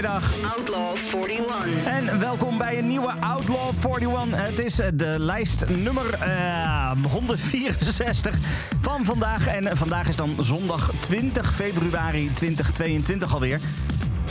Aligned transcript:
Goedemiddag. 0.00 0.56
Outlaw 0.56 0.96
41. 1.28 1.84
En 1.84 2.18
welkom 2.18 2.58
bij 2.58 2.78
een 2.78 2.86
nieuwe 2.86 3.12
Outlaw 3.20 3.72
41. 4.00 4.46
Het 4.46 4.58
is 4.58 4.74
de 4.94 5.14
lijst 5.18 5.68
nummer 5.68 6.18
uh, 6.26 6.90
164 7.10 8.36
van 8.80 9.04
vandaag. 9.04 9.46
En 9.46 9.76
vandaag 9.76 10.08
is 10.08 10.16
dan 10.16 10.36
zondag 10.38 10.90
20 11.00 11.54
februari 11.54 12.30
2022 12.34 13.34
alweer. 13.34 13.60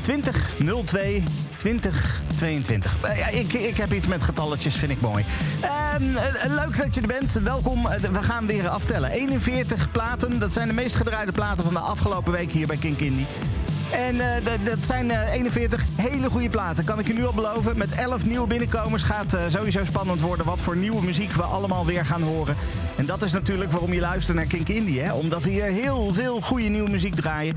2002 0.01 1.23
2022. 1.57 2.97
Ja, 3.17 3.27
ik, 3.27 3.53
ik 3.53 3.77
heb 3.77 3.93
iets 3.93 4.07
met 4.07 4.23
getalletjes, 4.23 4.75
vind 4.75 4.91
ik 4.91 5.01
mooi. 5.01 5.25
Uh, 5.63 5.95
leuk 6.47 6.77
dat 6.77 6.95
je 6.95 7.01
er 7.01 7.07
bent. 7.07 7.33
Welkom. 7.33 7.83
We 8.11 8.23
gaan 8.23 8.45
weer 8.45 8.69
aftellen. 8.69 9.11
41 9.11 9.91
platen. 9.91 10.39
Dat 10.39 10.53
zijn 10.53 10.67
de 10.67 10.73
meest 10.73 10.95
gedraaide 10.95 11.31
platen 11.31 11.63
van 11.63 11.73
de 11.73 11.79
afgelopen 11.79 12.31
week 12.31 12.51
hier 12.51 12.67
bij 12.67 12.77
King. 12.77 13.25
En 13.91 14.16
uh, 14.16 14.23
dat 14.66 14.77
zijn 14.85 15.09
uh, 15.09 15.34
41 15.34 15.84
hele 15.95 16.30
goede 16.30 16.49
platen, 16.49 16.84
kan 16.84 16.99
ik 16.99 17.07
je 17.07 17.13
nu 17.13 17.25
al 17.25 17.34
beloven. 17.34 17.77
Met 17.77 17.91
11 17.91 18.25
nieuwe 18.25 18.47
binnenkomers 18.47 19.03
gaat 19.03 19.34
uh, 19.34 19.41
sowieso 19.47 19.85
spannend 19.85 20.21
worden 20.21 20.45
wat 20.45 20.61
voor 20.61 20.75
nieuwe 20.75 21.03
muziek 21.03 21.31
we 21.31 21.43
allemaal 21.43 21.85
weer 21.85 22.05
gaan 22.05 22.21
horen. 22.21 22.55
En 22.95 23.05
dat 23.05 23.21
is 23.21 23.31
natuurlijk 23.31 23.71
waarom 23.71 23.94
je 23.94 23.99
luistert 23.99 24.38
naar 24.38 24.45
Kink 24.45 24.70
Indie, 24.70 25.02
hè? 25.02 25.13
omdat 25.13 25.44
we 25.44 25.49
hier 25.49 25.63
heel 25.63 26.13
veel 26.13 26.41
goede 26.41 26.67
nieuwe 26.67 26.89
muziek 26.89 27.16
draaien. 27.16 27.55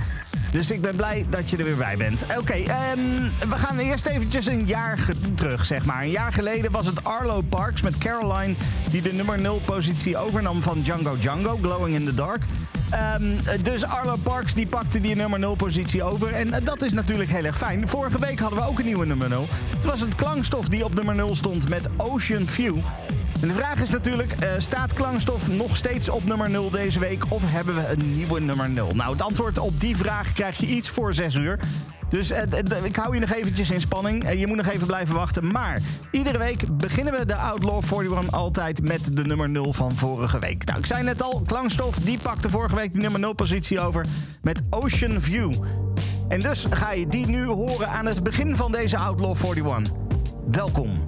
Dus 0.52 0.70
ik 0.70 0.80
ben 0.80 0.96
blij 0.96 1.26
dat 1.30 1.50
je 1.50 1.56
er 1.56 1.64
weer 1.64 1.76
bij 1.76 1.96
bent. 1.96 2.24
Oké, 2.38 2.54
um, 2.54 3.30
we 3.48 3.56
gaan 3.56 3.78
eerst 3.78 4.06
eventjes 4.06 4.46
een 4.46 4.66
jaar 4.66 4.98
terug, 5.34 5.64
zeg 5.64 5.84
maar. 5.84 6.02
Een 6.02 6.10
jaar 6.10 6.32
geleden 6.32 6.70
was 6.70 6.86
het 6.86 7.04
Arlo 7.04 7.40
Parks 7.40 7.82
met 7.82 7.98
Caroline... 7.98 8.54
die 8.90 9.02
de 9.02 9.12
nummer 9.12 9.40
0 9.40 9.60
positie 9.64 10.16
overnam 10.16 10.62
van 10.62 10.82
Django 10.82 11.16
Django, 11.16 11.58
Glowing 11.62 11.94
in 11.94 12.04
the 12.04 12.14
Dark. 12.14 12.42
Um, 12.92 13.38
dus 13.62 13.84
Arlo 13.84 14.16
Parks 14.22 14.54
die 14.54 14.66
pakte 14.66 15.00
die 15.00 15.16
nummer 15.16 15.38
0 15.38 15.54
positie 15.54 16.02
over. 16.02 16.34
En 16.34 16.64
dat 16.64 16.82
is 16.82 16.92
natuurlijk 16.92 17.30
heel 17.30 17.44
erg 17.44 17.58
fijn. 17.58 17.88
Vorige 17.88 18.18
week 18.18 18.38
hadden 18.38 18.58
we 18.58 18.66
ook 18.66 18.78
een 18.78 18.84
nieuwe 18.84 19.06
nummer 19.06 19.28
0. 19.28 19.46
Het 19.76 19.84
was 19.84 20.00
het 20.00 20.14
klankstof 20.14 20.68
die 20.68 20.84
op 20.84 20.94
nummer 20.94 21.14
0 21.14 21.34
stond 21.34 21.68
met 21.68 21.88
Ocean 21.96 22.46
View. 22.46 22.76
En 23.40 23.48
de 23.48 23.54
vraag 23.54 23.80
is 23.80 23.90
natuurlijk, 23.90 24.34
uh, 24.42 24.48
staat 24.58 24.92
klankstof 24.92 25.48
nog 25.48 25.76
steeds 25.76 26.08
op 26.08 26.24
nummer 26.24 26.50
0 26.50 26.70
deze 26.70 26.98
week 26.98 27.24
of 27.28 27.42
hebben 27.46 27.74
we 27.74 27.88
een 27.88 28.14
nieuwe 28.14 28.40
nummer 28.40 28.70
0? 28.70 28.90
Nou, 28.94 29.12
het 29.12 29.22
antwoord 29.22 29.58
op 29.58 29.80
die 29.80 29.96
vraag 29.96 30.32
krijg 30.32 30.58
je 30.58 30.66
iets 30.66 30.88
voor 30.88 31.14
6 31.14 31.34
uur. 31.34 31.58
Dus 32.12 32.30
uh, 32.30 32.38
ik 32.82 32.96
hou 32.96 33.14
je 33.14 33.20
nog 33.20 33.32
eventjes 33.32 33.70
in 33.70 33.80
spanning. 33.80 34.24
Uh, 34.24 34.40
je 34.40 34.46
moet 34.46 34.56
nog 34.56 34.66
even 34.66 34.86
blijven 34.86 35.14
wachten. 35.14 35.52
Maar 35.52 35.80
iedere 36.10 36.38
week 36.38 36.76
beginnen 36.76 37.12
we 37.12 37.26
de 37.26 37.34
Outlaw 37.34 37.82
41 37.92 38.32
altijd 38.32 38.82
met 38.82 39.16
de 39.16 39.24
nummer 39.24 39.50
0 39.50 39.72
van 39.72 39.94
vorige 39.94 40.38
week. 40.38 40.64
Nou, 40.64 40.78
ik 40.78 40.86
zei 40.86 41.02
net 41.02 41.22
al, 41.22 41.42
klankstof 41.46 41.98
die 41.98 42.18
pakte 42.22 42.50
vorige 42.50 42.74
week 42.74 42.92
die 42.92 43.00
nummer 43.00 43.20
0 43.20 43.32
positie 43.32 43.80
over 43.80 44.06
met 44.42 44.62
Ocean 44.70 45.20
View. 45.20 45.52
En 46.28 46.40
dus 46.40 46.66
ga 46.70 46.92
je 46.92 47.06
die 47.06 47.26
nu 47.26 47.46
horen 47.46 47.88
aan 47.88 48.06
het 48.06 48.22
begin 48.22 48.56
van 48.56 48.72
deze 48.72 48.96
Outlaw 48.96 49.36
41. 49.44 49.92
Welkom. 50.50 51.06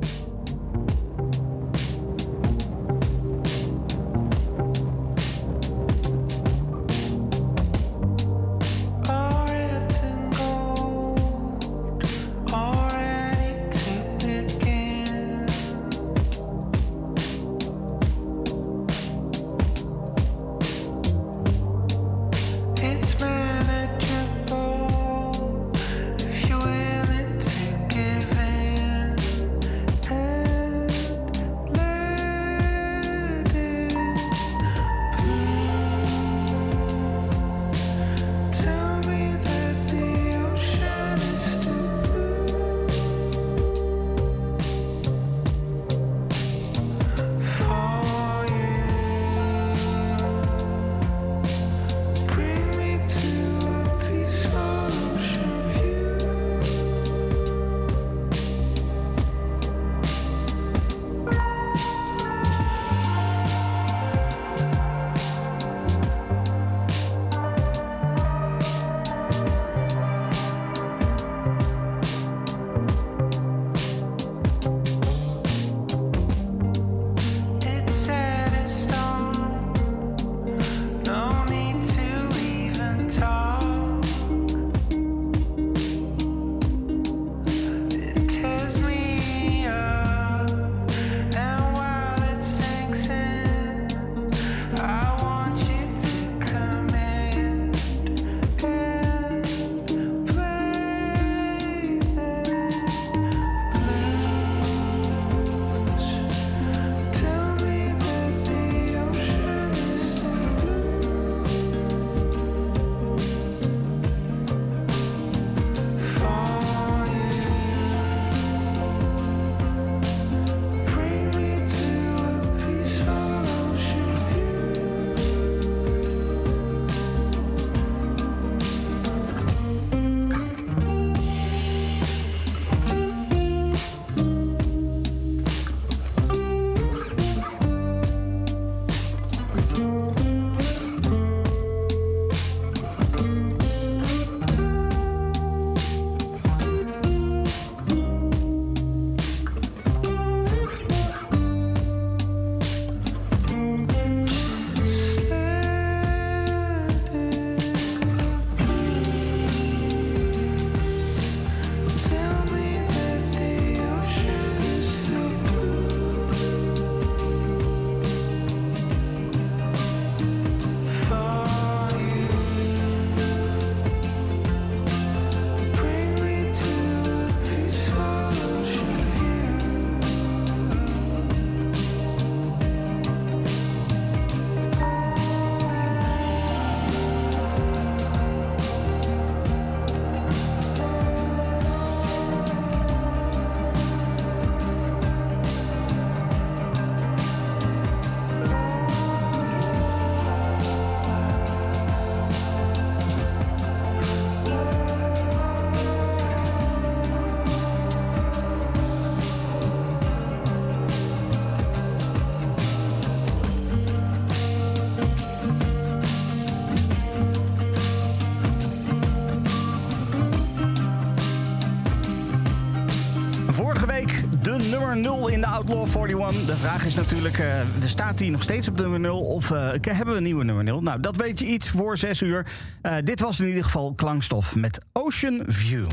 0 225.05 225.29
in 225.29 225.41
de 225.41 225.47
Outlaw 225.47 225.87
41. 225.87 226.45
De 226.47 226.57
vraag 226.57 226.87
is 226.87 226.95
natuurlijk, 226.95 227.39
uh, 227.39 227.61
staat 227.85 228.19
hij 228.19 228.29
nog 228.29 228.43
steeds 228.43 228.69
op 228.69 228.77
nummer 228.77 229.01
0 229.01 229.21
of 229.21 229.51
uh, 229.51 229.69
hebben 229.81 230.07
we 230.07 230.17
een 230.17 230.23
nieuwe 230.23 230.45
nummer 230.45 230.65
0? 230.65 230.83
Nou, 230.83 231.01
dat 231.01 231.17
weet 231.17 231.39
je 231.39 231.47
iets 231.47 231.69
voor 231.69 231.97
6 231.97 232.23
uur. 232.23 232.47
Uh, 232.83 232.95
dit 233.05 233.21
was 233.21 233.41
in 233.41 233.47
ieder 233.47 233.65
geval 233.65 233.93
Klankstof 233.95 234.55
met 234.55 234.81
Ocean 234.93 235.43
View. 235.47 235.87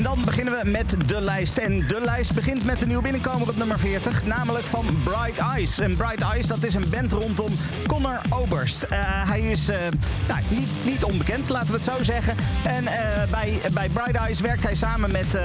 En 0.00 0.06
dan 0.06 0.24
beginnen 0.24 0.62
we 0.62 0.70
met 0.70 0.96
de 1.06 1.20
lijst. 1.20 1.58
En 1.58 1.86
de 1.86 2.00
lijst 2.00 2.34
begint 2.34 2.64
met 2.64 2.80
een 2.80 2.86
nieuwe 2.86 3.02
binnenkomer 3.02 3.48
op 3.48 3.56
nummer 3.56 3.78
40, 3.78 4.24
namelijk 4.24 4.64
van 4.64 4.86
Bright 5.04 5.38
Eyes. 5.38 5.78
En 5.78 5.96
Bright 5.96 6.20
Eyes, 6.20 6.46
dat 6.46 6.64
is 6.64 6.74
een 6.74 6.90
band 6.90 7.12
rondom 7.12 7.52
Connor 7.86 8.20
Oberst. 8.28 8.84
Uh, 8.84 8.98
hij 9.28 9.40
is 9.40 9.70
uh, 9.70 9.76
nou, 10.28 10.40
niet, 10.48 10.68
niet 10.84 11.04
onbekend, 11.04 11.48
laten 11.48 11.68
we 11.68 11.74
het 11.74 11.84
zo 11.84 12.02
zeggen. 12.02 12.36
En 12.64 12.84
uh, 12.84 12.90
bij, 13.30 13.60
bij 13.72 13.88
Bright 13.88 14.14
Eyes 14.14 14.40
werkt 14.40 14.62
hij 14.62 14.74
samen 14.74 15.10
met 15.10 15.38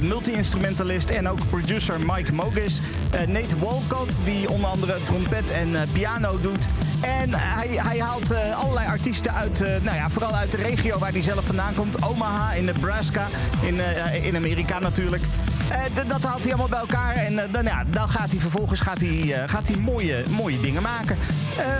multi-instrumentalist 0.00 1.10
en 1.10 1.28
ook 1.28 1.48
producer 1.48 1.96
Mike 2.06 2.32
Mogis. 2.32 2.80
Nate 3.26 3.58
Walcott, 3.58 4.14
die 4.24 4.50
onder 4.50 4.70
andere 4.70 5.02
trompet 5.02 5.50
en 5.50 5.76
piano 5.92 6.40
doet. 6.40 6.66
En 7.00 7.34
hij, 7.34 7.68
hij 7.68 7.98
haalt 7.98 8.34
allerlei 8.54 8.86
artiesten 8.86 9.34
uit, 9.34 9.58
nou 9.58 9.96
ja, 9.96 10.10
vooral 10.10 10.34
uit 10.34 10.50
de 10.50 10.56
regio 10.56 10.98
waar 10.98 11.12
hij 11.12 11.22
zelf 11.22 11.44
vandaan 11.44 11.74
komt. 11.74 12.02
Omaha 12.02 12.52
in 12.52 12.64
Nebraska 12.64 13.28
uh, 13.74 14.24
in 14.24 14.36
Amerika 14.36 14.78
natuurlijk. 14.78 15.22
Uh, 15.70 16.08
dat 16.08 16.22
haalt 16.22 16.40
hij 16.42 16.48
allemaal 16.48 16.68
bij 16.68 16.78
elkaar. 16.78 17.14
En 17.14 17.32
uh, 17.32 17.42
dan, 17.50 17.64
ja, 17.64 17.84
dan 17.90 18.08
gaat 18.08 18.30
hij 18.30 18.40
vervolgens 18.40 18.80
gaat 18.80 19.00
hij, 19.00 19.42
gaat 19.46 19.68
hij 19.68 19.76
mooie, 19.76 20.24
mooie 20.30 20.60
dingen 20.60 20.82
maken. 20.82 21.18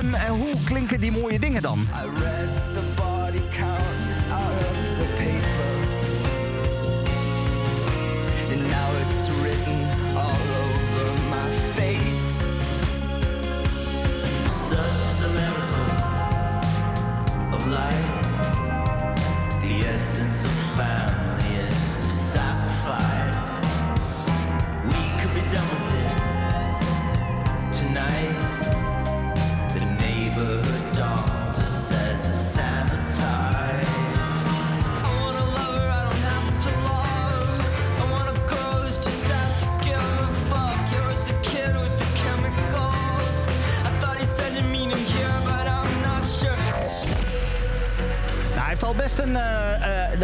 Um, 0.00 0.14
en 0.14 0.32
hoe 0.32 0.54
klinken 0.64 1.00
die 1.00 1.12
mooie 1.12 1.38
dingen 1.38 1.62
dan? 1.62 1.86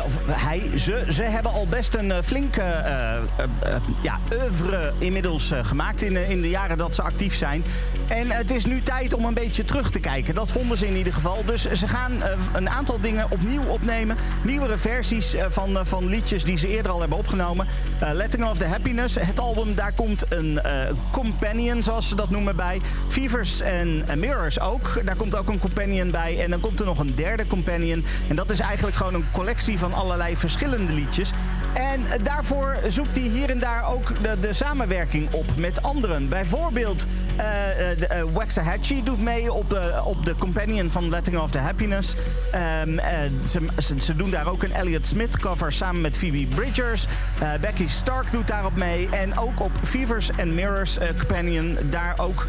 Of 0.02 0.18
hij, 0.30 0.70
ze, 0.78 1.04
ze 1.08 1.22
hebben 1.22 1.52
al 1.52 1.66
best 1.66 1.94
een 1.94 2.08
uh, 2.08 2.16
flinke 2.24 2.62
ja, 4.02 4.18
oeuvre 4.32 4.92
inmiddels 4.98 5.52
gemaakt 5.62 6.02
in, 6.02 6.16
in 6.16 6.42
de 6.42 6.48
jaren 6.48 6.78
dat 6.78 6.94
ze 6.94 7.02
actief 7.02 7.34
zijn. 7.34 7.64
En 8.08 8.30
het 8.30 8.50
is 8.50 8.64
nu 8.64 8.82
tijd 8.82 9.14
om 9.14 9.24
een 9.24 9.34
beetje 9.34 9.64
terug 9.64 9.90
te 9.90 10.00
kijken. 10.00 10.34
Dat 10.34 10.52
vonden 10.52 10.78
ze 10.78 10.86
in 10.86 10.96
ieder 10.96 11.12
geval. 11.12 11.44
Dus 11.44 11.70
ze 11.70 11.88
gaan 11.88 12.12
een 12.52 12.68
aantal 12.70 13.00
dingen 13.00 13.30
opnieuw 13.30 13.62
opnemen. 13.62 14.16
Nieuwere 14.42 14.78
versies 14.78 15.34
van, 15.48 15.78
van 15.82 16.06
liedjes 16.06 16.44
die 16.44 16.58
ze 16.58 16.68
eerder 16.68 16.92
al 16.92 17.00
hebben 17.00 17.18
opgenomen. 17.18 17.66
Letting 18.12 18.44
of 18.44 18.58
the 18.58 18.66
Happiness. 18.66 19.14
Het 19.14 19.40
album, 19.40 19.74
daar 19.74 19.92
komt 19.92 20.24
een 20.28 20.60
companion, 21.12 21.82
zoals 21.82 22.08
ze 22.08 22.14
dat 22.14 22.30
noemen, 22.30 22.56
bij. 22.56 22.80
Fevers 23.08 23.60
en 23.60 24.04
Mirrors 24.16 24.60
ook. 24.60 25.00
Daar 25.04 25.16
komt 25.16 25.36
ook 25.36 25.48
een 25.48 25.58
companion 25.58 26.10
bij. 26.10 26.42
En 26.44 26.50
dan 26.50 26.60
komt 26.60 26.80
er 26.80 26.86
nog 26.86 26.98
een 26.98 27.14
derde 27.14 27.46
companion. 27.46 28.04
En 28.28 28.36
dat 28.36 28.50
is 28.50 28.60
eigenlijk 28.60 28.96
gewoon 28.96 29.14
een 29.14 29.30
collectie 29.32 29.78
van 29.78 29.87
allerlei 29.94 30.36
verschillende 30.36 30.92
liedjes. 30.92 31.32
En 31.74 32.22
daarvoor 32.22 32.76
zoekt 32.86 33.14
hij 33.14 33.24
hier 33.24 33.50
en 33.50 33.58
daar 33.58 33.88
ook 33.92 34.22
de, 34.22 34.38
de 34.38 34.52
samenwerking 34.52 35.32
op 35.32 35.56
met 35.56 35.82
anderen. 35.82 36.28
Bijvoorbeeld 36.28 37.06
uh, 37.38 37.90
uh, 37.90 38.32
Waxahachie 38.32 39.02
doet 39.02 39.20
mee 39.20 39.52
op 39.52 39.70
de, 39.70 40.00
op 40.04 40.24
de 40.24 40.36
companion 40.36 40.90
van 40.90 41.08
Letting 41.08 41.38
Off 41.38 41.52
the 41.52 41.58
Happiness. 41.58 42.14
Um, 42.14 42.98
ze, 43.44 43.66
ze, 43.78 44.00
ze, 44.00 44.16
doen 44.16 44.30
daar 44.30 44.46
ook 44.46 44.62
een 44.62 44.72
Elliott 44.72 45.06
Smith 45.06 45.38
cover 45.38 45.72
samen 45.72 46.00
met 46.00 46.16
Phoebe 46.16 46.46
Bridgers. 46.46 47.06
Becky 47.60 47.88
Stark 47.88 48.32
doet 48.32 48.48
daarop 48.48 48.76
mee. 48.76 49.08
En 49.08 49.38
ook 49.38 49.60
op 49.60 49.70
Fevers 49.82 50.30
and 50.30 50.52
Mirrors 50.52 50.98
companion 51.18 51.78
daar 51.90 52.14
ook 52.16 52.46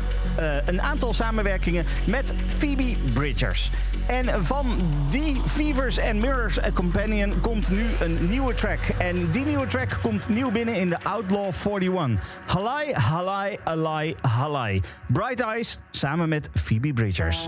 een 0.66 0.82
aantal 0.82 1.14
samenwerkingen 1.14 1.86
met 2.08 2.34
Phoebe 2.58 2.98
Bridgers. 3.14 3.72
En 4.08 4.44
van 4.46 4.82
die 5.10 5.42
Fevers 5.46 6.00
and 6.00 6.16
Mirrors 6.16 6.60
companion 6.74 7.40
komt 7.40 7.70
nu 7.70 7.86
een 8.00 8.28
nieuwe 8.28 8.54
track. 8.54 8.80
En 9.10 9.32
die 9.32 9.46
nieuwe 9.46 9.68
track 9.68 10.00
komt 10.02 10.30
nieuw 10.30 10.52
binnen 10.52 10.76
in 10.76 10.90
de 10.90 10.98
Outlaw 11.04 11.54
41. 11.54 12.24
Halai, 12.46 12.94
halai, 12.94 13.58
halai, 13.64 14.16
halai. 14.22 14.82
Bright 15.08 15.40
Eyes 15.40 15.78
samen 15.92 16.30
met 16.30 16.50
Phoebe 16.54 16.94
Bridgers. 16.94 17.48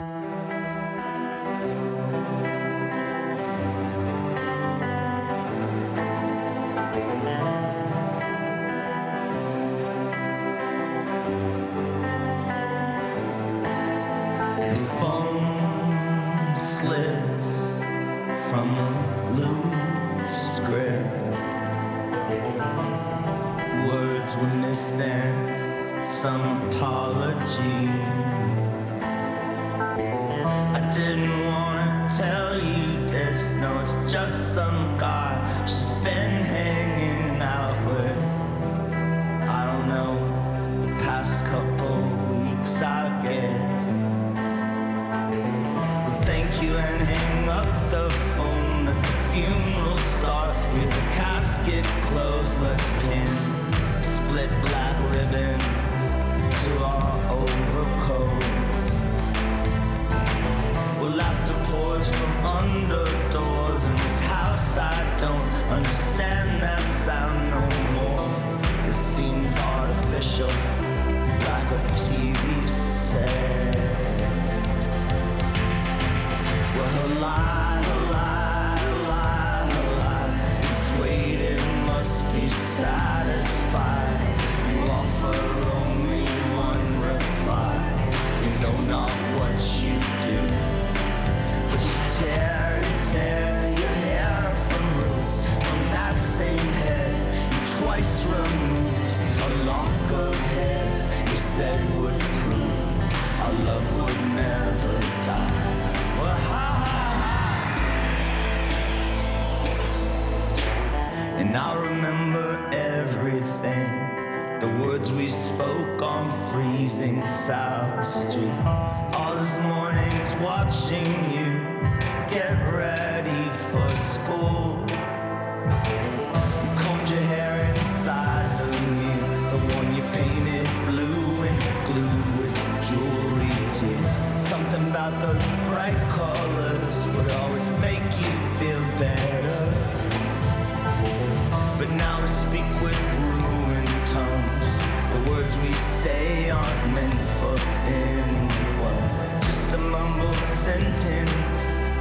we 145.62 145.72
say 145.74 146.50
aren't 146.50 146.94
meant 146.94 147.22
for 147.38 147.56
anyone. 147.86 149.42
Just 149.42 149.74
a 149.74 149.78
mumbled 149.78 150.36
sentence 150.66 151.58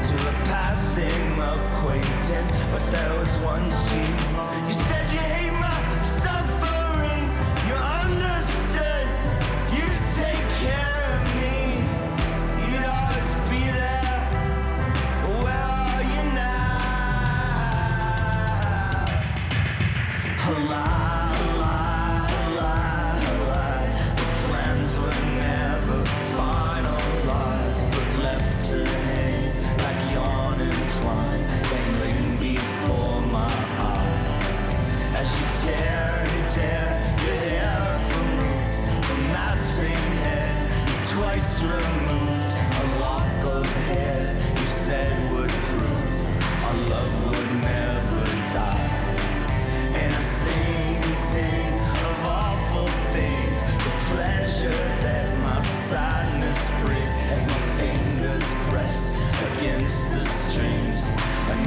to 0.08 0.14
a 0.28 0.32
passing 0.44 1.38
acquaintance. 1.38 2.56
But 2.72 2.90
there 2.90 3.12
was 3.18 3.38
once 3.40 3.92
you, 3.92 4.00
you 4.66 4.72
said 4.72 5.12
you 5.12 5.18
hate 5.18 5.52
my. 5.52 6.29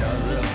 another. 0.04 0.53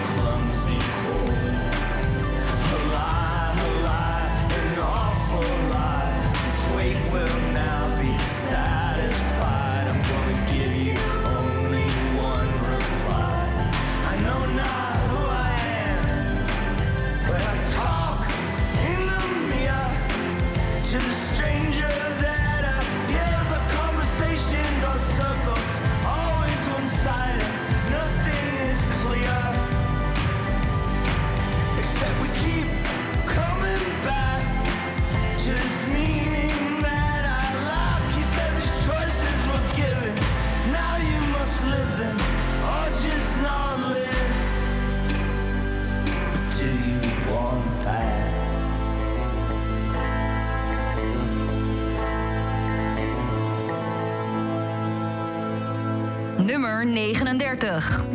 39. 56.85 58.08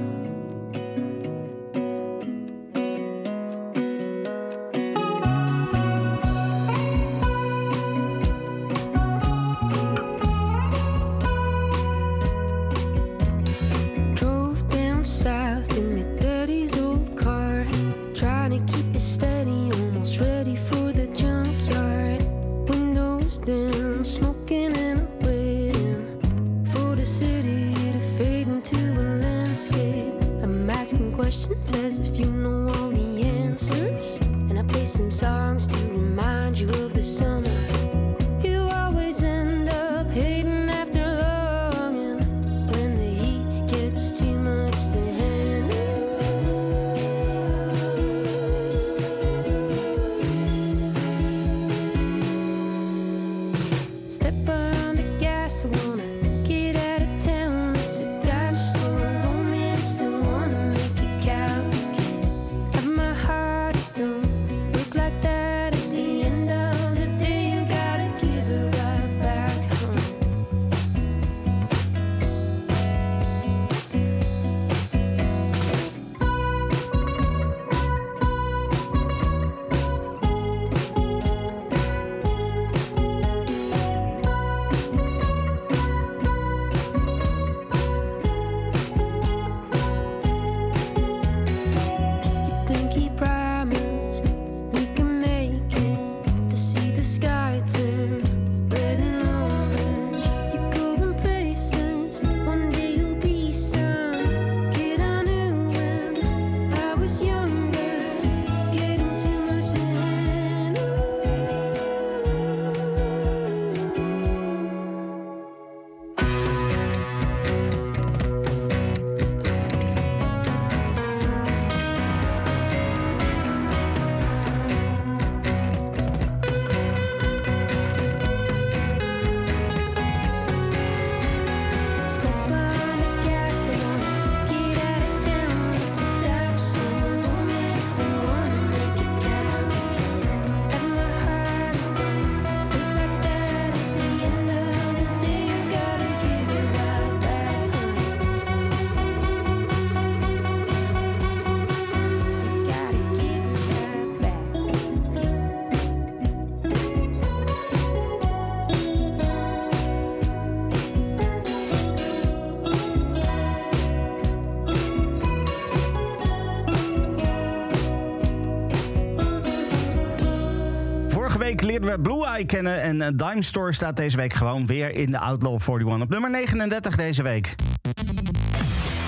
We 171.83 171.99
Blue 171.99 172.25
Eye 172.25 172.45
kennen 172.45 172.81
en 172.81 172.95
uh, 172.95 173.07
Dime 173.15 173.43
Store 173.43 173.73
staat 173.73 173.95
deze 173.95 174.17
week 174.17 174.33
gewoon 174.33 174.65
weer 174.65 174.95
in 174.95 175.11
de 175.11 175.17
Outlaw 175.19 175.59
41 175.61 176.01
op 176.01 176.09
nummer 176.09 176.29
39 176.29 176.95
deze 176.95 177.23
week. 177.23 177.55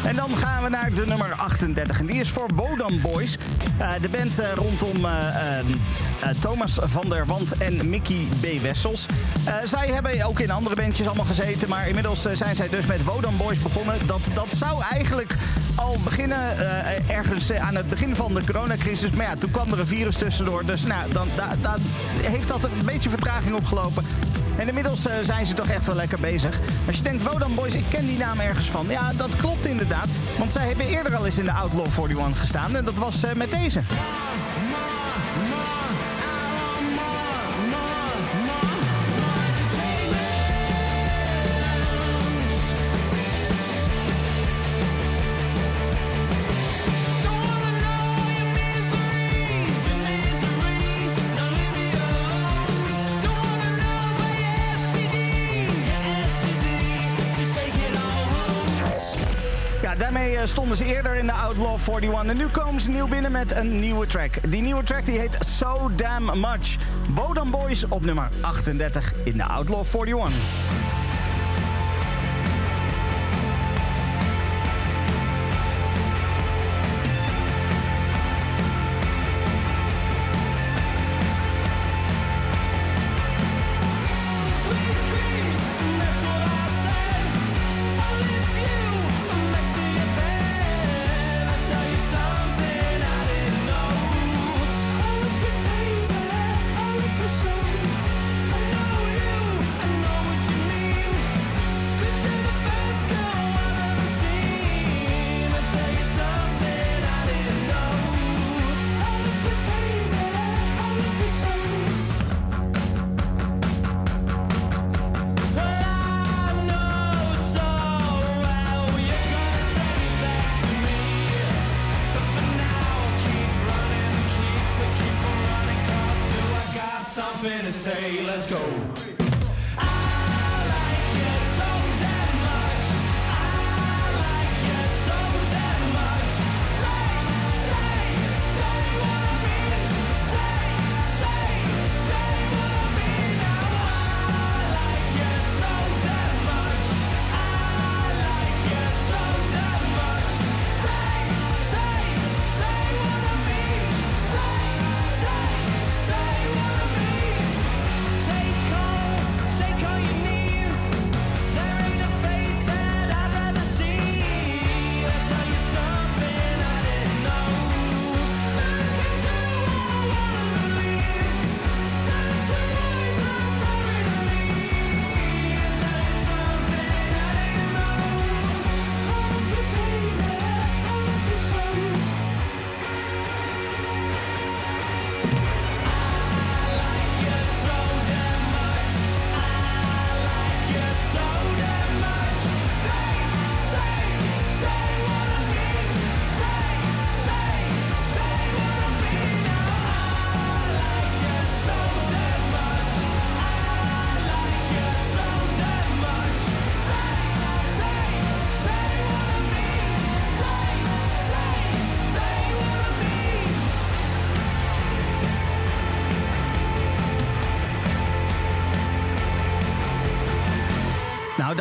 En 0.05 0.15
dan 0.15 0.37
gaan 0.37 0.63
we 0.63 0.69
naar 0.69 0.93
de 0.93 1.05
nummer 1.05 1.33
38. 1.33 1.99
En 1.99 2.05
die 2.05 2.19
is 2.19 2.29
voor 2.29 2.49
Wodan 2.55 3.01
Boys. 3.01 3.37
Uh, 3.79 3.91
de 4.01 4.09
band 4.09 4.39
uh, 4.39 4.53
rondom 4.53 5.05
uh, 5.05 6.29
Thomas 6.39 6.77
van 6.81 7.09
der 7.09 7.25
Want 7.25 7.57
en 7.57 7.89
Mickey 7.89 8.27
B. 8.39 8.61
Wessels. 8.61 9.05
zij 9.63 9.87
hebben 9.87 10.25
ook 10.25 10.39
in 10.39 10.51
andere 10.51 10.75
bandjes 10.75 11.07
allemaal 11.07 11.25
gezeten. 11.25 11.69
Maar 11.69 11.87
inmiddels 11.87 12.27
zijn 12.31 12.55
zij 12.55 12.69
dus 12.69 12.85
met 12.85 13.03
Wodan 13.03 13.37
Boys 13.37 13.59
begonnen. 13.59 14.07
Dat, 14.07 14.29
dat 14.33 14.53
zou 14.53 14.81
eigenlijk 14.91 15.34
al 15.85 15.97
beginnen 16.03 16.57
ergens 17.09 17.51
aan 17.51 17.75
het 17.75 17.89
begin 17.89 18.15
van 18.15 18.33
de 18.33 18.43
coronacrisis. 18.45 19.11
Maar 19.11 19.25
ja, 19.25 19.35
toen 19.35 19.51
kwam 19.51 19.71
er 19.71 19.79
een 19.79 19.87
virus 19.87 20.15
tussendoor. 20.15 20.65
Dus 20.65 20.83
nou, 20.83 21.11
dan, 21.11 21.27
da, 21.61 21.75
heeft 22.21 22.47
dat 22.47 22.63
een 22.63 22.85
beetje 22.85 23.09
vertraging 23.09 23.55
opgelopen. 23.55 24.03
En 24.57 24.67
inmiddels 24.67 25.07
uh, 25.07 25.13
zijn 25.21 25.45
ze 25.45 25.53
toch 25.53 25.67
echt 25.67 25.85
wel 25.85 25.95
lekker 25.95 26.19
bezig. 26.19 26.59
Als 26.87 26.95
je 26.95 27.03
denkt, 27.03 27.23
Wodan 27.23 27.55
Boys, 27.55 27.73
ik 27.73 27.85
ken 27.89 28.05
die 28.05 28.17
naam 28.17 28.39
ergens 28.39 28.65
van. 28.65 28.85
Ja, 28.89 29.11
dat 29.17 29.35
klopt 29.35 29.65
inderdaad. 29.65 30.07
Want 30.37 30.51
zij 30.51 30.67
hebben 30.67 30.87
eerder 30.87 31.15
al 31.15 31.25
eens 31.25 31.37
in 31.37 31.45
de 31.45 31.51
Outlaw 31.51 31.85
41 31.85 32.39
gestaan. 32.39 32.75
En 32.75 32.85
dat 32.85 32.97
was 32.97 33.23
met 33.35 33.51
deze. 33.51 33.81
Ze 60.75 60.85
eerder 60.85 61.15
in 61.15 61.25
de 61.25 61.31
Outlaw 61.31 61.79
41. 61.87 62.25
En 62.25 62.37
nu 62.37 62.47
komen 62.47 62.81
ze 62.81 62.89
nieuw 62.89 63.07
binnen 63.07 63.31
met 63.31 63.55
een 63.55 63.79
nieuwe 63.79 64.05
track. 64.05 64.51
Die 64.51 64.61
nieuwe 64.61 64.83
track 64.83 65.05
die 65.05 65.19
heet 65.19 65.37
So 65.45 65.91
Damn 65.95 66.39
Much. 66.39 66.75
Wodan 67.15 67.51
Boys 67.51 67.87
op 67.87 68.05
nummer 68.05 68.31
38 68.41 69.13
in 69.23 69.37
de 69.37 69.43
Outlaw 69.43 69.85
41. 69.93 70.84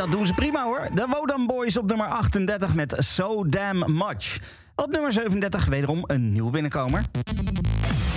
Dat 0.05 0.13
doen 0.13 0.27
ze 0.27 0.33
prima 0.33 0.63
hoor. 0.63 0.87
De 0.93 1.05
Wodan 1.09 1.47
Boys 1.47 1.77
op 1.77 1.87
nummer 1.87 2.07
38 2.07 2.75
met 2.75 2.95
So 2.97 3.45
Damn 3.45 3.97
Much. 3.97 4.37
Op 4.75 4.91
nummer 4.91 5.13
37 5.13 5.65
wederom 5.65 6.03
een 6.03 6.31
nieuwe 6.31 6.51
binnenkomer. 6.51 7.01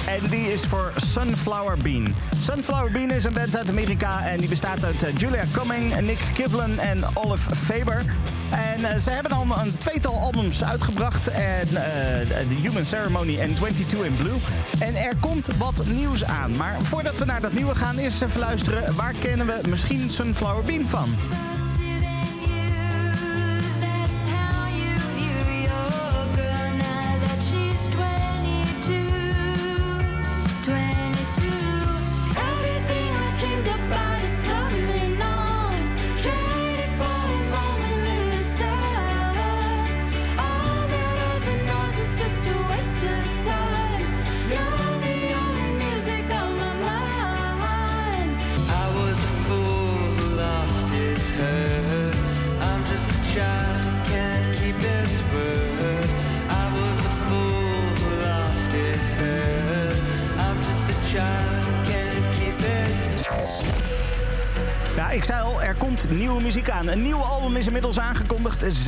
En 0.07 0.31
die 0.31 0.53
is 0.53 0.67
voor 0.67 0.93
Sunflower 0.97 1.77
Bean. 1.77 2.15
Sunflower 2.41 2.91
Bean 2.93 3.11
is 3.11 3.25
een 3.25 3.33
band 3.33 3.57
uit 3.57 3.69
Amerika 3.69 4.27
en 4.27 4.39
die 4.39 4.49
bestaat 4.49 4.85
uit 4.85 5.03
eh, 5.03 5.17
Julia 5.17 5.43
Cumming, 5.53 6.01
Nick 6.01 6.19
Kivlen 6.35 6.79
en 6.79 7.05
Olive 7.15 7.55
Faber. 7.55 8.05
En 8.51 8.81
uh, 8.81 8.95
ze 8.95 9.11
hebben 9.11 9.33
al 9.33 9.47
een 9.59 9.79
tweetal 9.79 10.15
albums 10.15 10.65
uitgebracht. 10.65 11.29
En, 11.29 11.69
uh, 11.69 11.79
The 12.49 12.57
Human 12.61 12.87
Ceremony 12.87 13.39
en 13.39 13.55
22 13.55 14.05
in 14.05 14.17
Blue. 14.17 14.41
En 14.79 14.97
er 14.97 15.17
komt 15.21 15.57
wat 15.57 15.85
nieuws 15.87 16.25
aan. 16.25 16.57
Maar 16.57 16.77
voordat 16.83 17.19
we 17.19 17.25
naar 17.25 17.41
dat 17.41 17.53
nieuwe 17.53 17.75
gaan, 17.75 17.97
eerst 17.97 18.23
even 18.23 18.41
luisteren. 18.41 18.95
Waar 18.95 19.15
kennen 19.21 19.47
we 19.47 19.61
misschien 19.69 20.11
Sunflower 20.11 20.65
Bean 20.65 20.89
van? 20.89 21.09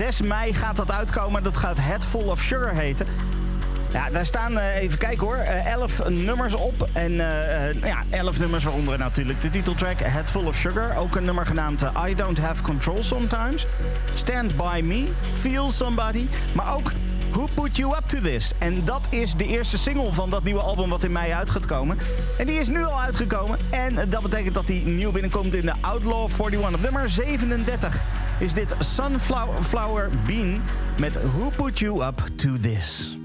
6 0.01 0.23
mei 0.23 0.55
gaat 0.55 0.77
dat 0.77 0.93
uitkomen. 0.93 1.43
Dat 1.43 1.57
gaat 1.57 1.79
Head 1.81 2.05
Full 2.05 2.25
of 2.25 2.41
Sugar 2.41 2.75
heten. 2.75 3.07
Ja, 3.93 4.11
daar 4.11 4.27
staan, 4.27 4.53
uh, 4.53 4.77
even 4.77 4.99
kijken 4.99 5.27
hoor, 5.27 5.37
uh, 5.37 5.67
elf 5.67 6.09
nummers 6.09 6.55
op. 6.55 6.89
En 6.93 7.13
uh, 7.13 7.83
ja, 7.83 8.03
elf 8.11 8.39
nummers 8.39 8.65
waaronder 8.65 8.99
natuurlijk 8.99 9.41
de 9.41 9.49
titeltrack 9.49 9.99
Head 9.99 10.31
Full 10.31 10.47
of 10.47 10.57
Sugar. 10.57 10.97
Ook 10.97 11.17
een 11.17 11.25
nummer 11.25 11.47
genaamd 11.47 11.83
I 12.09 12.15
Don't 12.15 12.39
Have 12.39 12.63
Control 12.63 13.03
Sometimes. 13.03 13.67
Stand 14.13 14.57
By 14.57 14.81
Me, 14.85 15.09
Feel 15.33 15.71
Somebody. 15.71 16.29
Maar 16.55 16.75
ook 16.75 16.93
Who 17.31 17.49
Put 17.55 17.77
You 17.77 17.97
Up 17.97 18.09
To 18.09 18.21
This? 18.21 18.53
En 18.59 18.85
dat 18.85 19.07
is 19.11 19.35
de 19.35 19.47
eerste 19.47 19.79
single 19.79 20.13
van 20.13 20.31
dat 20.31 20.45
nieuwe 20.45 20.61
album 20.61 20.91
wat 20.91 21.05
in 21.05 21.13
mei 21.13 21.33
uit 21.33 21.51
gaat 21.51 21.67
komen. 21.67 21.99
En 22.39 22.47
die 22.47 22.61
is 22.61 22.69
nu 22.69 22.85
al 22.85 23.01
uitgekomen. 23.01 23.59
En 23.97 24.11
dat 24.11 24.23
betekent 24.23 24.55
dat 24.55 24.67
die 24.67 24.87
nieuw 24.87 25.13
binnenkomt 25.13 25.55
in 25.55 25.67
de 25.67 25.75
Outlaw 25.81 26.31
41. 26.31 26.75
Op 26.75 26.81
nummer 26.81 27.09
37 27.09 28.03
is 28.39 28.55
dit 28.55 28.75
Sunflower 28.79 30.11
Bean 30.27 30.63
met 30.99 31.23
Who 31.23 31.51
Put 31.57 31.79
You 31.79 32.05
Up 32.05 32.23
To 32.37 32.53
This? 32.61 33.20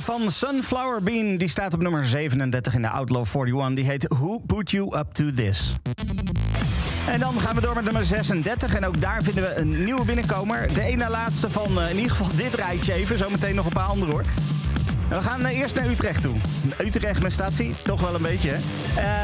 Van 0.00 0.30
Sunflower 0.30 1.02
Bean 1.02 1.36
die 1.36 1.48
staat 1.48 1.74
op 1.74 1.82
nummer 1.82 2.04
37 2.04 2.74
in 2.74 2.82
de 2.82 2.88
Outlaw 2.88 3.24
41. 3.34 3.74
Die 3.74 3.84
heet 3.84 4.06
Who 4.08 4.38
Put 4.38 4.70
You 4.70 4.98
Up 4.98 5.12
To 5.12 5.30
This? 5.30 5.74
En 7.08 7.20
dan 7.20 7.40
gaan 7.40 7.54
we 7.54 7.60
door 7.60 7.74
met 7.74 7.84
nummer 7.84 8.04
36. 8.04 8.74
En 8.74 8.86
ook 8.86 9.00
daar 9.00 9.22
vinden 9.22 9.42
we 9.42 9.54
een 9.54 9.84
nieuwe 9.84 10.04
binnenkomer. 10.04 10.74
De 10.74 10.82
ene 10.82 11.08
laatste 11.10 11.50
van 11.50 11.78
uh, 11.78 11.90
in 11.90 11.96
ieder 11.96 12.10
geval 12.10 12.36
dit 12.36 12.54
rijtje 12.54 12.92
even. 12.92 13.18
Zometeen 13.18 13.54
nog 13.54 13.64
een 13.64 13.72
paar 13.72 13.86
andere 13.86 14.12
hoor. 14.12 14.22
We 15.08 15.22
gaan 15.22 15.40
uh, 15.40 15.58
eerst 15.58 15.74
naar 15.74 15.86
Utrecht 15.86 16.22
toe. 16.22 16.36
Utrecht 16.78 17.22
met 17.22 17.32
statie, 17.32 17.74
toch 17.84 18.00
wel 18.00 18.14
een 18.14 18.22
beetje. 18.22 18.56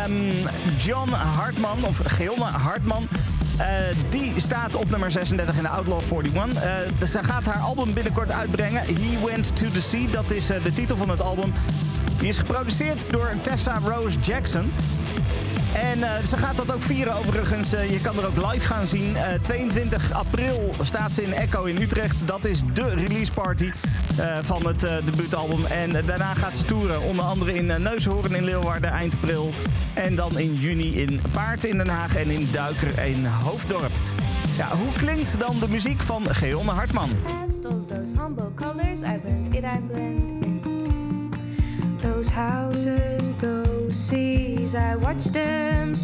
Um, 0.07 0.31
John 0.77 1.11
Hartman, 1.11 1.85
of 1.85 2.01
Geonne 2.05 2.45
Hartman, 2.45 3.09
uh, 3.59 3.67
die 4.11 4.33
staat 4.37 4.77
op 4.77 4.91
nummer 4.91 5.11
36 5.11 5.57
in 5.57 5.63
de 5.63 5.69
Outlaw 5.69 6.01
41. 6.13 6.65
Uh, 6.65 7.07
ze 7.07 7.19
gaat 7.23 7.45
haar 7.45 7.61
album 7.63 7.95
binnenkort 7.95 8.31
uitbrengen. 8.31 8.85
He 8.85 9.25
Went 9.25 9.57
to 9.57 9.69
the 9.69 9.83
Sea, 9.83 10.07
dat 10.11 10.31
is 10.31 10.51
uh, 10.51 10.65
de 10.65 10.73
titel 10.73 10.97
van 10.97 11.09
het 11.09 11.21
album. 11.21 11.53
Die 12.19 12.29
is 12.29 12.39
geproduceerd 12.39 13.13
door 13.13 13.31
Tessa 13.41 13.79
Rose 13.85 14.19
Jackson. 14.19 14.73
En 15.73 15.99
ze 16.27 16.37
gaat 16.37 16.57
dat 16.57 16.73
ook 16.75 16.83
vieren 16.83 17.15
overigens. 17.17 17.71
Je 17.71 17.99
kan 18.03 18.19
er 18.19 18.27
ook 18.27 18.53
live 18.53 18.67
gaan 18.67 18.87
zien. 18.87 19.11
Uh, 19.11 19.23
22 19.43 20.13
april 20.13 20.75
staat 20.81 21.13
ze 21.13 21.23
in 21.23 21.33
Echo 21.33 21.65
in 21.65 21.83
Utrecht. 21.83 22.17
Dat 22.25 22.45
is 22.45 22.63
de 22.73 22.89
release 22.89 23.33
party 23.33 23.73
van 24.43 24.67
het 24.67 24.81
debuutalbum. 24.81 25.65
En 25.65 26.07
daarna 26.07 26.35
gaat 26.35 26.57
ze 26.57 26.65
toeren. 26.65 27.03
Onder 27.03 27.25
andere 27.25 27.55
in 27.55 27.67
Neushoorn 27.67 28.35
in 28.35 28.45
Leeuwarden 28.45 28.91
eind 28.91 29.15
april. 29.15 29.51
En 29.95 30.15
dan 30.15 30.39
in 30.39 30.55
juni 30.55 31.01
in 31.01 31.21
Paard 31.33 31.65
in 31.65 31.77
Den 31.77 31.89
Haag 31.89 32.17
en 32.17 32.31
in 32.31 32.49
Duiker 32.53 33.05
in 33.05 33.27
Hoofddorp. 33.27 33.93
Ja, 34.57 34.77
hoe 34.77 34.93
klinkt 34.93 35.41
dan 35.41 35.59
de 35.59 35.69
muziek 35.69 36.01
van 36.01 36.27
Geonne 36.27 36.71
Hartman? 36.71 37.09
Those 42.01 42.33
houses, 42.33 43.33
those 43.41 44.07
seas, 44.07 44.75
I 44.75 44.97
watch 44.99 45.31
them 45.31 45.95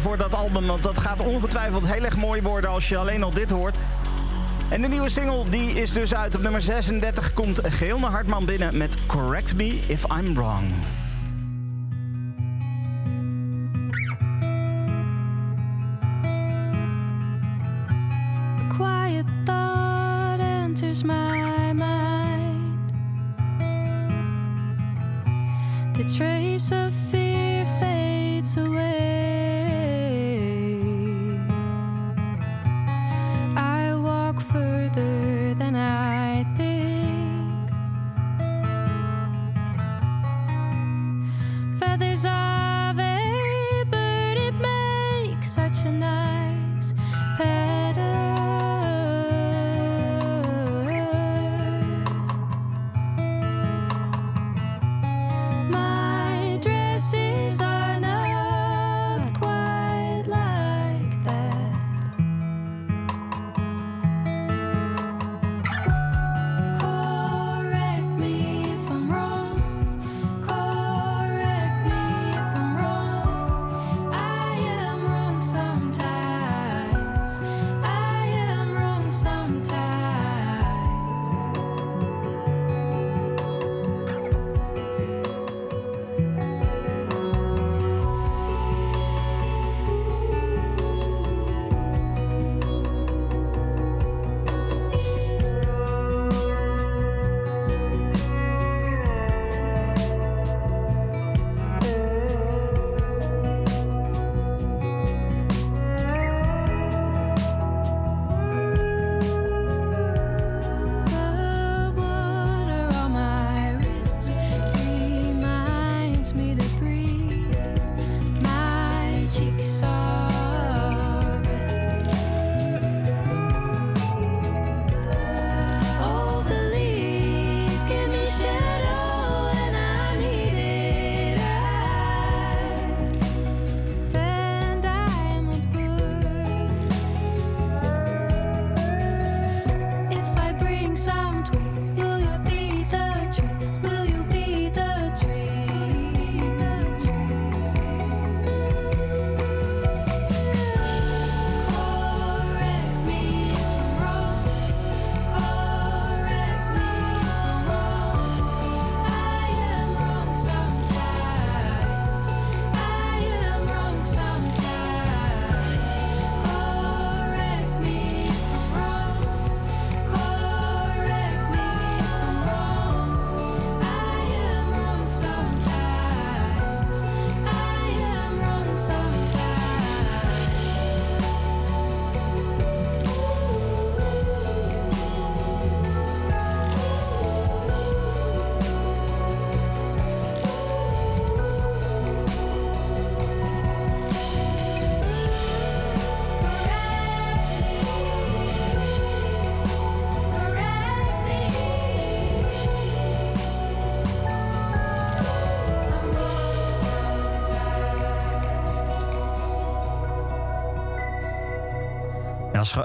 voor 0.00 0.16
dat 0.16 0.34
album. 0.34 0.66
Want 0.66 0.82
dat 0.82 0.98
gaat 0.98 1.20
ongetwijfeld 1.20 1.92
heel 1.92 2.04
erg 2.04 2.16
mooi 2.16 2.42
worden 2.42 2.70
als 2.70 2.88
je 2.88 2.96
alleen 2.96 3.22
al 3.22 3.32
dit 3.32 3.50
hoort. 3.50 3.76
En 4.70 4.80
de 4.80 4.88
nieuwe 4.88 5.08
single 5.08 5.48
die 5.48 5.70
is 5.70 5.92
dus 5.92 6.14
uit. 6.14 6.34
Op 6.34 6.42
nummer 6.42 6.60
36 6.60 7.32
komt 7.32 7.60
Geelne 7.62 8.06
Hartman 8.06 8.44
binnen 8.44 8.76
met 8.76 9.06
Correct 9.06 9.56
Me 9.56 9.80
If 9.86 10.04
I'm 10.04 10.34
Wrong. 10.34 10.72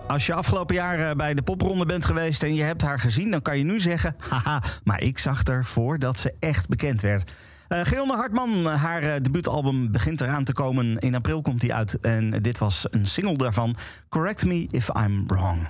Als, 0.07 0.25
je 0.25 0.33
afgelopen 0.33 0.75
jaar 0.75 1.09
eh, 1.09 1.15
bij 1.15 1.33
de 1.33 1.41
popronde 1.41 1.85
bent 1.85 2.05
geweest 2.05 2.43
en 2.43 2.55
je 2.55 2.63
hebt 2.63 2.81
haar 2.81 2.99
gezien, 2.99 3.31
dan 3.31 3.41
kan 3.41 3.57
je 3.57 3.63
nu 3.63 3.79
zeggen: 3.79 4.15
haha, 4.29 4.61
maar 4.83 5.01
ik 5.01 5.17
zag 5.17 5.47
er 5.47 5.65
voordat 5.65 6.19
ze 6.19 6.33
echt 6.39 6.67
bekend 6.67 7.01
werd. 7.01 7.31
Uh, 7.69 8.09
Hartman, 8.09 8.65
haar 8.65 9.03
uh, 9.03 9.13
debuutalbum 9.21 9.91
begint 9.91 10.21
eraan 10.21 10.43
te 10.43 10.53
komen. 10.53 10.97
In 10.97 11.15
april 11.15 11.41
komt 11.41 11.61
die 11.61 11.73
uit 11.73 11.99
en 11.99 12.29
dit 12.29 12.57
was 12.57 12.87
een 12.91 13.05
single 13.05 13.37
daarvan. 13.37 13.75
Correct 14.09 14.45
Me 14.45 14.67
If 14.69 14.89
I'm 14.95 15.27
Wrong. 15.27 15.67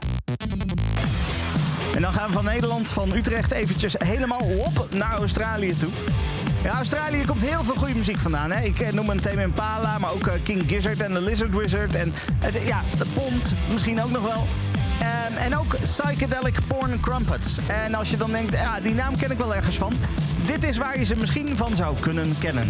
En 1.95 2.01
dan 2.01 2.13
gaan 2.13 2.27
we 2.27 2.33
van 2.33 2.45
Nederland, 2.45 2.91
van 2.91 3.13
Utrecht, 3.13 3.51
eventjes 3.51 3.95
helemaal 3.97 4.41
op 4.65 4.87
naar 4.93 5.13
Australië 5.17 5.77
toe. 5.77 5.91
Ja, 6.63 6.75
Australië 6.75 7.25
komt 7.25 7.41
heel 7.41 7.63
veel 7.63 7.75
goede 7.75 7.95
muziek 7.95 8.19
vandaan. 8.19 8.51
Hè? 8.51 8.63
Ik 8.63 8.79
eh, 8.79 8.91
noem 8.91 9.09
een 9.09 9.19
Tame 9.19 9.41
Impala, 9.41 9.97
maar 9.97 10.11
ook 10.11 10.27
eh, 10.27 10.33
King 10.43 10.63
Gizzard 10.67 11.01
en 11.01 11.13
The 11.13 11.21
Lizard 11.21 11.55
Wizard. 11.55 11.95
En 11.95 12.13
uh, 12.55 12.67
ja, 12.67 12.81
de 12.97 13.05
Pond 13.13 13.53
misschien 13.71 14.03
ook 14.03 14.11
nog 14.11 14.21
wel. 14.21 14.45
Um, 15.31 15.37
en 15.37 15.57
ook 15.57 15.75
Psychedelic 15.81 16.57
Porn 16.67 16.99
Crumpets. 16.99 17.57
En 17.67 17.95
als 17.95 18.09
je 18.09 18.17
dan 18.17 18.31
denkt, 18.31 18.53
ja, 18.53 18.79
die 18.79 18.93
naam 18.93 19.17
ken 19.17 19.31
ik 19.31 19.37
wel 19.37 19.55
ergens 19.55 19.77
van. 19.77 19.93
Dit 20.45 20.63
is 20.63 20.77
waar 20.77 20.99
je 20.99 21.05
ze 21.05 21.17
misschien 21.17 21.57
van 21.57 21.75
zou 21.75 21.99
kunnen 21.99 22.35
kennen. 22.39 22.67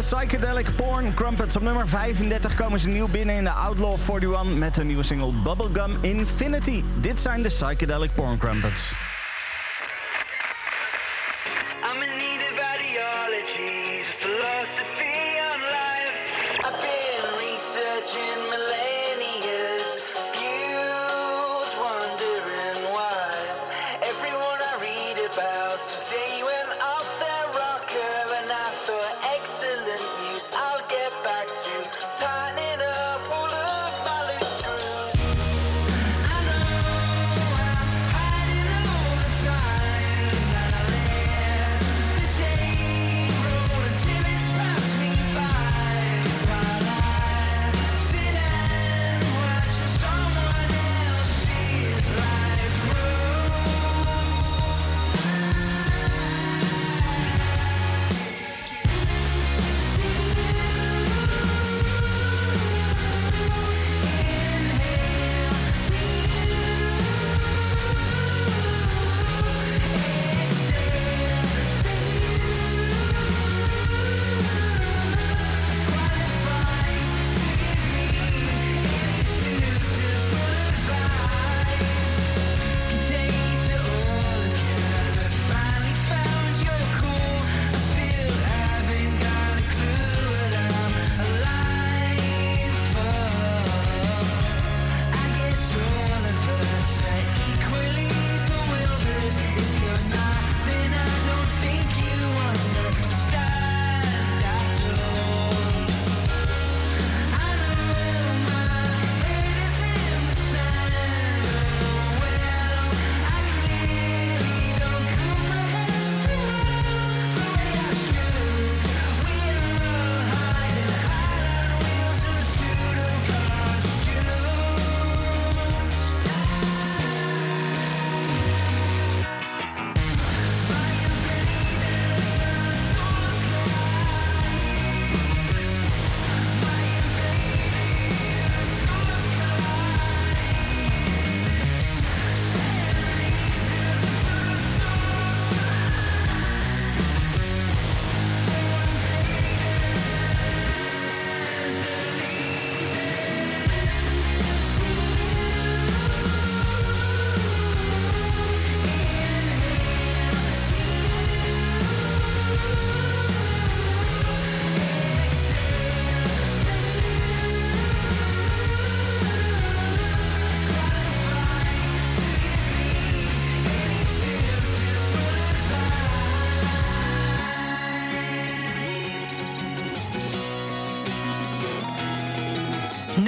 De 0.00 0.16
Psychedelic 0.16 0.76
Porn 0.76 1.14
Crumpets. 1.14 1.56
Op 1.56 1.62
nummer 1.62 1.88
35 1.88 2.54
komen 2.54 2.80
ze 2.80 2.88
nieuw 2.88 3.08
binnen 3.08 3.34
in 3.34 3.44
de 3.44 3.50
Outlaw 3.50 3.98
41 3.98 4.44
met 4.44 4.76
hun 4.76 4.86
nieuwe 4.86 5.02
single 5.02 5.32
Bubblegum 5.32 5.98
Infinity. 6.00 6.82
Dit 7.00 7.20
zijn 7.20 7.42
de 7.42 7.48
Psychedelic 7.48 8.14
Porn 8.14 8.38
Crumpets. 8.38 8.99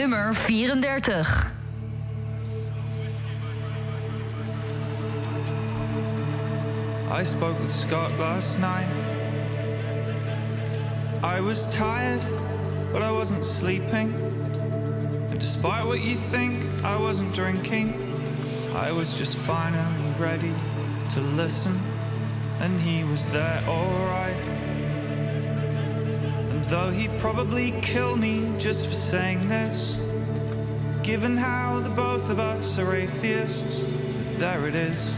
Nummer 0.03 0.35
34. 0.35 1.25
I 7.09 7.23
spoke 7.23 7.57
with 7.61 7.71
Scott 7.71 8.11
last 8.19 8.59
night. 8.59 8.91
I 11.23 11.41
was 11.41 11.69
tired, 11.69 12.21
but 12.93 13.01
I 13.03 13.13
wasn't 13.13 13.45
sleeping. 13.45 14.13
And 15.31 15.39
despite 15.39 15.87
what 15.87 16.01
you 16.01 16.17
think, 16.17 16.65
I 16.83 16.99
wasn't 16.99 17.33
drinking. 17.33 17.95
I 18.75 18.91
was 18.91 19.17
just 19.17 19.37
finally 19.37 20.15
ready 20.19 20.53
to 21.11 21.21
listen, 21.21 21.81
and 22.59 22.81
he 22.81 23.05
was 23.05 23.31
there 23.31 23.63
alright. 23.69 24.42
Though 26.73 26.91
he'd 26.91 27.19
probably 27.19 27.73
kill 27.83 28.17
me 28.17 28.51
just 28.57 28.87
for 28.87 28.95
saying 28.95 29.47
this, 29.47 29.99
given 31.03 31.37
how 31.37 31.81
the 31.81 31.91
both 31.91 32.31
of 32.31 32.41
us 32.41 32.79
are 32.79 32.95
atheists, 32.95 33.85
there 34.39 34.67
it 34.67 34.75
is. 34.75 35.15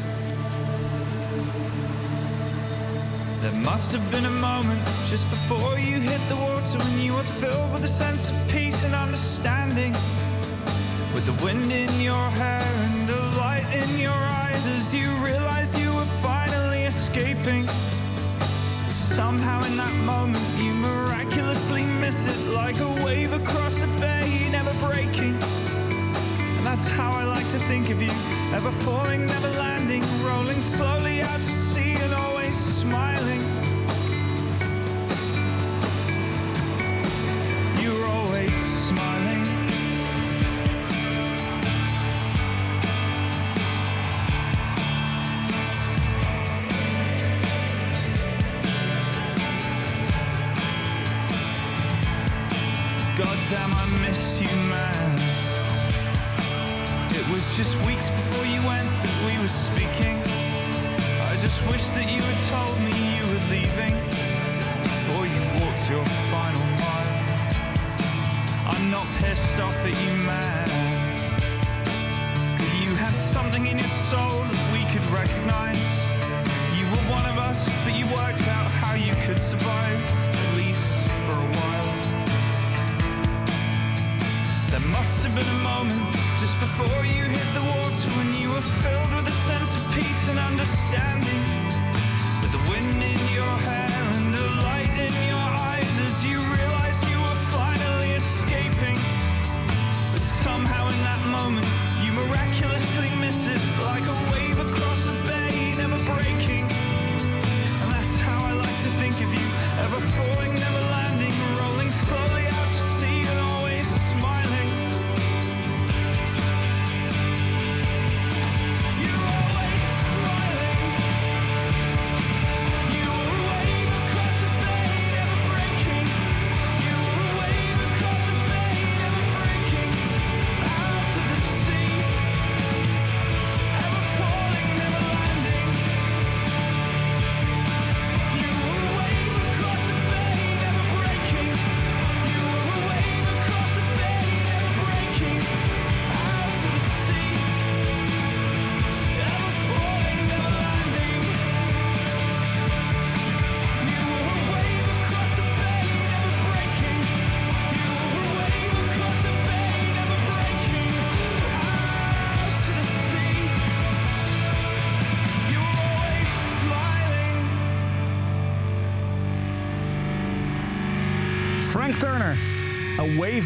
There 3.41 3.53
must 3.53 3.93
have 3.93 4.11
been 4.11 4.25
a 4.25 4.37
moment 4.51 4.85
just 5.07 5.31
before 5.31 5.79
you 5.79 6.01
hit 6.01 6.21
the 6.29 6.35
water 6.35 6.77
when 6.77 6.99
you 6.99 7.15
were 7.15 7.23
filled 7.23 7.73
with 7.73 7.85
a 7.85 7.95
sense 8.03 8.31
of 8.31 8.49
peace 8.49 8.85
and 8.85 8.93
understanding. 8.93 9.93
With 11.15 11.27
the 11.27 11.45
wind 11.45 11.71
in 11.71 12.01
your 12.01 12.31
hair 12.31 12.67
and 12.85 13.09
the 13.09 13.23
light 13.39 13.73
in 13.73 13.97
your 14.01 14.11
eyes 14.43 14.67
as 14.67 14.93
you 14.93 15.09
realized 15.25 15.79
you 15.79 15.95
were 15.95 16.11
finally 16.21 16.83
escaping. 16.83 17.69
Somehow 18.89 19.63
in 19.63 19.77
that 19.77 19.95
moment 20.05 20.44
miss 22.05 22.27
it 22.29 22.53
like 22.53 22.79
a 22.81 22.89
wave 23.03 23.33
across 23.33 23.83
a 23.83 23.87
bay, 23.99 24.47
never 24.51 24.75
breaking. 24.87 25.37
And 26.57 26.67
that's 26.67 26.87
how 26.87 27.11
I 27.13 27.25
like 27.25 27.49
to 27.49 27.59
think 27.61 27.89
of 27.89 28.03
you, 28.03 28.13
ever 28.53 28.71
falling, 28.71 29.25
never 29.25 29.49
landing, 29.53 30.03
rolling 30.23 30.61
slowly 30.61 31.23
out 31.23 31.41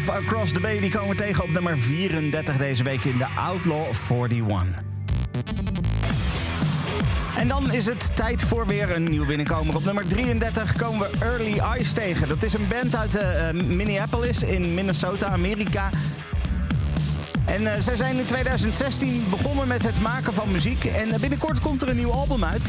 Across 0.07 0.53
the 0.53 0.59
Bay, 0.59 0.79
die 0.79 0.91
komen 0.91 1.09
we 1.09 1.15
tegen 1.15 1.43
op 1.43 1.49
nummer 1.49 1.79
34 1.79 2.57
deze 2.57 2.83
week 2.83 3.03
in 3.03 3.17
de 3.17 3.27
Outlaw 3.35 3.93
41. 4.09 4.65
En 7.37 7.47
dan 7.47 7.71
is 7.71 7.85
het 7.85 8.15
tijd 8.15 8.43
voor 8.43 8.67
weer 8.67 8.95
een 8.95 9.03
nieuw 9.03 9.25
binnenkomer. 9.25 9.75
Op 9.75 9.83
nummer 9.83 10.07
33 10.07 10.75
komen 10.75 11.11
we 11.11 11.17
Early 11.25 11.57
Eyes 11.57 11.93
tegen. 11.93 12.27
Dat 12.27 12.43
is 12.43 12.53
een 12.53 12.67
band 12.67 12.95
uit 12.95 13.15
eh, 13.15 13.49
eh, 13.49 13.55
Minneapolis 13.55 14.43
in 14.43 14.73
Minnesota, 14.73 15.27
Amerika. 15.27 15.89
Eh, 17.67 17.73
zij 17.79 17.95
zijn 17.95 18.17
in 18.17 18.25
2016 18.25 19.25
begonnen 19.29 19.67
met 19.67 19.83
het 19.83 20.01
maken 20.01 20.33
van 20.33 20.51
muziek. 20.51 20.85
En 20.85 21.11
eh, 21.11 21.19
binnenkort 21.19 21.59
komt 21.59 21.81
er 21.81 21.89
een 21.89 21.95
nieuw 21.95 22.11
album 22.11 22.43
uit. 22.43 22.61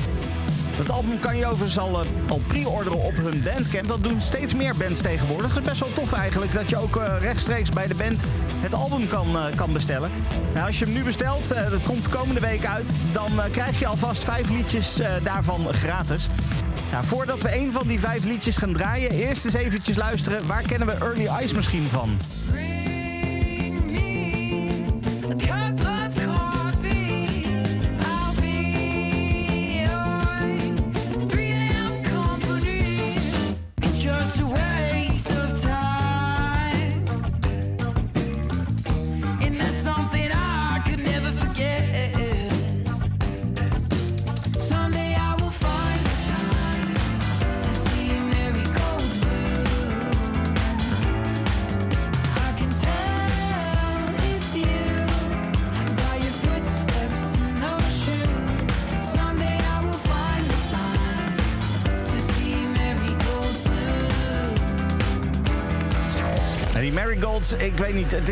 Dat 0.77 0.91
album 0.91 1.21
kan 1.21 1.37
je 1.37 1.47
overigens 1.47 1.79
al, 1.79 2.01
eh, 2.01 2.07
al 2.29 2.41
pre-orderen 2.47 2.99
op 2.99 3.17
hun 3.17 3.43
bandcamp. 3.43 3.89
Dat 3.89 4.03
doen 4.03 4.21
steeds 4.21 4.55
meer 4.55 4.75
bands 4.77 5.01
tegenwoordig. 5.01 5.55
Het 5.55 5.63
is 5.63 5.69
best 5.69 5.81
wel 5.81 5.93
tof 5.93 6.13
eigenlijk 6.13 6.53
dat 6.53 6.71
je 6.71 6.77
ook 6.77 7.01
rechtstreeks 7.19 7.71
bij 7.71 7.87
de 7.87 7.95
band 7.95 8.25
het 8.61 8.75
album 8.75 9.09
kan, 9.09 9.37
kan 9.55 9.73
bestellen. 9.73 10.11
Nou, 10.55 10.67
als 10.67 10.79
je 10.79 10.85
hem 10.85 10.95
nu 10.95 11.03
bestelt, 11.03 11.49
dat 11.49 11.83
komt 11.83 12.09
komende 12.09 12.41
week 12.41 12.67
uit... 12.67 12.91
dan 13.13 13.31
krijg 13.51 13.79
je 13.79 13.87
alvast 13.87 14.25
vijf 14.25 14.51
liedjes 14.51 14.99
daarvan 15.23 15.75
gratis. 15.75 16.29
Nou, 16.91 17.05
voordat 17.05 17.43
we 17.43 17.57
een 17.57 17.73
van 17.73 17.87
die 17.87 18.01
vijf 18.01 18.25
liedjes 18.25 18.57
gaan 18.57 18.73
draaien... 18.73 19.11
eerst 19.11 19.45
eens 19.45 19.55
eventjes 19.55 19.97
luisteren. 19.97 20.47
Waar 20.47 20.63
kennen 20.63 20.89
we 20.89 20.95
Early 20.95 21.27
Eyes 21.27 21.53
misschien 21.53 21.89
van? 21.91 22.19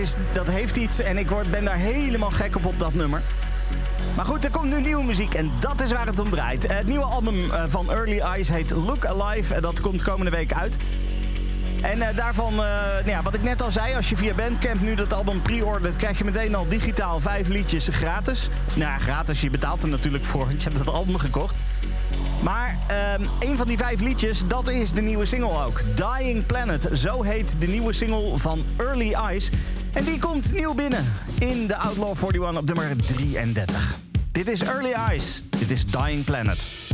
Is, 0.09 0.16
dat 0.32 0.50
heeft 0.50 0.76
iets 0.76 0.98
en 0.98 1.18
ik 1.18 1.30
word, 1.30 1.50
ben 1.50 1.64
daar 1.64 1.76
helemaal 1.76 2.30
gek 2.30 2.56
op 2.56 2.66
op 2.66 2.78
dat 2.78 2.94
nummer. 2.94 3.22
Maar 4.16 4.24
goed, 4.24 4.44
er 4.44 4.50
komt 4.50 4.70
nu 4.70 4.80
nieuwe 4.80 5.04
muziek 5.04 5.34
en 5.34 5.50
dat 5.61 5.80
is 5.80 5.92
waar 5.92 6.06
het 6.06 6.18
om 6.18 6.30
draait. 6.30 6.66
Eh, 6.66 6.76
Het 6.76 6.86
nieuwe 6.86 7.04
album 7.04 7.50
eh, 7.50 7.64
van 7.68 7.90
Early 7.90 8.18
Eyes 8.18 8.48
heet 8.48 8.70
Look 8.70 9.06
Alive 9.06 9.54
en 9.54 9.62
dat 9.62 9.80
komt 9.80 10.02
komende 10.02 10.30
week 10.30 10.52
uit. 10.52 10.76
En 11.82 12.02
eh, 12.02 12.16
daarvan, 12.16 12.52
eh, 12.52 12.59
nou 12.59 13.09
ja, 13.09 13.22
wat 13.22 13.34
ik 13.34 13.42
net 13.42 13.62
al 13.62 13.72
zei, 13.72 13.94
als 13.94 14.09
je 14.09 14.16
via 14.16 14.34
Bandcamp 14.34 14.80
nu 14.80 14.94
dat 14.94 15.12
album 15.12 15.42
pre-ordert, 15.42 15.96
krijg 15.96 16.18
je 16.18 16.24
meteen 16.24 16.54
al 16.54 16.68
digitaal 16.68 17.20
vijf 17.20 17.48
liedjes 17.48 17.88
gratis. 17.90 18.48
Of 18.66 18.76
nou 18.76 19.00
gratis, 19.00 19.40
je 19.40 19.50
betaalt 19.50 19.82
er 19.82 19.88
natuurlijk 19.88 20.24
voor, 20.24 20.46
want 20.46 20.62
je 20.62 20.68
hebt 20.68 20.78
het 20.78 20.88
album 20.88 21.18
gekocht. 21.18 21.56
Maar 22.42 22.78
ehm, 22.86 23.22
een 23.38 23.56
van 23.56 23.68
die 23.68 23.76
vijf 23.76 24.00
liedjes, 24.00 24.42
dat 24.46 24.70
is 24.70 24.92
de 24.92 25.00
nieuwe 25.00 25.24
single 25.24 25.64
ook. 25.64 25.82
Dying 25.96 26.46
Planet, 26.46 26.88
zo 26.92 27.22
heet 27.22 27.61
de 27.61 27.66
nieuwe 27.66 27.92
single 27.92 28.36
van 28.36 28.64
Early 28.76 29.12
Eyes. 29.12 29.50
En 29.99 30.05
die 30.05 30.18
komt 30.18 30.53
nieuw 30.53 30.74
binnen 30.74 31.05
in 31.38 31.66
de 31.66 31.76
Outlaw 31.76 32.16
41 32.16 32.57
op 32.57 32.64
nummer 32.64 32.96
33. 32.96 33.99
Dit 34.32 34.49
is 34.49 34.62
Early 34.62 34.92
Eyes, 34.92 35.42
dit 35.59 35.70
is 35.70 35.86
Dying 35.86 36.24
Planet. 36.24 36.88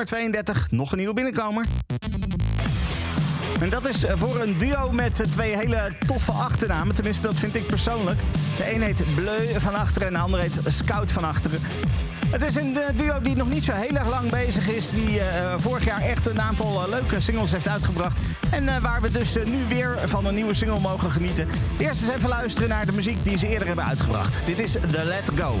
Nummer 0.00 0.32
32 0.32 0.70
nog 0.70 0.90
een 0.90 0.98
nieuwe 0.98 1.14
binnenkomer. 1.14 1.64
En 3.60 3.68
dat 3.68 3.88
is 3.88 4.04
voor 4.14 4.40
een 4.40 4.58
duo 4.58 4.92
met 4.92 5.24
twee 5.30 5.56
hele 5.56 5.92
toffe 6.06 6.32
achternamen. 6.32 6.94
Tenminste, 6.94 7.26
dat 7.26 7.38
vind 7.38 7.54
ik 7.54 7.66
persoonlijk. 7.66 8.20
De 8.56 8.74
een 8.74 8.82
heet 8.82 9.14
Bleu 9.14 9.60
van 9.60 9.74
achteren 9.74 10.08
en 10.08 10.14
de 10.14 10.20
ander 10.20 10.40
heet 10.40 10.60
Scout 10.66 11.12
van 11.12 11.24
achteren. 11.24 11.60
Het 12.26 12.42
is 12.42 12.56
een 12.56 12.76
eh, 12.76 12.96
duo 12.96 13.20
die 13.22 13.36
nog 13.36 13.48
niet 13.48 13.64
zo 13.64 13.72
heel 13.72 13.96
erg 13.96 14.08
lang 14.08 14.30
bezig 14.30 14.68
is. 14.68 14.90
Die 14.90 15.20
eh, 15.20 15.54
vorig 15.56 15.84
jaar 15.84 16.00
echt 16.00 16.26
een 16.26 16.40
aantal 16.40 16.82
eh, 16.82 16.88
leuke 16.88 17.20
singles 17.20 17.52
heeft 17.52 17.68
uitgebracht. 17.68 18.20
En 18.50 18.68
eh, 18.68 18.80
waar 18.80 19.00
we 19.00 19.10
dus 19.10 19.36
eh, 19.36 19.46
nu 19.46 19.64
weer 19.68 19.98
van 20.04 20.26
een 20.26 20.34
nieuwe 20.34 20.54
single 20.54 20.80
mogen 20.80 21.12
genieten. 21.12 21.48
Eerst 21.78 22.02
eens 22.02 22.10
even 22.10 22.28
luisteren 22.28 22.68
naar 22.68 22.86
de 22.86 22.92
muziek 22.92 23.24
die 23.24 23.38
ze 23.38 23.48
eerder 23.48 23.66
hebben 23.66 23.84
uitgebracht. 23.84 24.46
Dit 24.46 24.60
is 24.60 24.72
The 24.72 25.04
Let 25.04 25.30
Go. 25.34 25.54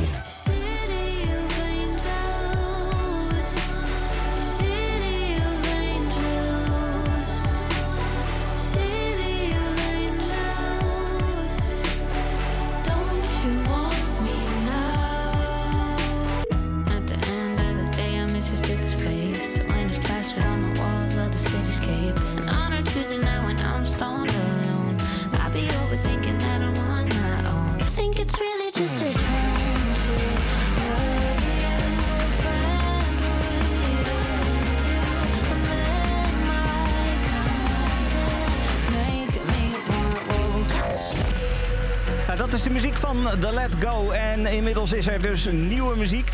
The 43.38 43.52
Let 43.52 43.76
Go. 43.78 44.10
En 44.10 44.46
inmiddels 44.46 44.92
is 44.92 45.08
er 45.08 45.22
dus 45.22 45.48
nieuwe 45.52 45.96
muziek. 45.96 46.32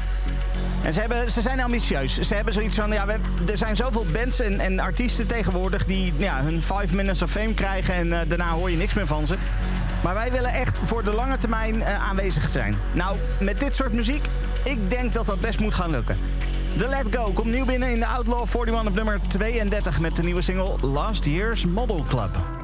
En 0.82 0.92
ze, 0.92 1.00
hebben, 1.00 1.30
ze 1.30 1.40
zijn 1.40 1.60
ambitieus. 1.60 2.18
Ze 2.18 2.34
hebben 2.34 2.52
zoiets 2.52 2.76
van, 2.76 2.92
ja, 2.92 3.06
we, 3.06 3.18
er 3.46 3.56
zijn 3.56 3.76
zoveel 3.76 4.06
bands 4.12 4.40
en, 4.40 4.60
en 4.60 4.80
artiesten 4.80 5.26
tegenwoordig... 5.26 5.84
die 5.84 6.14
ja, 6.18 6.42
hun 6.42 6.62
5 6.62 6.92
minutes 6.92 7.22
of 7.22 7.30
fame 7.30 7.54
krijgen 7.54 7.94
en 7.94 8.12
eh, 8.12 8.28
daarna 8.28 8.50
hoor 8.50 8.70
je 8.70 8.76
niks 8.76 8.94
meer 8.94 9.06
van 9.06 9.26
ze. 9.26 9.36
Maar 10.02 10.14
wij 10.14 10.32
willen 10.32 10.52
echt 10.52 10.80
voor 10.82 11.04
de 11.04 11.12
lange 11.12 11.38
termijn 11.38 11.82
eh, 11.82 12.08
aanwezig 12.08 12.48
zijn. 12.48 12.76
Nou, 12.94 13.18
met 13.40 13.60
dit 13.60 13.74
soort 13.74 13.92
muziek, 13.92 14.28
ik 14.64 14.90
denk 14.90 15.12
dat 15.12 15.26
dat 15.26 15.40
best 15.40 15.60
moet 15.60 15.74
gaan 15.74 15.90
lukken. 15.90 16.18
The 16.76 16.88
Let 16.88 17.16
Go 17.16 17.32
komt 17.32 17.50
nieuw 17.50 17.64
binnen 17.64 17.90
in 17.90 18.00
de 18.00 18.06
Outlaw 18.06 18.46
41 18.54 18.86
op 18.86 18.94
nummer 18.94 19.20
32... 19.28 20.00
met 20.00 20.16
de 20.16 20.22
nieuwe 20.22 20.42
single 20.42 20.78
Last 20.80 21.24
Year's 21.24 21.66
Model 21.66 22.04
Club. 22.08 22.55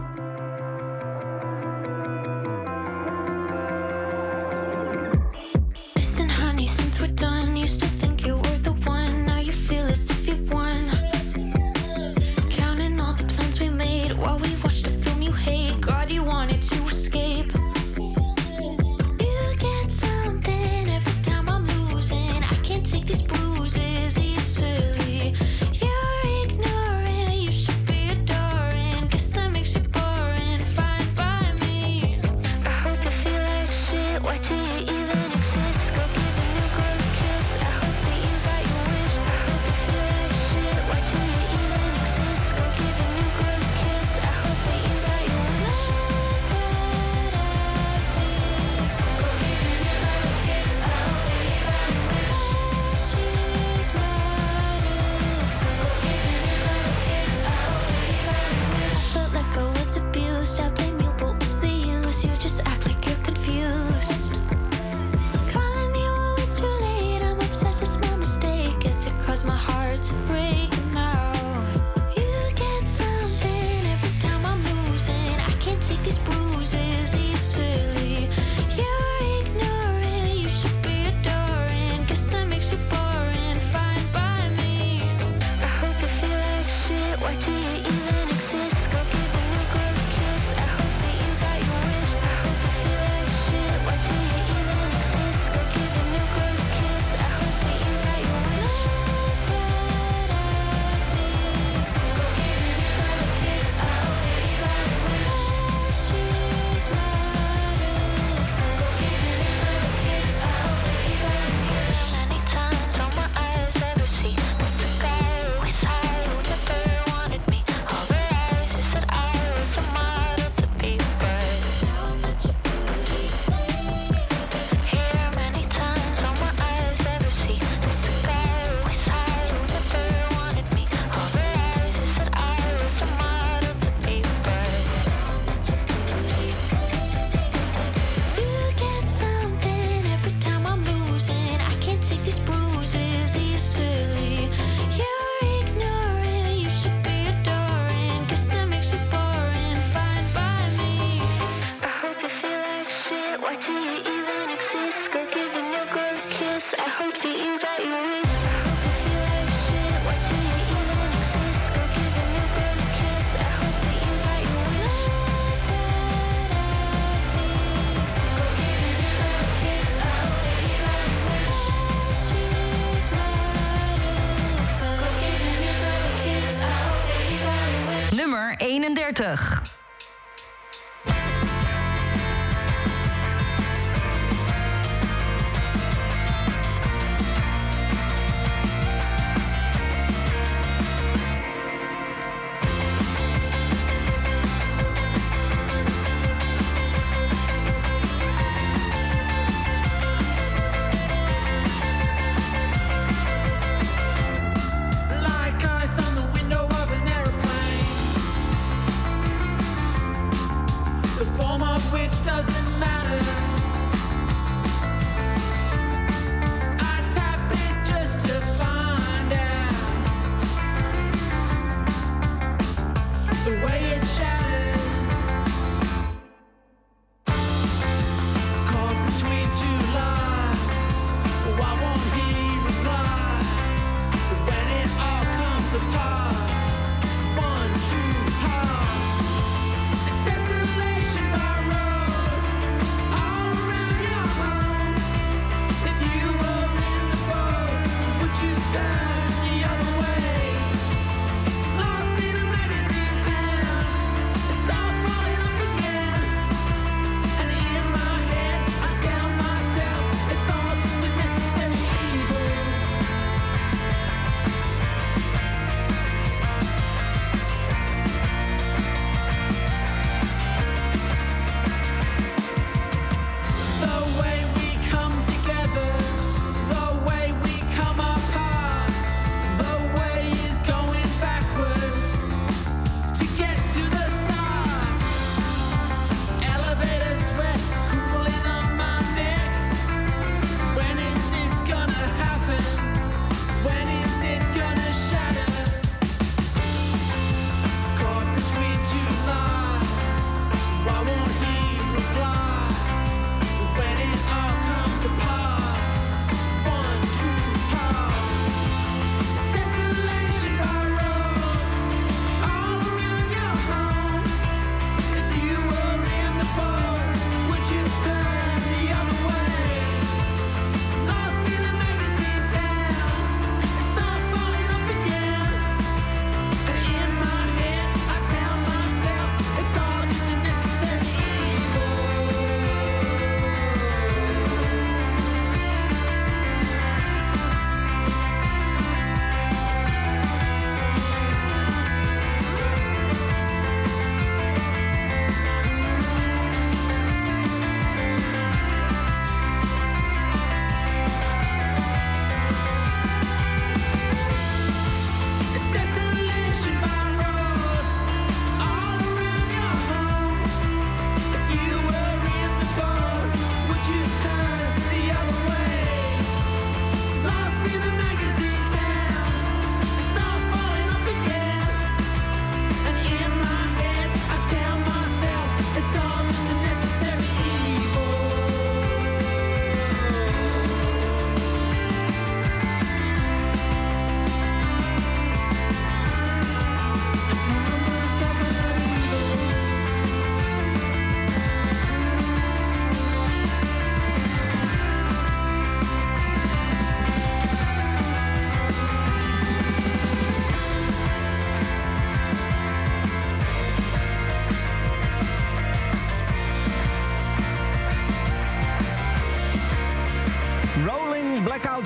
31. 179.14 179.51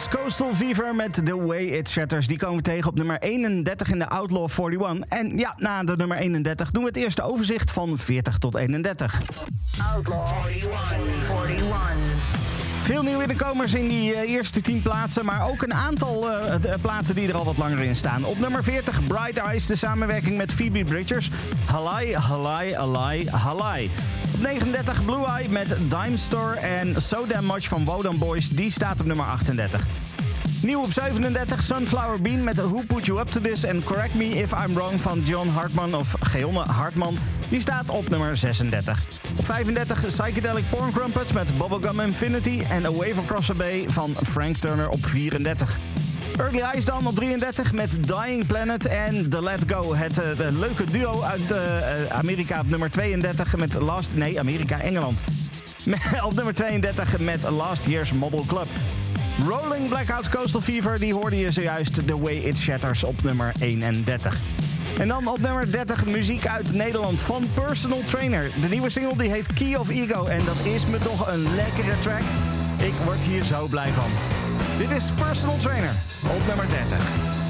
Coastal 0.05 0.55
Fever 0.55 0.95
met 0.95 1.21
The 1.27 1.45
Way 1.47 1.65
It 1.65 1.89
Shatters. 1.89 2.27
Die 2.27 2.39
komen 2.39 2.57
we 2.57 2.63
tegen 2.63 2.89
op 2.91 2.97
nummer 2.97 3.19
31 3.21 3.91
in 3.91 3.99
de 3.99 4.09
Outlaw 4.09 4.49
41. 4.71 5.09
En 5.09 5.39
ja, 5.39 5.55
na 5.59 5.85
de 5.85 5.97
nummer 5.97 6.17
31 6.17 6.71
doen 6.71 6.83
we 6.83 6.89
het 6.89 6.97
eerste 6.99 7.23
overzicht 7.23 7.71
van 7.71 7.99
40 7.99 8.39
tot 8.39 8.55
31. 8.57 9.21
Outlaw 9.95 10.47
41. 10.49 11.25
Veel 12.83 13.03
nieuwe 13.03 13.19
binnenkomers 13.27 13.75
in 13.75 13.89
die 13.89 14.15
eh, 14.15 14.31
eerste 14.31 14.61
10 14.61 14.83
plaatsen, 14.83 15.25
maar 15.25 15.49
ook 15.49 15.63
een 15.63 15.75
aantal 15.75 16.27
d- 16.61 16.81
platen 16.81 17.15
die 17.15 17.29
er 17.29 17.35
al 17.37 17.45
wat 17.45 17.57
langer 17.59 17.79
in 17.81 17.97
staan. 17.97 18.25
Op 18.25 18.39
nummer 18.39 18.63
40 18.65 19.05
Bright 19.05 19.37
Eyes, 19.37 19.67
de 19.67 19.77
samenwerking 19.77 20.37
met 20.37 20.53
Phoebe 20.53 20.85
Bridgers. 20.85 21.31
Halai, 21.67 22.15
halai, 22.17 22.75
halai, 22.75 23.29
halai. 23.31 23.91
Op 24.37 24.43
39 24.43 25.05
Blue 25.05 25.25
Eye 25.27 25.49
met 25.49 25.77
Dime 25.89 26.17
Store 26.17 26.55
en 26.55 27.03
So 27.03 27.27
Damn 27.27 27.47
Much 27.47 27.69
van 27.69 27.85
Wodan 27.85 28.19
Boys, 28.19 28.49
die 28.49 28.71
staat 28.71 29.01
op 29.01 29.07
nummer 29.07 29.27
38. 29.27 29.87
Nieuw 30.63 30.81
op 30.83 30.93
37 30.93 31.63
Sunflower 31.63 32.21
Bean 32.21 32.45
met 32.45 32.57
Who 32.57 32.83
Put 32.87 33.07
You 33.07 33.21
Up 33.21 33.29
To 33.29 33.41
This 33.41 33.65
en 33.65 33.85
Correct 33.85 34.15
Me 34.15 34.25
If 34.25 34.53
I'm 34.53 34.75
Wrong 34.75 35.01
van 35.01 35.21
John 35.21 35.49
Hartman 35.49 35.95
of 35.95 36.15
Geonne 36.21 36.61
Hartman. 36.61 37.19
Die 37.49 37.61
staat 37.61 37.91
op 37.91 38.09
nummer 38.09 38.37
36. 38.37 39.03
Op 39.37 39.45
35 39.45 40.07
Psychedelic 40.07 40.65
Porn 40.71 40.93
Crumpets 40.93 41.33
met 41.33 41.59
Bubblegum 41.59 42.01
Infinity 42.01 42.63
en 42.71 42.85
A 42.85 42.91
Wave 42.91 43.21
Across 43.21 43.47
the 43.47 43.55
Bay 43.55 43.85
van 43.89 44.17
Frank 44.23 44.57
Turner 44.57 44.89
op 44.89 45.07
34. 45.07 45.79
Early 46.39 46.61
Eyes 46.61 46.85
dan 46.85 47.07
op 47.07 47.15
33 47.15 47.73
met 47.73 48.09
Dying 48.09 48.47
Planet 48.47 48.87
en 48.87 49.31
The 49.31 49.43
Let 49.43 49.63
Go. 49.67 49.95
Het 49.95 50.19
eh, 50.19 50.49
leuke 50.51 50.85
duo 50.85 51.23
uit 51.23 51.53
eh, 51.53 52.03
eh, 52.03 52.11
Amerika 52.11 52.61
op 52.61 52.69
nummer 52.69 52.91
32 52.91 53.57
met 53.57 53.75
Last... 53.75 54.09
Nee, 54.15 54.39
Amerika-Engeland. 54.39 55.21
op 56.27 56.35
nummer 56.35 56.55
32 56.55 57.19
met 57.19 57.43
Last 57.51 57.87
Year's 57.87 58.13
Model 58.13 58.45
Club. 58.47 58.67
Rolling 59.47 59.89
Blackout 59.89 60.29
Coastal 60.29 60.61
Fever, 60.61 60.99
die 60.99 61.15
hoorde 61.15 61.39
je 61.39 61.51
zojuist 61.51 62.07
The 62.07 62.21
Way 62.21 62.35
It 62.35 62.59
Shatters 62.59 63.05
op 63.05 63.23
nummer 63.23 63.53
31. 63.61 64.41
En 64.99 65.09
dan 65.09 65.29
op 65.29 65.39
nummer 65.41 65.73
30 65.73 66.07
muziek 66.07 66.47
uit 66.47 66.73
Nederland 66.73 67.23
van 67.23 67.49
Personal 67.55 68.03
Trainer. 68.03 68.51
De 68.61 68.69
nieuwe 68.69 68.91
single 68.91 69.17
die 69.17 69.31
heet 69.31 69.53
Key 69.53 69.75
of 69.75 69.89
Ego 69.89 70.27
en 70.27 70.45
dat 70.45 70.75
is 70.75 70.87
me 70.87 70.99
toch 70.99 71.29
een 71.29 71.55
lekkere 71.55 71.99
track. 72.01 72.23
Ik 72.79 72.95
word 73.05 73.19
hier 73.19 73.45
zo 73.45 73.67
blij 73.67 73.93
van. 73.93 74.46
Dit 74.79 74.91
is 74.91 75.11
Personal 75.11 75.57
Trainer 75.57 75.95
op 76.23 76.47
nummer 76.47 76.67
30. 76.69 77.46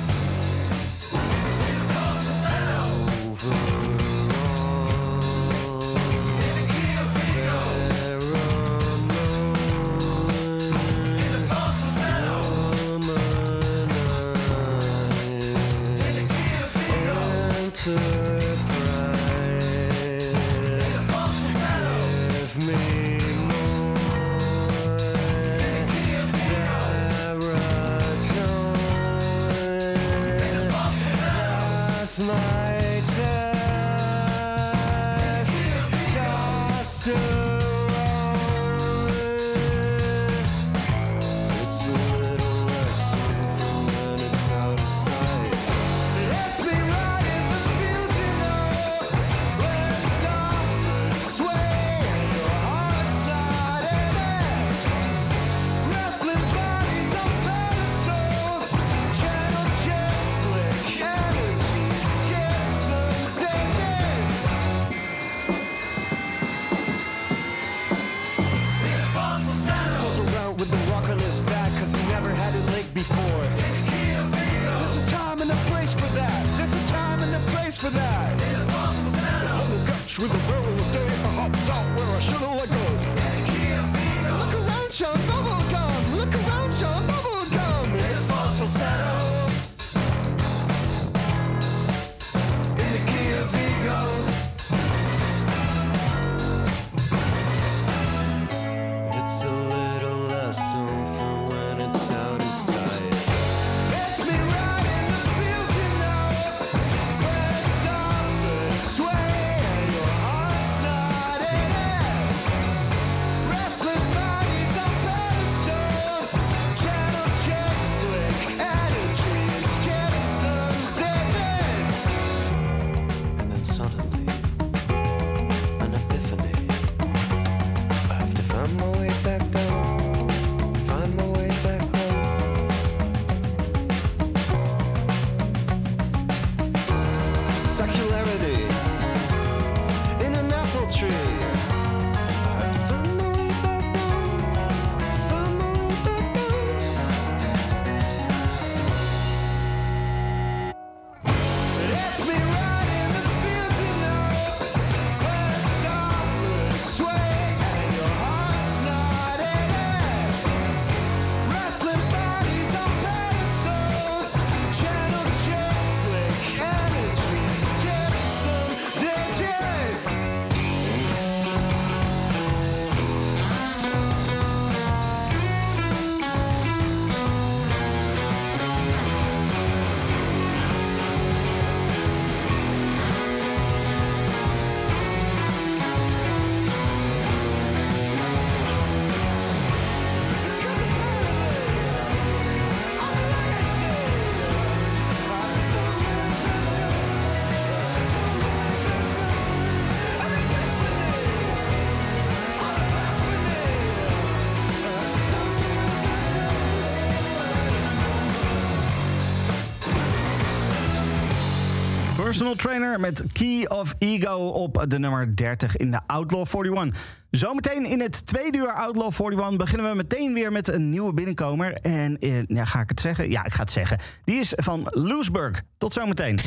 Personal 212.37 212.57
Trainer 212.57 213.01
met 213.01 213.24
Key 213.32 213.66
of 213.68 213.95
Ego 213.99 214.49
op 214.49 214.84
de 214.89 214.99
nummer 214.99 215.37
30 215.37 215.76
in 215.76 215.91
de 215.91 216.01
Outlaw 216.07 216.47
41. 216.55 217.03
Zometeen 217.30 217.84
in 217.84 218.01
het 218.01 218.26
tweede 218.26 218.59
uur 218.59 218.72
Outlaw 218.72 219.12
41 219.12 219.57
beginnen 219.57 219.91
we 219.91 219.97
meteen 219.97 220.32
weer 220.32 220.53
met 220.53 220.68
een 220.68 220.91
nieuwe 220.91 221.12
binnenkomer. 221.12 221.72
En 221.72 222.18
eh, 222.18 222.43
ja, 222.43 222.64
ga 222.64 222.80
ik 222.80 222.89
het 222.89 223.01
zeggen? 223.01 223.30
Ja, 223.30 223.45
ik 223.45 223.53
ga 223.53 223.62
het 223.62 223.70
zeggen. 223.70 223.99
Die 224.24 224.39
is 224.39 224.53
van 224.57 224.87
Loesburg. 224.91 225.62
Tot 225.78 225.93
zometeen. 225.93 226.39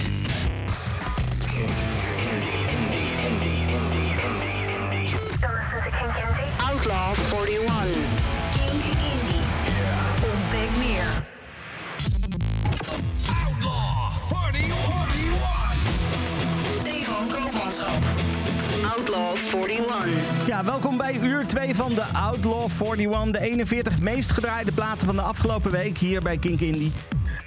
Welkom 20.65 20.97
bij 20.97 21.19
uur 21.21 21.45
2 21.45 21.75
van 21.75 21.93
de 21.95 22.03
Outlaw 22.03 22.69
41. 22.81 23.31
De 23.31 23.39
41 23.39 23.99
meest 23.99 24.31
gedraaide 24.31 24.71
platen 24.71 25.05
van 25.07 25.15
de 25.15 25.21
afgelopen 25.21 25.71
week 25.71 25.97
hier 25.97 26.21
bij 26.21 26.37
Kink 26.37 26.59
Indie. 26.59 26.91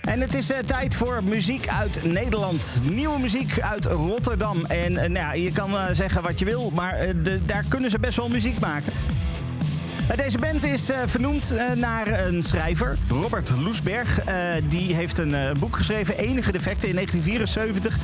En 0.00 0.20
het 0.20 0.34
is 0.34 0.50
eh, 0.50 0.58
tijd 0.58 0.94
voor 0.94 1.24
muziek 1.24 1.68
uit 1.68 2.04
Nederland. 2.04 2.80
Nieuwe 2.90 3.18
muziek 3.18 3.60
uit 3.60 3.84
Rotterdam. 3.84 4.64
En 4.64 4.96
eh, 4.96 5.10
nou 5.10 5.12
ja, 5.12 5.32
je 5.32 5.52
kan 5.52 5.78
eh, 5.78 5.84
zeggen 5.92 6.22
wat 6.22 6.38
je 6.38 6.44
wil, 6.44 6.70
maar 6.74 7.22
de, 7.22 7.44
daar 7.46 7.64
kunnen 7.68 7.90
ze 7.90 7.98
best 7.98 8.16
wel 8.16 8.28
muziek 8.28 8.58
maken. 8.58 8.92
Eh, 10.08 10.16
Deze 10.16 10.38
band 10.38 10.64
is 10.64 10.90
vernoemd 11.06 11.54
naar 11.74 12.26
een 12.26 12.42
schrijver, 12.42 12.96
Robert 13.08 13.52
Loesberg. 13.62 14.20
Die 14.68 14.94
heeft 14.94 15.18
een 15.18 15.56
boek 15.58 15.76
geschreven, 15.76 16.18
Enige 16.18 16.52
Defecten, 16.52 16.88
in 16.88 16.94
1974. 16.94 17.96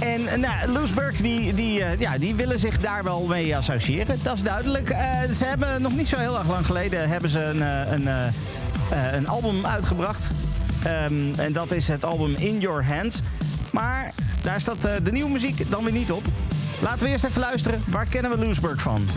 En 0.00 0.26
eh, 0.26 0.38
nou, 0.38 0.86
die, 1.22 1.54
die, 1.54 1.82
eh, 1.82 1.98
ja, 1.98 2.18
die 2.18 2.34
willen 2.34 2.58
zich 2.58 2.78
daar 2.78 3.04
wel 3.04 3.26
mee 3.26 3.56
associëren. 3.56 4.18
Dat 4.22 4.34
is 4.34 4.42
duidelijk. 4.42 4.90
Eh, 4.90 5.20
ze 5.34 5.44
hebben 5.44 5.82
nog 5.82 5.96
niet 5.96 6.08
zo 6.08 6.16
heel 6.16 6.38
erg 6.38 6.48
lang 6.48 6.66
geleden 6.66 7.08
hebben 7.08 7.30
ze 7.30 7.42
een, 7.42 7.60
een, 7.92 8.32
een 9.14 9.28
album 9.28 9.66
uitgebracht. 9.66 10.26
Ehm, 10.84 11.14
en 11.36 11.52
dat 11.52 11.72
is 11.72 11.88
het 11.88 12.04
album 12.04 12.34
In 12.34 12.60
Your 12.60 12.86
Hands. 12.86 13.20
Maar 13.72 14.12
daar 14.42 14.60
staat 14.60 14.82
de 14.82 15.12
nieuwe 15.12 15.30
muziek 15.30 15.70
dan 15.70 15.84
weer 15.84 15.92
niet 15.92 16.12
op. 16.12 16.24
Laten 16.82 17.06
we 17.06 17.12
eerst 17.12 17.24
even 17.24 17.40
luisteren. 17.40 17.82
Waar 17.88 18.08
kennen 18.08 18.30
we 18.30 18.44
Loesberg 18.44 18.82
van? 18.82 19.08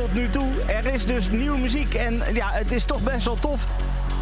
Tot 0.00 0.12
nu 0.12 0.28
toe. 0.28 0.62
Er 0.62 0.86
is 0.86 1.06
dus 1.06 1.30
nieuwe 1.30 1.58
muziek. 1.58 1.94
En 1.94 2.22
ja, 2.34 2.50
het 2.52 2.72
is 2.72 2.84
toch 2.84 3.02
best 3.02 3.24
wel 3.24 3.38
tof 3.38 3.66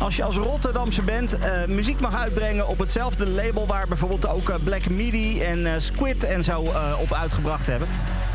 als 0.00 0.16
je 0.16 0.24
als 0.24 0.36
Rotterdamse 0.36 1.02
band 1.02 1.38
eh, 1.38 1.64
muziek 1.66 2.00
mag 2.00 2.22
uitbrengen 2.22 2.68
op 2.68 2.78
hetzelfde 2.78 3.26
label 3.26 3.66
waar 3.66 3.88
bijvoorbeeld 3.88 4.28
ook 4.28 4.50
eh, 4.50 4.56
Black 4.64 4.88
Midi 4.88 5.40
en 5.42 5.66
eh, 5.66 5.72
Squid 5.76 6.24
en 6.24 6.44
zo 6.44 6.60
op 7.00 7.12
uitgebracht 7.12 7.66
hebben. 7.66 7.88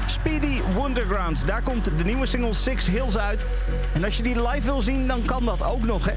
Speedy 0.05 0.61
Wonderground, 0.73 1.45
daar 1.45 1.61
komt 1.61 1.85
de 1.97 2.03
nieuwe 2.03 2.25
single 2.25 2.53
Six 2.53 2.87
Hills 2.87 3.17
uit. 3.17 3.45
En 3.93 4.03
als 4.03 4.17
je 4.17 4.23
die 4.23 4.47
live 4.47 4.65
wil 4.65 4.81
zien, 4.81 5.07
dan 5.07 5.25
kan 5.25 5.45
dat 5.45 5.63
ook 5.63 5.85
nog, 5.85 6.05
hè. 6.05 6.13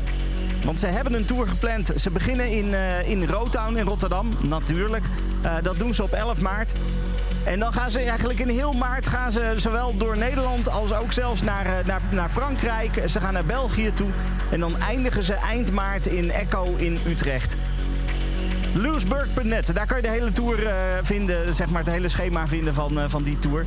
Want 0.65 0.79
ze 0.79 0.87
hebben 0.87 1.15
een 1.15 1.27
tour 1.27 1.49
gepland. 1.49 1.93
Ze 1.97 2.11
beginnen 2.11 2.51
in, 2.51 2.75
in 3.05 3.27
Rotown 3.27 3.77
in 3.77 3.87
Rotterdam, 3.87 4.29
natuurlijk. 4.43 5.05
Dat 5.63 5.79
doen 5.79 5.95
ze 5.95 6.03
op 6.03 6.13
11 6.13 6.41
maart. 6.41 6.73
En 7.47 7.59
dan 7.59 7.73
gaan 7.73 7.91
ze 7.91 7.99
eigenlijk 7.99 8.39
in 8.39 8.49
heel 8.49 8.73
maart 8.73 9.09
gaan 9.09 9.33
ze 9.33 9.53
zowel 9.57 9.97
door 9.97 10.19
Nederland 10.19 10.69
als 10.69 10.93
ook 10.93 11.13
zelfs 11.13 11.43
naar, 11.43 11.67
eh, 11.67 11.85
naar, 11.85 12.01
naar 12.11 12.31
Frankrijk. 12.31 13.03
Ze 13.07 13.21
gaan 13.21 13.33
naar 13.33 13.45
België 13.45 13.93
toe. 13.95 14.09
En 14.51 14.61
dan 14.61 14.79
eindigen 14.79 15.25
ze 15.25 15.35
eind 15.35 15.73
maart 15.73 16.07
in 16.07 16.31
Echo 16.31 16.75
in 16.77 17.01
Utrecht. 17.07 17.57
Loosburg.net, 18.75 19.75
daar 19.75 19.87
kan 19.87 19.97
je 19.97 20.03
de 20.03 20.09
hele 20.09 20.33
tour 20.33 20.67
eh, 20.67 20.75
vinden, 21.03 21.55
zeg 21.55 21.69
maar 21.69 21.85
het 21.85 21.93
hele 21.93 22.09
schema 22.09 22.49
vinden 22.49 22.75
van, 22.75 23.01
eh, 23.01 23.05
van 23.09 23.23
die 23.23 23.39
tour. 23.39 23.67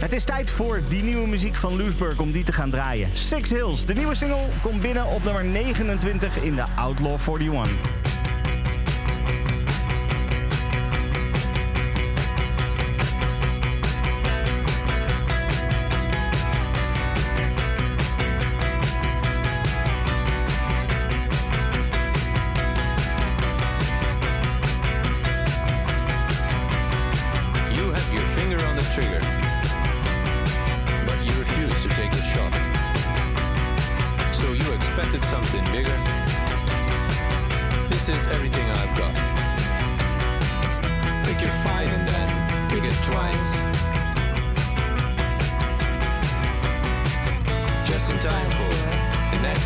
Het 0.00 0.12
is 0.12 0.24
tijd 0.24 0.50
voor 0.50 0.82
die 0.88 1.02
nieuwe 1.02 1.28
muziek 1.28 1.56
van 1.56 1.76
Loosburg 1.76 2.18
om 2.18 2.32
die 2.32 2.44
te 2.44 2.52
gaan 2.52 2.70
draaien. 2.70 3.10
Six 3.12 3.50
Hills, 3.50 3.84
de 3.84 3.94
nieuwe 3.94 4.14
single, 4.14 4.48
komt 4.62 4.82
binnen 4.82 5.06
op 5.06 5.24
nummer 5.24 5.44
29 5.44 6.36
in 6.36 6.54
de 6.54 6.64
Outlaw 6.76 7.18
41. 7.28 7.95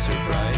Surprise. 0.01 0.50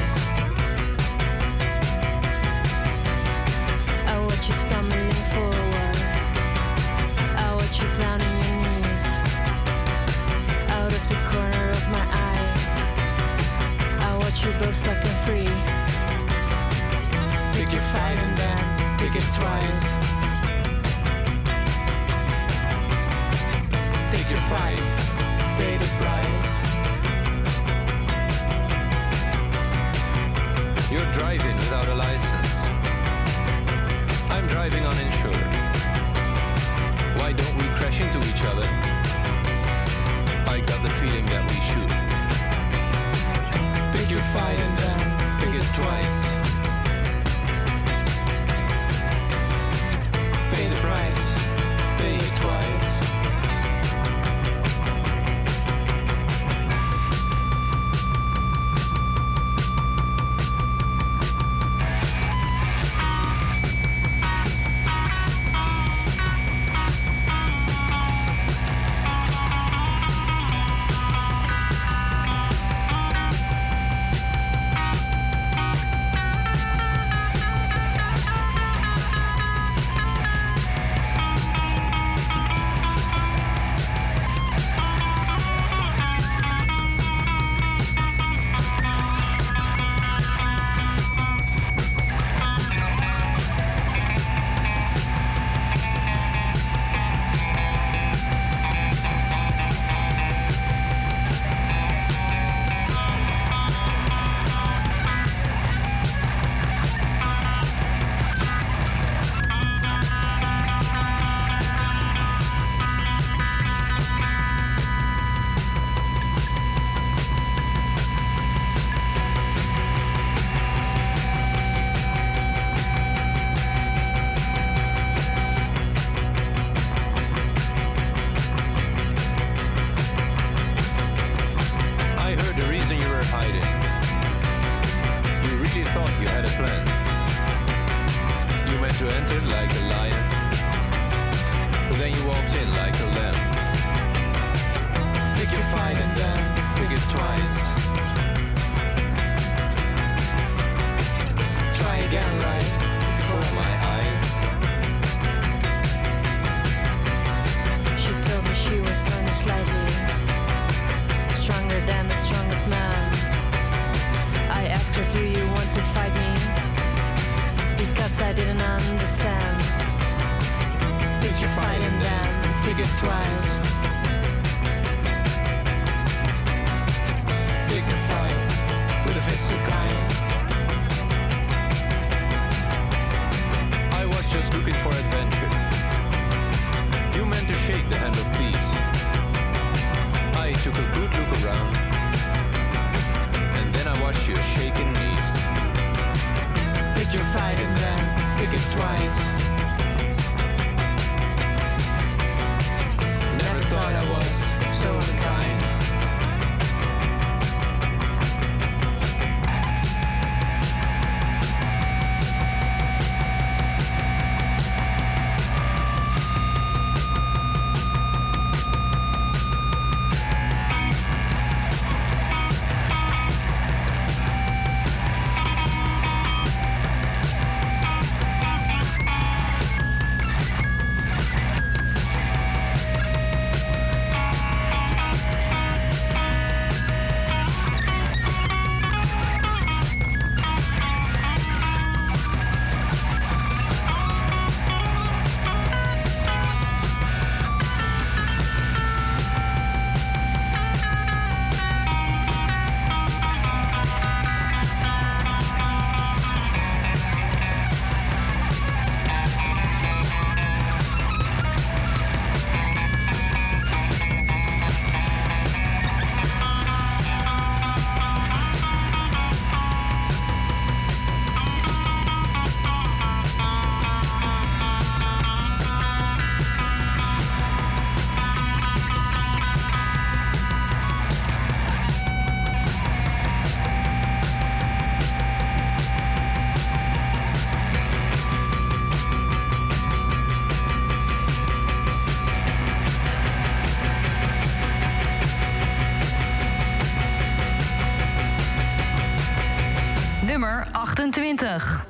twintig. 301.13 301.85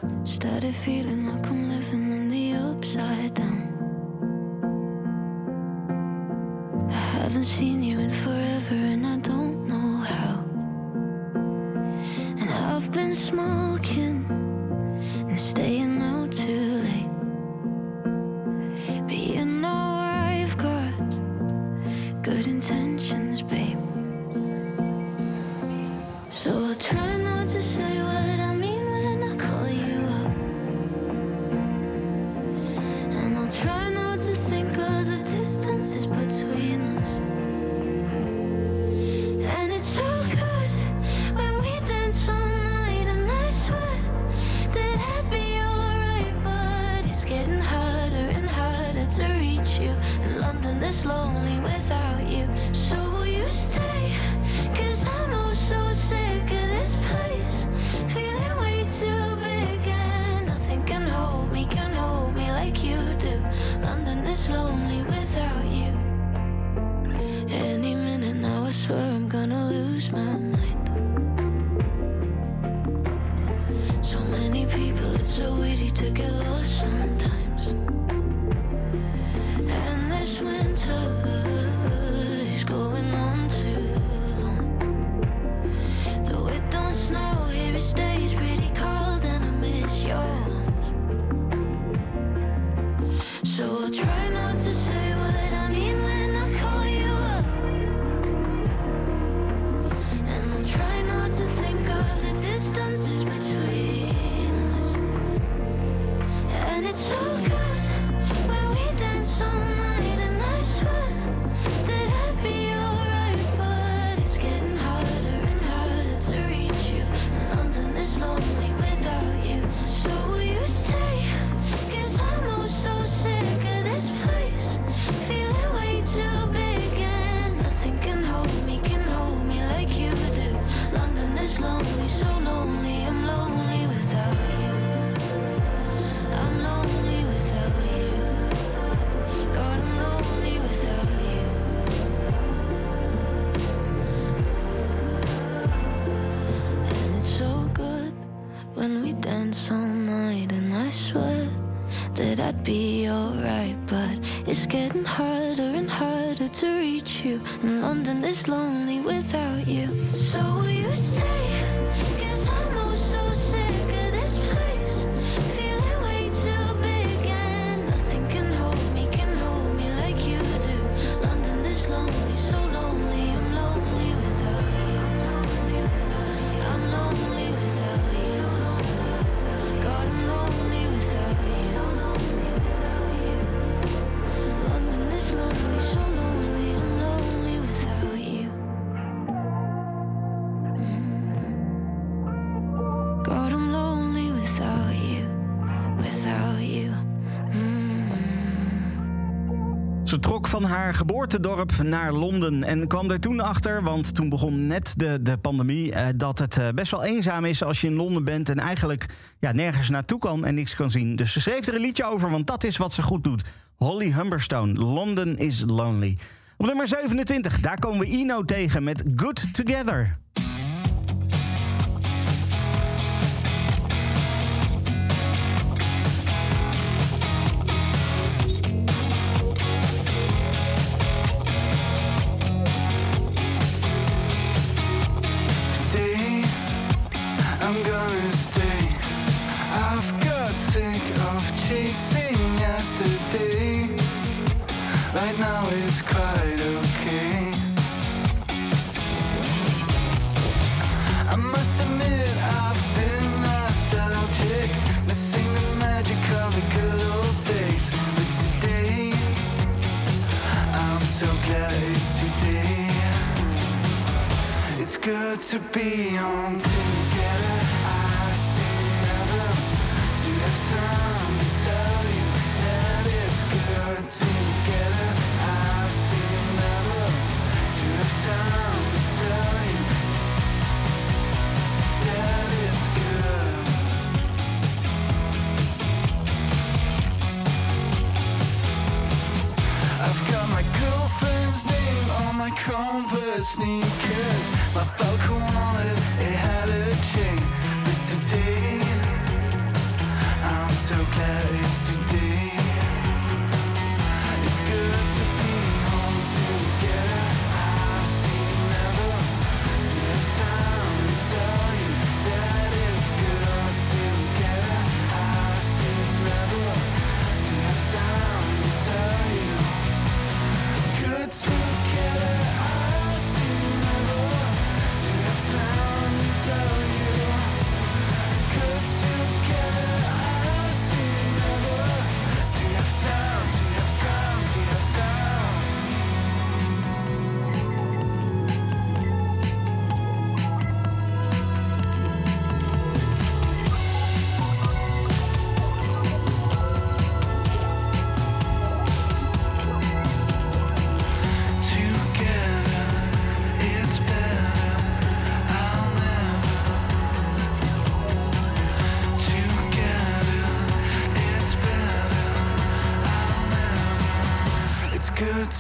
haar 200.84 200.94
geboortedorp 200.94 201.72
naar 201.84 202.14
Londen. 202.14 202.64
En 202.64 202.88
kwam 202.88 203.08
daar 203.08 203.20
toen 203.20 203.40
achter, 203.40 203.84
want 203.84 204.16
toen 204.16 204.30
begon 204.30 204.68
net 204.68 204.94
de, 204.98 205.22
de 205.22 205.38
pandemie, 205.38 205.94
eh, 205.94 206.08
dat 206.16 206.40
het 206.40 206.58
eh, 206.58 206.70
best 206.70 206.92
wel 206.92 207.04
eenzaam 207.04 207.46
is 207.46 207.64
als 207.64 207.82
je 207.82 207.88
in 207.88 207.94
Londen 207.94 208.24
bent 208.24 208.50
en 208.50 208.60
eigenlijk 208.60 209.06
ja, 209.40 209.52
nergens 209.52 209.90
naartoe 209.90 210.20
kan 210.20 210.46
en 210.46 210.56
niks 210.56 210.76
kan 210.76 210.90
zien. 210.90 211.16
Dus 211.16 211.32
ze 211.32 211.42
schreef 211.42 211.68
er 211.68 211.76
een 211.76 211.82
liedje 211.82 212.06
over, 212.06 212.30
want 212.30 212.48
dat 212.48 212.64
is 212.64 212.78
wat 212.78 212.94
ze 212.94 213.02
goed 213.02 213.24
doet. 213.24 213.44
Holly 213.76 214.14
Humberstone, 214.14 214.74
London 214.74 215.38
is 215.38 215.64
Lonely. 215.68 216.18
Op 216.58 216.66
nummer 216.66 216.88
27, 216.88 217.60
daar 217.60 217.80
komen 217.80 218.00
we 218.00 218.06
Ino 218.06 218.44
tegen 218.44 218.84
met 218.84 219.04
Good 219.16 219.54
Together. 219.54 220.18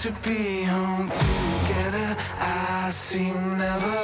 to 0.04 0.12
be 0.22 0.64
home 0.64 1.08
together. 1.08 2.18
I 2.38 2.90
see 2.90 3.32
never. 3.32 4.03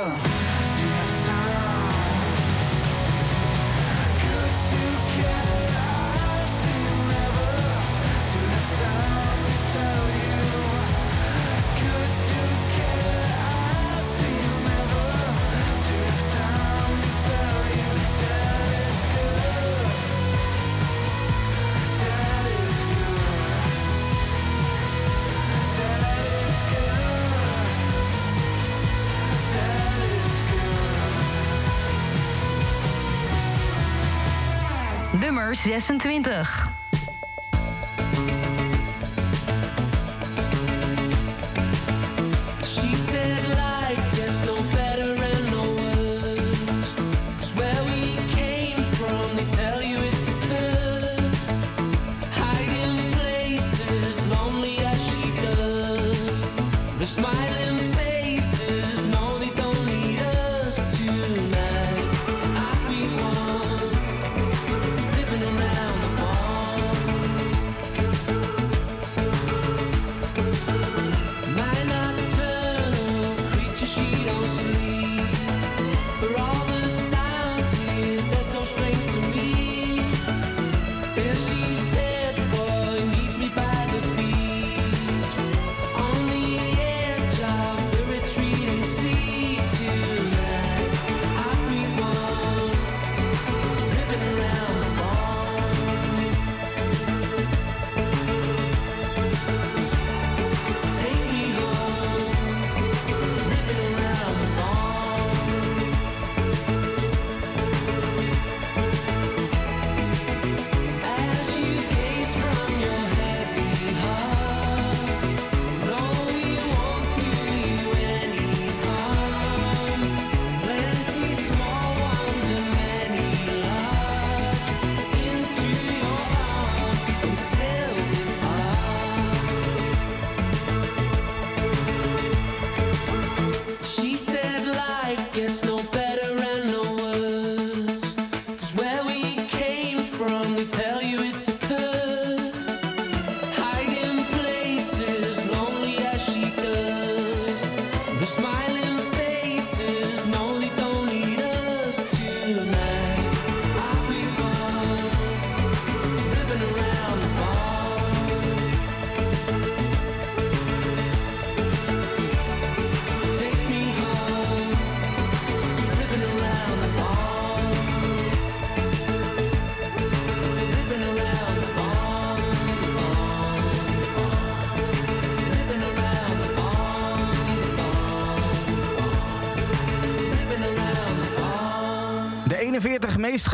nummer 35.29 35.53
26. 35.53 36.68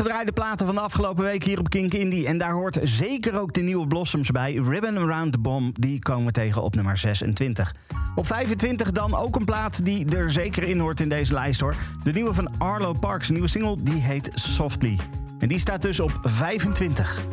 gedraaide 0.06 0.32
platen 0.32 0.66
van 0.66 0.74
de 0.74 0.80
afgelopen 0.80 1.24
week 1.24 1.44
hier 1.44 1.58
op 1.58 1.68
Kink 1.68 1.94
Indie. 1.94 2.26
En 2.26 2.38
daar 2.38 2.52
hoort 2.52 2.78
zeker 2.82 3.40
ook 3.40 3.52
de 3.52 3.60
nieuwe 3.60 3.86
Blossoms 3.86 4.30
bij. 4.30 4.54
Ribbon 4.54 4.96
Around 4.96 5.32
the 5.32 5.38
Bomb, 5.38 5.80
die 5.80 5.98
komen 5.98 6.32
tegen 6.32 6.62
op 6.62 6.74
nummer 6.74 6.96
26. 6.96 7.74
Op 8.14 8.26
25 8.26 8.92
dan 8.92 9.14
ook 9.14 9.36
een 9.36 9.44
plaat 9.44 9.84
die 9.84 10.16
er 10.16 10.30
zeker 10.30 10.62
in 10.62 10.78
hoort 10.78 11.00
in 11.00 11.08
deze 11.08 11.32
lijst 11.32 11.60
hoor. 11.60 11.76
De 12.02 12.12
nieuwe 12.12 12.34
van 12.34 12.58
Arlo 12.58 12.92
Parks, 12.92 13.28
een 13.28 13.32
nieuwe 13.32 13.48
single, 13.48 13.82
die 13.82 14.00
heet 14.00 14.30
Softly. 14.34 14.98
En 15.38 15.48
die 15.48 15.58
staat 15.58 15.82
dus 15.82 16.00
op 16.00 16.18
25. 16.22 17.26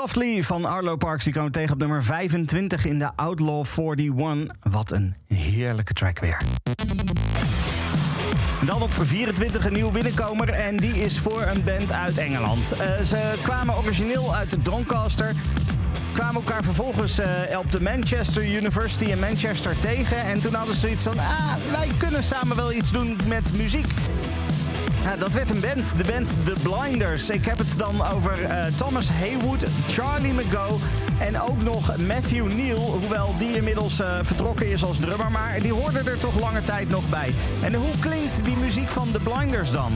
Softly 0.00 0.42
van 0.42 0.64
Arlo 0.64 0.96
Parks. 0.96 1.24
Die 1.24 1.32
kwam 1.32 1.50
tegen 1.50 1.72
op 1.72 1.78
nummer 1.78 2.02
25 2.02 2.84
in 2.84 2.98
de 2.98 3.10
Outlaw 3.16 3.64
41. 3.76 4.56
Wat 4.62 4.92
een 4.92 5.14
heerlijke 5.26 5.92
track 5.92 6.18
weer. 6.18 6.42
Dan 8.64 8.82
op 8.82 8.90
24 8.92 9.64
een 9.64 9.72
nieuwe 9.72 9.92
binnenkomer 9.92 10.48
en 10.48 10.76
die 10.76 10.92
is 10.92 11.18
voor 11.18 11.42
een 11.42 11.64
band 11.64 11.92
uit 11.92 12.18
Engeland. 12.18 12.72
Eh, 12.72 13.00
ze 13.00 13.34
kwamen 13.42 13.76
origineel 13.76 14.34
uit 14.34 14.50
de 14.50 14.62
Doncaster, 14.62 15.32
kwamen 16.12 16.34
elkaar 16.34 16.64
vervolgens 16.64 17.18
uh, 17.18 17.26
op 17.58 17.72
de 17.72 17.82
Manchester 17.82 18.44
University 18.44 19.04
in 19.04 19.18
Manchester 19.18 19.78
tegen. 19.78 20.22
En 20.22 20.40
toen 20.40 20.54
hadden 20.54 20.74
ze 20.74 20.90
iets 20.90 21.02
van, 21.02 21.18
ah, 21.18 21.54
wij 21.70 21.90
kunnen 21.98 22.24
samen 22.24 22.56
wel 22.56 22.72
iets 22.72 22.92
doen 22.92 23.18
met 23.28 23.56
muziek. 23.56 23.86
Dat 25.18 25.32
werd 25.32 25.50
een 25.50 25.60
band, 25.60 25.96
de 25.96 26.12
band 26.12 26.34
The 26.44 26.54
Blinders. 26.62 27.30
Ik 27.30 27.44
heb 27.44 27.58
het 27.58 27.78
dan 27.78 28.06
over 28.06 28.44
eh, 28.44 28.64
Thomas 28.76 29.08
Haywood, 29.10 29.64
Charlie 29.88 30.32
McGo 30.32 30.78
en 31.18 31.40
ook 31.40 31.62
nog 31.62 31.96
Matthew 31.96 32.52
Neal. 32.52 32.78
Hoewel 32.78 33.34
die 33.38 33.56
inmiddels 33.56 34.00
eh, 34.00 34.18
vertrokken 34.22 34.70
is 34.70 34.84
als 34.84 34.98
drummer, 34.98 35.30
maar 35.30 35.60
die 35.60 35.72
hoorde 35.72 35.98
er 35.98 36.18
toch 36.18 36.40
lange 36.40 36.62
tijd 36.62 36.88
nog 36.88 37.08
bij. 37.08 37.34
En 37.62 37.74
hoe 37.74 37.98
klinkt 38.00 38.44
die 38.44 38.56
muziek 38.56 38.88
van 38.88 39.08
The 39.12 39.20
Blinders 39.20 39.70
dan? 39.70 39.92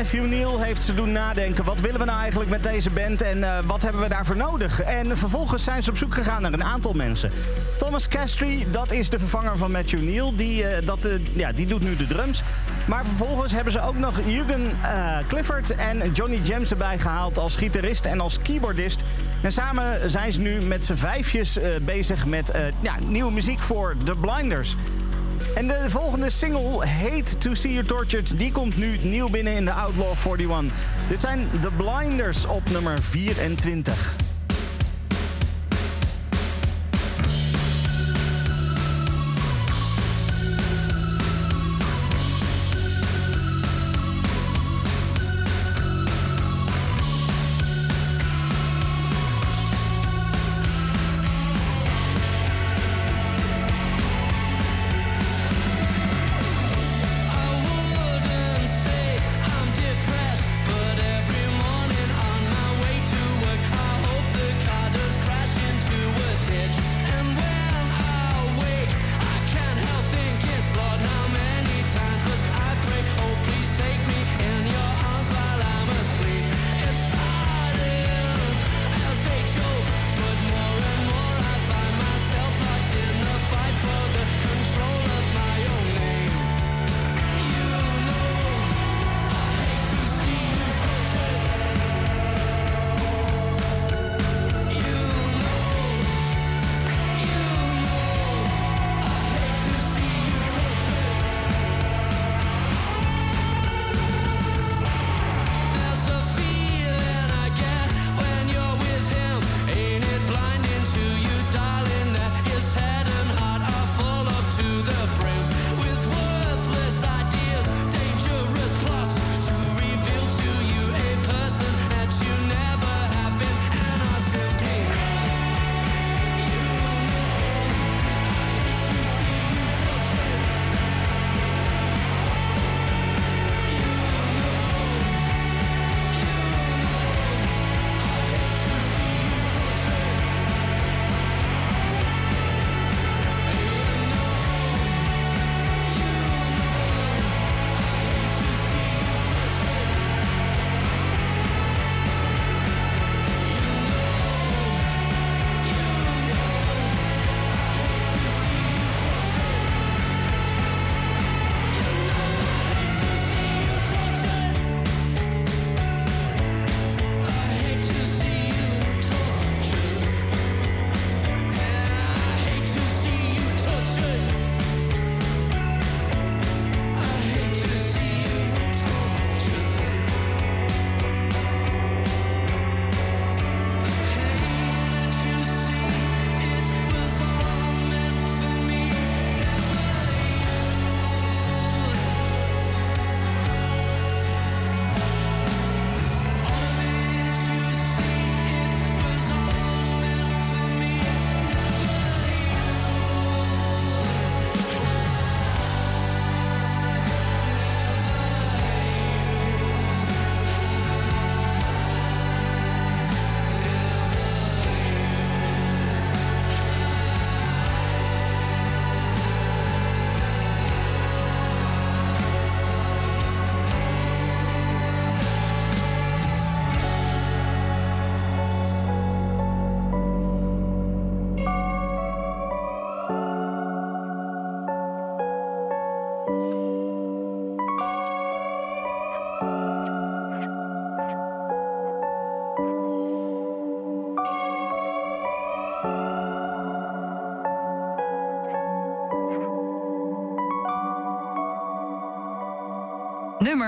Matthew 0.00 0.26
Neal 0.26 0.62
heeft 0.62 0.82
ze 0.82 0.94
doen 0.94 1.12
nadenken. 1.12 1.64
Wat 1.64 1.80
willen 1.80 1.98
we 1.98 2.04
nou 2.04 2.20
eigenlijk 2.20 2.50
met 2.50 2.62
deze 2.62 2.90
band 2.90 3.22
en 3.22 3.44
eh, 3.44 3.58
wat 3.66 3.82
hebben 3.82 4.02
we 4.02 4.08
daarvoor 4.08 4.36
nodig? 4.36 4.80
En 4.80 5.18
vervolgens 5.18 5.64
zijn 5.64 5.82
ze 5.82 5.90
op 5.90 5.96
zoek 5.96 6.14
gegaan 6.14 6.42
naar 6.42 6.52
een 6.52 6.64
aantal 6.64 6.92
mensen. 6.92 7.30
Thomas 7.78 8.08
Castry, 8.08 8.66
dat 8.70 8.92
is 8.92 9.10
de 9.10 9.18
vervanger 9.18 9.56
van 9.56 9.70
Matthew 9.70 10.02
Neal. 10.02 10.36
Die, 10.36 10.66
eh, 10.66 10.86
dat, 10.86 11.04
eh, 11.04 11.36
ja, 11.36 11.52
die 11.52 11.66
doet 11.66 11.80
nu 11.80 11.96
de 11.96 12.06
drums. 12.06 12.42
Maar 12.88 13.06
vervolgens 13.06 13.52
hebben 13.52 13.72
ze 13.72 13.80
ook 13.80 13.98
nog 13.98 14.20
Jürgen 14.26 14.72
Clifford 15.28 15.74
en 15.74 16.12
Johnny 16.12 16.40
James 16.42 16.70
erbij 16.70 16.98
gehaald 16.98 17.38
als 17.38 17.56
gitarist 17.56 18.04
en 18.04 18.20
als 18.20 18.42
keyboardist. 18.42 19.02
En 19.42 19.52
samen 19.52 20.10
zijn 20.10 20.32
ze 20.32 20.40
nu 20.40 20.60
met 20.60 20.84
z'n 20.84 20.94
vijfjes 20.94 21.58
bezig 21.82 22.26
met 22.26 22.52
ja, 22.80 22.96
nieuwe 23.08 23.32
muziek 23.32 23.62
voor 23.62 23.96
The 24.04 24.16
Blinders. 24.16 24.76
En 25.60 25.66
de 25.66 25.90
volgende 25.90 26.30
single, 26.30 26.86
Hate 26.86 27.38
to 27.38 27.54
See 27.54 27.72
You 27.72 27.84
Tortured, 27.84 28.38
die 28.38 28.52
komt 28.52 28.76
nu 28.76 28.98
nieuw 29.02 29.28
binnen 29.28 29.52
in 29.54 29.64
de 29.64 29.72
Outlaw 29.72 30.16
41. 30.26 30.72
Dit 31.08 31.20
zijn 31.20 31.48
The 31.60 31.70
Blinders 31.70 32.46
op 32.46 32.70
nummer 32.70 33.02
24. 33.02 34.19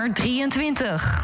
Nummer 0.02 0.14
23. 0.14 1.22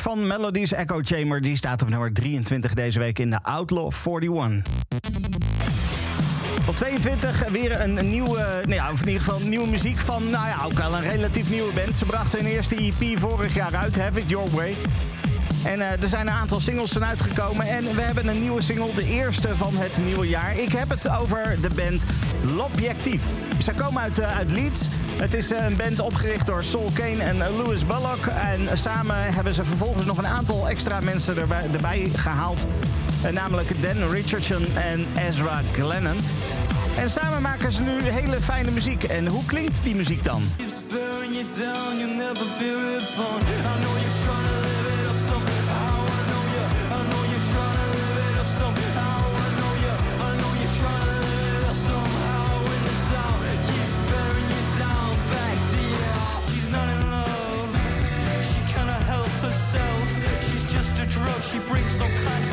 Van 0.00 0.26
Melodies 0.26 0.72
Echo 0.72 1.00
Chamber. 1.02 1.42
Die 1.42 1.56
staat 1.56 1.82
op 1.82 1.88
nummer 1.88 2.12
23 2.12 2.74
deze 2.74 2.98
week 2.98 3.18
in 3.18 3.30
de 3.30 3.38
Outlaw 3.42 3.92
41. 4.04 4.62
Op 6.66 6.76
22 6.76 7.48
weer 7.48 7.80
een 7.80 8.08
nieuwe, 8.10 8.60
nou 8.62 8.74
ja, 8.74 8.92
of 8.92 9.00
in 9.00 9.06
ieder 9.06 9.22
geval 9.22 9.40
nieuwe 9.40 9.68
muziek 9.68 9.98
van, 9.98 10.30
nou 10.30 10.46
ja, 10.46 10.64
ook 10.64 10.80
al 10.80 10.94
een 10.94 11.02
relatief 11.10 11.50
nieuwe 11.50 11.72
band. 11.72 11.96
Ze 11.96 12.04
brachten 12.04 12.38
hun 12.38 12.48
eerste 12.48 12.76
EP 12.76 13.18
vorig 13.18 13.54
jaar 13.54 13.74
uit, 13.76 13.98
Have 13.98 14.20
It 14.20 14.30
Your 14.30 14.50
Way. 14.50 14.74
En 15.64 15.80
eh, 15.80 16.02
er 16.02 16.08
zijn 16.08 16.26
een 16.26 16.32
aantal 16.32 16.60
singles 16.60 16.92
van 16.92 17.04
uitgekomen. 17.04 17.66
En 17.66 17.94
we 17.94 18.00
hebben 18.00 18.28
een 18.28 18.40
nieuwe 18.40 18.60
single, 18.60 18.94
de 18.94 19.04
eerste 19.04 19.56
van 19.56 19.76
het 19.76 20.04
nieuwe 20.04 20.28
jaar. 20.28 20.56
Ik 20.56 20.72
heb 20.72 20.88
het 20.88 21.08
over 21.08 21.56
de 21.60 21.70
band 21.74 22.04
L'Objectief. 22.56 23.24
Ze 23.62 23.72
komen 23.72 24.02
uit, 24.02 24.18
eh, 24.18 24.36
uit 24.36 24.50
Leeds. 24.50 24.88
Het 25.22 25.34
is 25.34 25.50
een 25.50 25.76
band 25.76 26.00
opgericht 26.00 26.46
door 26.46 26.64
Sol 26.64 26.90
Kane 26.94 27.22
en 27.22 27.36
Louis 27.36 27.86
Bullock. 27.86 28.26
En 28.26 28.78
samen 28.78 29.34
hebben 29.34 29.54
ze 29.54 29.64
vervolgens 29.64 30.06
nog 30.06 30.18
een 30.18 30.26
aantal 30.26 30.68
extra 30.68 31.00
mensen 31.00 31.38
erbij, 31.38 31.64
erbij 31.72 32.10
gehaald. 32.14 32.66
Eh, 33.24 33.32
namelijk 33.32 33.82
Dan 33.82 34.10
Richardson 34.10 34.66
en 34.76 35.06
Ezra 35.28 35.62
Glennon. 35.72 36.18
En 36.96 37.10
samen 37.10 37.42
maken 37.42 37.72
ze 37.72 37.82
nu 37.82 38.02
hele 38.02 38.40
fijne 38.40 38.70
muziek. 38.70 39.04
En 39.04 39.26
hoe 39.26 39.44
klinkt 39.44 39.84
die 39.84 39.94
muziek 39.94 40.24
dan? 40.24 40.42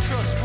Not. 0.10 0.40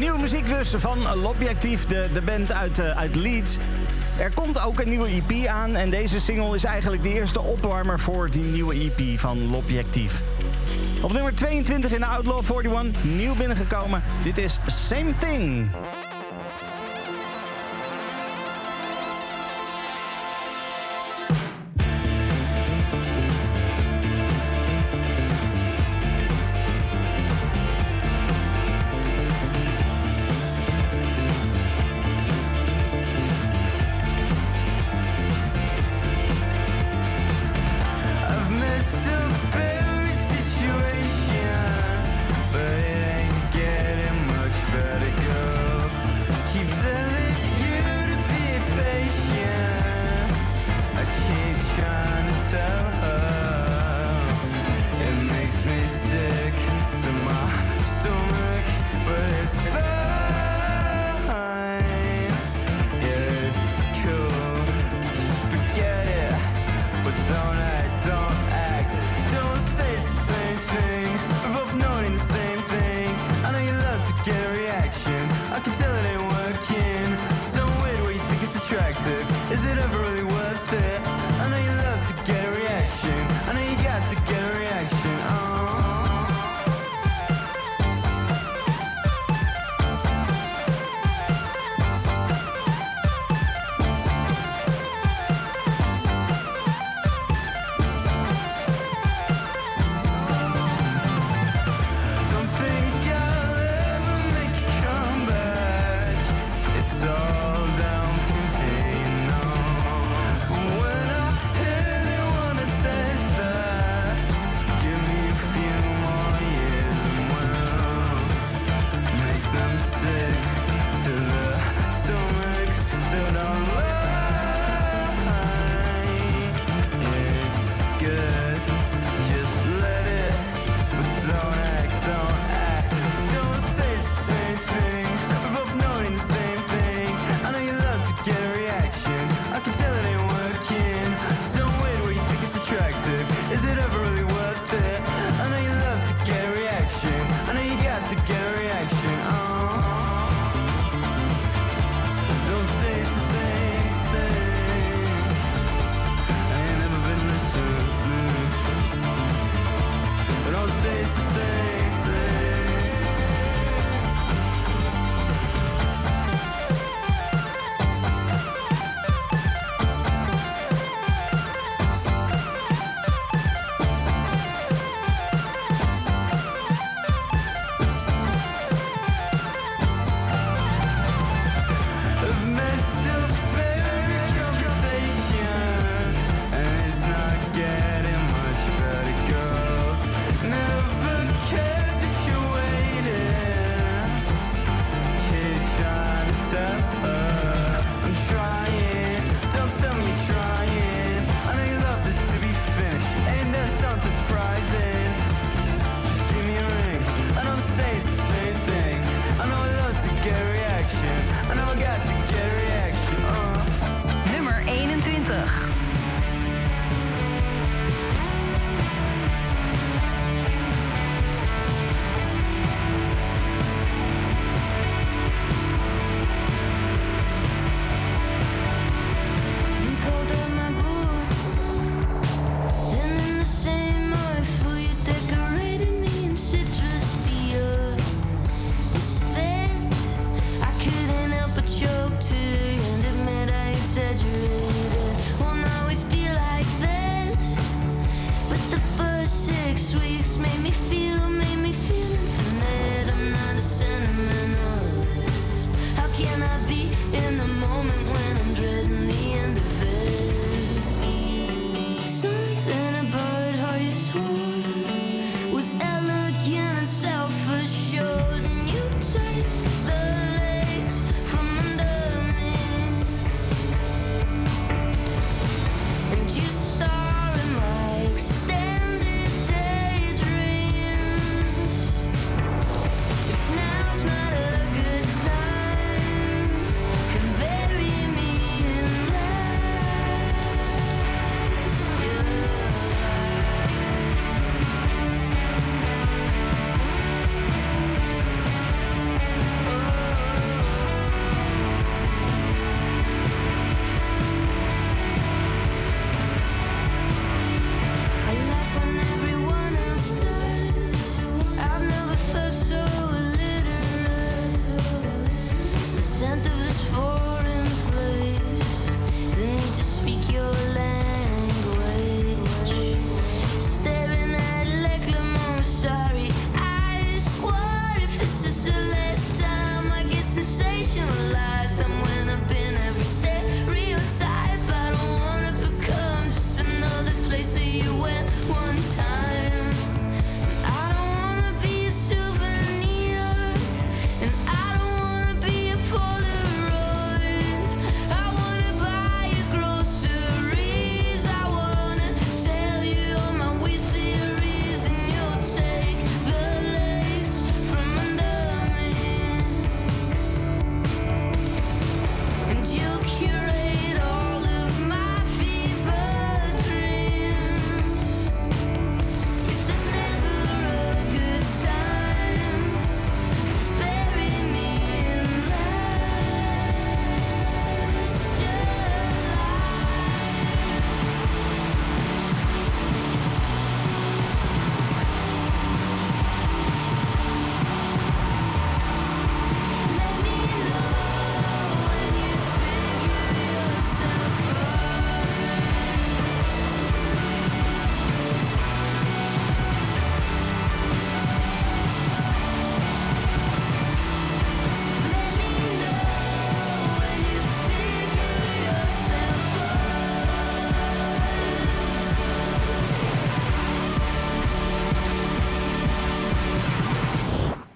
Nieuwe 0.00 0.18
muziek 0.18 0.46
dus 0.46 0.74
van 0.78 1.16
L'Objectief, 1.16 1.86
de, 1.86 2.08
de 2.12 2.22
band 2.22 2.52
uit, 2.52 2.78
eh, 2.78 2.98
uit 2.98 3.16
Leeds. 3.16 3.56
Er 4.20 4.32
komt 4.32 4.62
ook 4.64 4.80
een 4.80 4.88
nieuwe 4.88 5.08
EP 5.08 5.46
aan 5.46 5.76
en 5.76 5.90
deze 5.90 6.20
single 6.20 6.54
is 6.54 6.64
eigenlijk 6.64 7.02
de 7.02 7.12
eerste 7.12 7.40
opwarmer 7.40 8.00
voor 8.00 8.30
die 8.30 8.42
nieuwe 8.42 8.74
EP 8.74 9.18
van 9.18 9.50
L'Objectief. 9.50 10.22
Op 11.02 11.12
nummer 11.12 11.34
22 11.34 11.92
in 11.92 12.00
de 12.00 12.06
Outlaw 12.06 12.42
41, 12.64 13.04
nieuw 13.04 13.34
binnengekomen. 13.34 14.02
Dit 14.22 14.38
is 14.38 14.58
Same 14.66 15.12
Thing. 15.18 15.70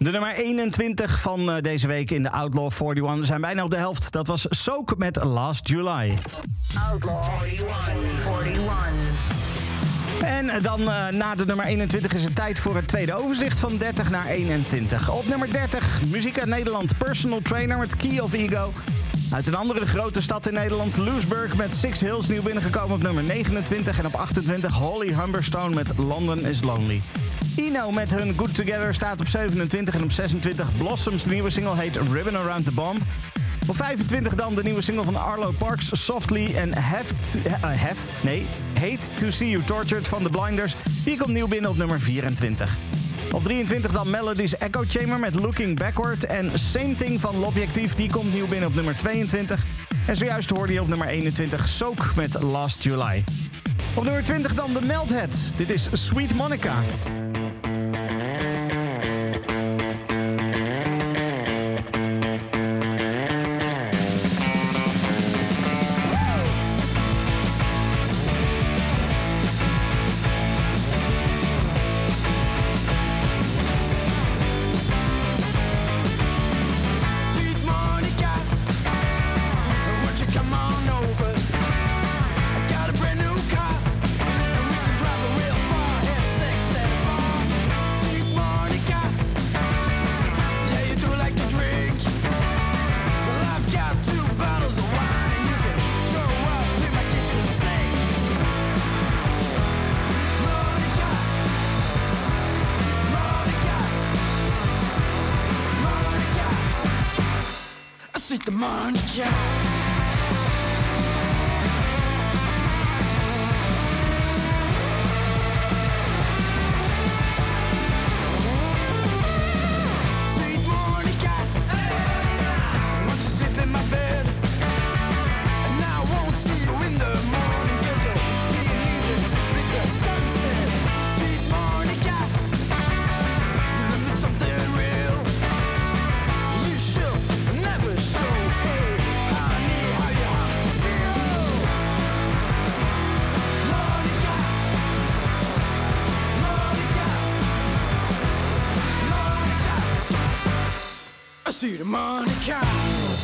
De 0.04 0.10
nummer 0.10 0.34
21 0.34 1.20
van 1.20 1.50
eh, 1.50 1.62
deze 1.62 1.86
week 1.86 2.10
in 2.10 2.22
de 2.22 2.30
Outlaw 2.30 2.70
41. 2.72 3.18
We 3.18 3.24
zijn 3.24 3.40
bijna 3.40 3.64
op 3.64 3.70
de 3.70 3.76
helft. 3.76 4.12
Dat 4.12 4.26
was 4.26 4.46
Soak 4.48 4.96
met 4.96 5.22
Last 5.22 5.68
July. 5.68 6.18
Outlaw 6.90 7.42
41. 7.42 8.62
En 10.20 10.62
dan 10.62 10.80
eh, 10.80 11.08
na 11.08 11.34
de 11.34 11.46
nummer 11.46 11.64
21 11.64 12.12
is 12.12 12.24
het 12.24 12.34
tijd 12.34 12.58
voor 12.58 12.76
het 12.76 12.88
tweede 12.88 13.14
overzicht 13.14 13.60
van 13.60 13.76
30 13.76 14.10
naar 14.10 14.26
21. 14.26 15.10
Op 15.10 15.26
nummer 15.26 15.52
30, 15.52 16.00
muziek 16.10 16.38
uit 16.38 16.48
Nederland. 16.48 16.98
Personal 16.98 17.40
Trainer 17.42 17.78
met 17.78 17.96
Key 17.96 18.18
of 18.18 18.32
Ego. 18.32 18.72
Uit 19.30 19.46
een 19.46 19.56
andere 19.56 19.86
grote 19.86 20.22
stad 20.22 20.46
in 20.46 20.54
Nederland, 20.54 20.96
Lewisburg 20.96 21.56
met 21.56 21.74
Six 21.74 22.00
Hills 22.00 22.28
nieuw 22.28 22.42
binnengekomen 22.42 22.96
op 22.96 23.02
nummer 23.02 23.22
29. 23.22 23.98
En 23.98 24.06
op 24.06 24.14
28 24.14 24.74
Holly 24.74 25.14
Humberstone 25.14 25.74
met 25.74 25.86
London 25.96 26.46
is 26.46 26.62
Lonely. 26.62 27.00
Ino 27.56 27.90
met 27.90 28.10
hun 28.10 28.34
Good 28.36 28.54
Together 28.54 28.94
staat 28.94 29.20
op 29.20 29.28
27 29.28 29.94
en 29.94 30.02
op 30.02 30.12
26 30.12 30.76
Blossoms. 30.76 31.22
De 31.22 31.30
nieuwe 31.30 31.50
single 31.50 31.76
heet 31.76 31.96
Ribbon 31.96 32.36
Around 32.36 32.64
the 32.64 32.72
Bomb. 32.72 33.02
Op 33.68 33.76
25 33.76 34.34
dan 34.34 34.54
de 34.54 34.62
nieuwe 34.62 34.82
single 34.82 35.04
van 35.04 35.16
Arlo 35.16 35.52
Parks, 35.58 36.04
Softly 36.04 36.54
en 36.54 36.78
Have, 36.78 37.14
to, 37.28 37.38
eh, 37.44 37.62
have 37.62 38.06
nee, 38.22 38.46
Hate 38.74 39.14
to 39.14 39.30
See 39.30 39.50
You 39.50 39.64
Tortured 39.64 40.08
van 40.08 40.22
The 40.22 40.30
Blinders. 40.30 40.76
Die 41.04 41.16
komt 41.16 41.32
nieuw 41.32 41.48
binnen 41.48 41.70
op 41.70 41.76
nummer 41.76 42.00
24. 42.00 42.76
Op 43.32 43.44
23 43.44 43.92
dan 43.92 44.10
Melody's 44.10 44.58
Echo 44.58 44.84
Chamber 44.88 45.18
met 45.18 45.34
Looking 45.34 45.78
Backward. 45.78 46.24
En 46.24 46.58
Same 46.58 46.94
Thing 46.94 47.20
van 47.20 47.36
L'Objectief, 47.36 47.94
die 47.94 48.10
komt 48.10 48.32
nieuw 48.32 48.46
binnen 48.46 48.68
op 48.68 48.74
nummer 48.74 48.96
22. 48.96 49.64
En 50.06 50.16
zojuist 50.16 50.50
hoorde 50.50 50.72
je 50.72 50.80
op 50.80 50.88
nummer 50.88 51.08
21 51.08 51.68
Soak 51.68 52.14
met 52.14 52.42
Last 52.42 52.82
July. 52.82 53.24
Op 53.94 54.04
nummer 54.04 54.24
20 54.24 54.54
dan 54.54 54.72
de 54.72 54.82
Meldheads. 54.82 55.56
Dit 55.56 55.70
is 55.70 55.88
Sweet 55.92 56.34
Monica. 56.34 56.82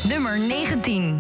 Nummer 0.09 0.39
19. 0.39 1.20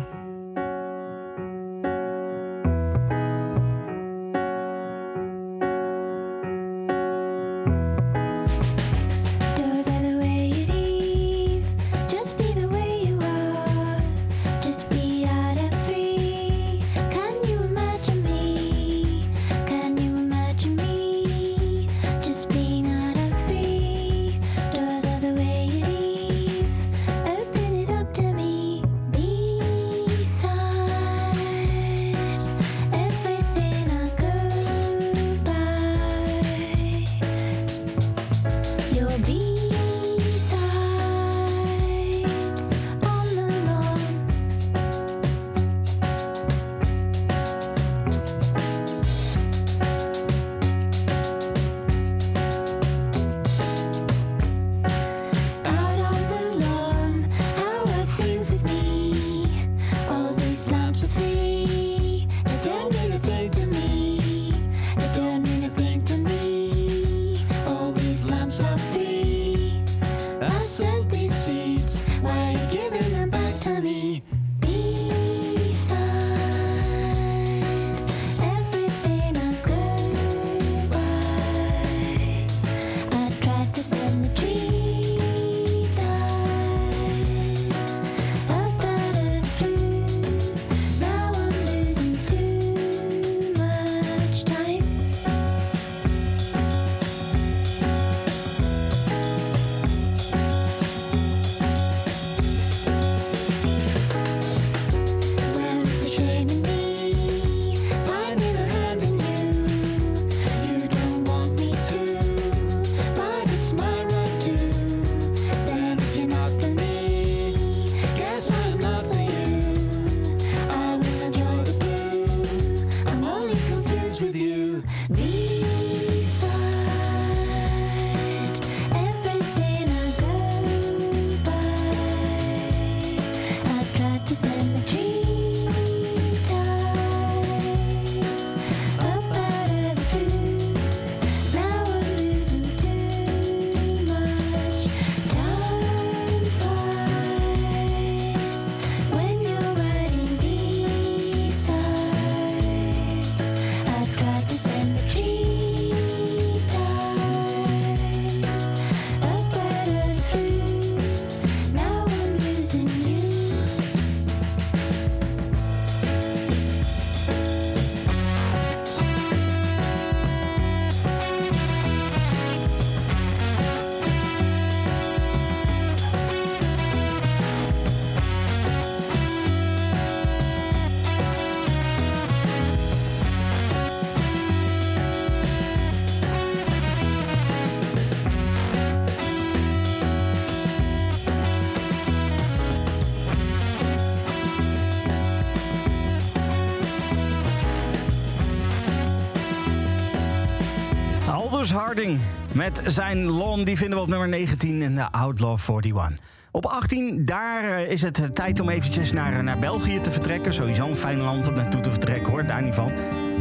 Harding 201.70 202.18
met 202.52 202.82
zijn 202.86 203.26
Lon, 203.26 203.64
die 203.64 203.76
vinden 203.76 203.96
we 203.96 204.02
op 204.04 204.08
nummer 204.08 204.28
19 204.28 204.82
in 204.82 204.94
de 204.94 205.12
Outlaw 205.12 205.58
41. 205.68 206.18
Op 206.50 206.66
18, 206.66 207.24
daar 207.24 207.64
eh, 207.64 207.90
is 207.90 208.02
het 208.02 208.34
tijd 208.34 208.60
om 208.60 208.68
eventjes 208.68 209.12
naar, 209.12 209.32
eh, 209.32 209.40
naar 209.40 209.58
België 209.58 210.00
te 210.00 210.12
vertrekken. 210.12 210.52
Sowieso 210.52 210.86
een 210.86 210.96
fijn 210.96 211.18
land 211.18 211.48
om 211.48 211.54
naartoe 211.54 211.80
te 211.80 211.90
vertrekken 211.90 212.30
hoor, 212.30 212.46
daar 212.46 212.62
niet 212.62 212.74
van. 212.74 212.92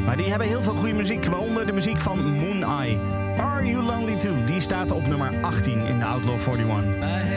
Maar 0.06 0.18
die 0.18 0.30
hebben 0.30 0.48
heel 0.48 0.62
veel 0.62 0.76
goede 0.76 0.94
muziek, 0.94 1.26
waaronder 1.26 1.66
de 1.66 1.74
muziek 1.74 1.98
van 1.98 2.36
Moon 2.36 2.64
Eye. 2.64 2.98
Are 3.38 3.66
You 3.66 3.84
Lonely 3.84 4.16
Too? 4.16 4.44
Die 4.44 4.62
staat 4.62 4.92
op 4.92 5.08
nummer 5.08 5.42
18 5.42 5.80
in 5.80 6.00
de 6.00 6.06
Outlaw 6.06 6.40
41. 6.40 7.29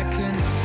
I 0.00 0.04
can 0.04 0.34
see 0.40 0.59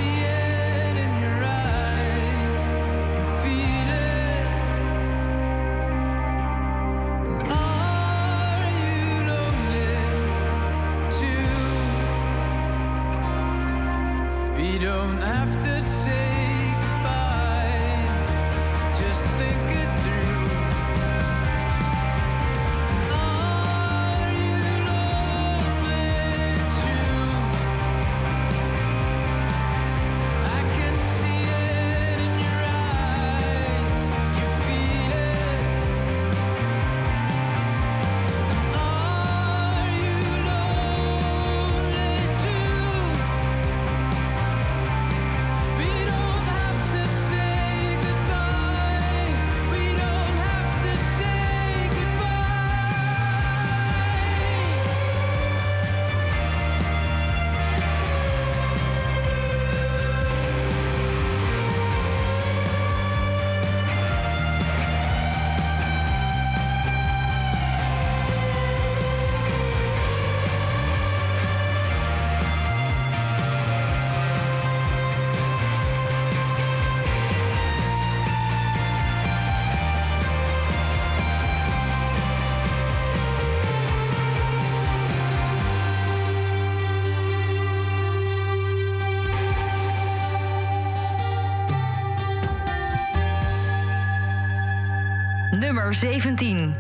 nummer 95.85 95.93
17. 95.93 96.74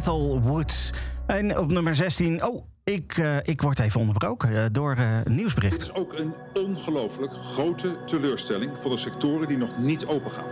Bethel 0.00 0.40
Woods. 0.40 0.90
En 1.26 1.58
op 1.58 1.70
nummer 1.70 1.94
16, 1.94 2.44
oh, 2.44 2.66
ik, 2.84 3.18
eh, 3.18 3.36
ik 3.42 3.62
word 3.62 3.78
even 3.78 4.00
onderbroken 4.00 4.56
eh, 4.56 4.64
door 4.72 4.96
uh, 4.98 5.04
nieuwsbericht. 5.24 5.72
Het 5.72 5.82
is 5.82 5.92
ook 5.92 6.18
een 6.18 6.32
ongelooflijk 6.54 7.32
grote 7.32 7.96
teleurstelling 8.06 8.72
voor 8.76 8.90
de 8.90 8.96
sectoren 8.96 9.48
die 9.48 9.56
nog 9.56 9.78
niet 9.78 10.06
opengaan. 10.06 10.48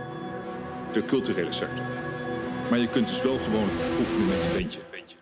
De 0.93 1.05
culturele 1.05 1.51
sector. 1.51 1.85
Maar 2.69 2.79
je 2.79 2.87
kunt 2.87 3.07
dus 3.07 3.21
wel 3.21 3.37
gewoon 3.37 3.69
oefenen 3.99 4.27
met 4.27 4.43
je 4.43 4.79
bentje. 4.91 5.17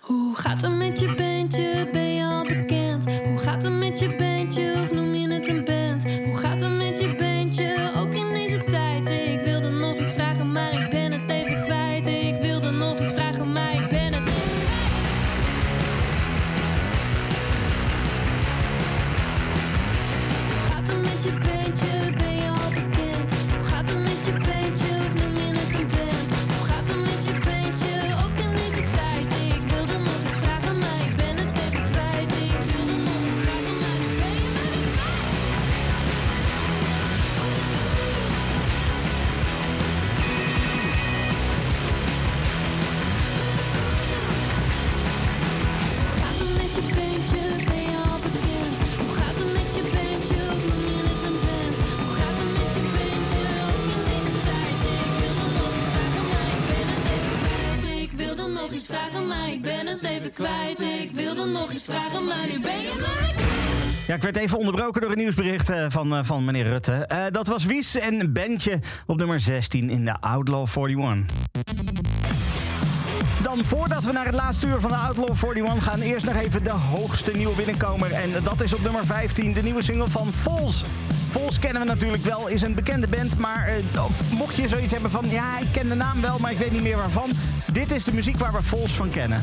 Hoe 0.00 0.36
gaat 0.36 0.60
het 0.60 0.76
met 0.76 0.98
je 0.98 1.14
bentje? 1.14 1.88
Even 60.02 60.32
kwijt. 60.32 60.80
Ik 60.80 61.10
wilde 61.12 61.44
nog 61.44 61.72
iets 61.72 61.84
vragen, 61.84 62.24
maar 62.24 62.46
nu 62.48 62.60
ben 62.60 62.80
je. 62.80 62.96
Ja, 64.06 64.14
ik 64.14 64.22
werd 64.22 64.36
even 64.36 64.58
onderbroken 64.58 65.00
door 65.00 65.10
een 65.10 65.16
nieuwsbericht 65.18 65.70
eh, 65.70 65.84
van, 65.88 66.16
eh, 66.16 66.20
van 66.22 66.44
meneer 66.44 66.64
Rutte. 66.64 66.92
Eh, 66.92 67.18
dat 67.30 67.46
was 67.46 67.64
Wies 67.64 67.94
en 67.94 68.32
Bentje 68.32 68.78
op 69.06 69.16
nummer 69.16 69.40
16 69.40 69.90
in 69.90 70.04
de 70.04 70.20
Outlaw 70.20 70.66
41. 70.74 71.36
Dan 73.42 73.64
voordat 73.64 74.04
we 74.04 74.12
naar 74.12 74.26
het 74.26 74.34
laatste 74.34 74.66
uur 74.66 74.80
van 74.80 74.90
de 74.90 74.96
Outlaw 74.96 75.54
41 75.54 75.84
gaan, 75.84 76.00
eerst 76.00 76.24
nog 76.24 76.36
even 76.36 76.64
de 76.64 76.70
hoogste 76.70 77.32
nieuwe 77.32 77.56
binnenkomer. 77.56 78.12
En 78.12 78.42
dat 78.42 78.62
is 78.62 78.74
op 78.74 78.82
nummer 78.82 79.06
15, 79.06 79.52
de 79.52 79.62
nieuwe 79.62 79.82
single 79.82 80.08
van 80.08 80.26
Vols. 80.32 80.84
Vols 81.36 81.58
kennen 81.58 81.82
we 81.82 81.88
natuurlijk 81.88 82.22
wel, 82.22 82.48
is 82.48 82.62
een 82.62 82.74
bekende 82.74 83.06
band. 83.06 83.38
Maar 83.38 83.66
eh, 83.66 84.04
mocht 84.30 84.56
je 84.56 84.68
zoiets 84.68 84.92
hebben 84.92 85.10
van, 85.10 85.24
ja, 85.28 85.58
ik 85.58 85.68
ken 85.72 85.88
de 85.88 85.94
naam 85.94 86.20
wel, 86.20 86.38
maar 86.38 86.50
ik 86.50 86.58
weet 86.58 86.72
niet 86.72 86.82
meer 86.82 86.96
waarvan. 86.96 87.30
Dit 87.72 87.90
is 87.90 88.04
de 88.04 88.14
muziek 88.14 88.38
waar 88.38 88.52
we 88.52 88.62
Vols 88.62 88.92
van 88.92 89.10
kennen. 89.10 89.42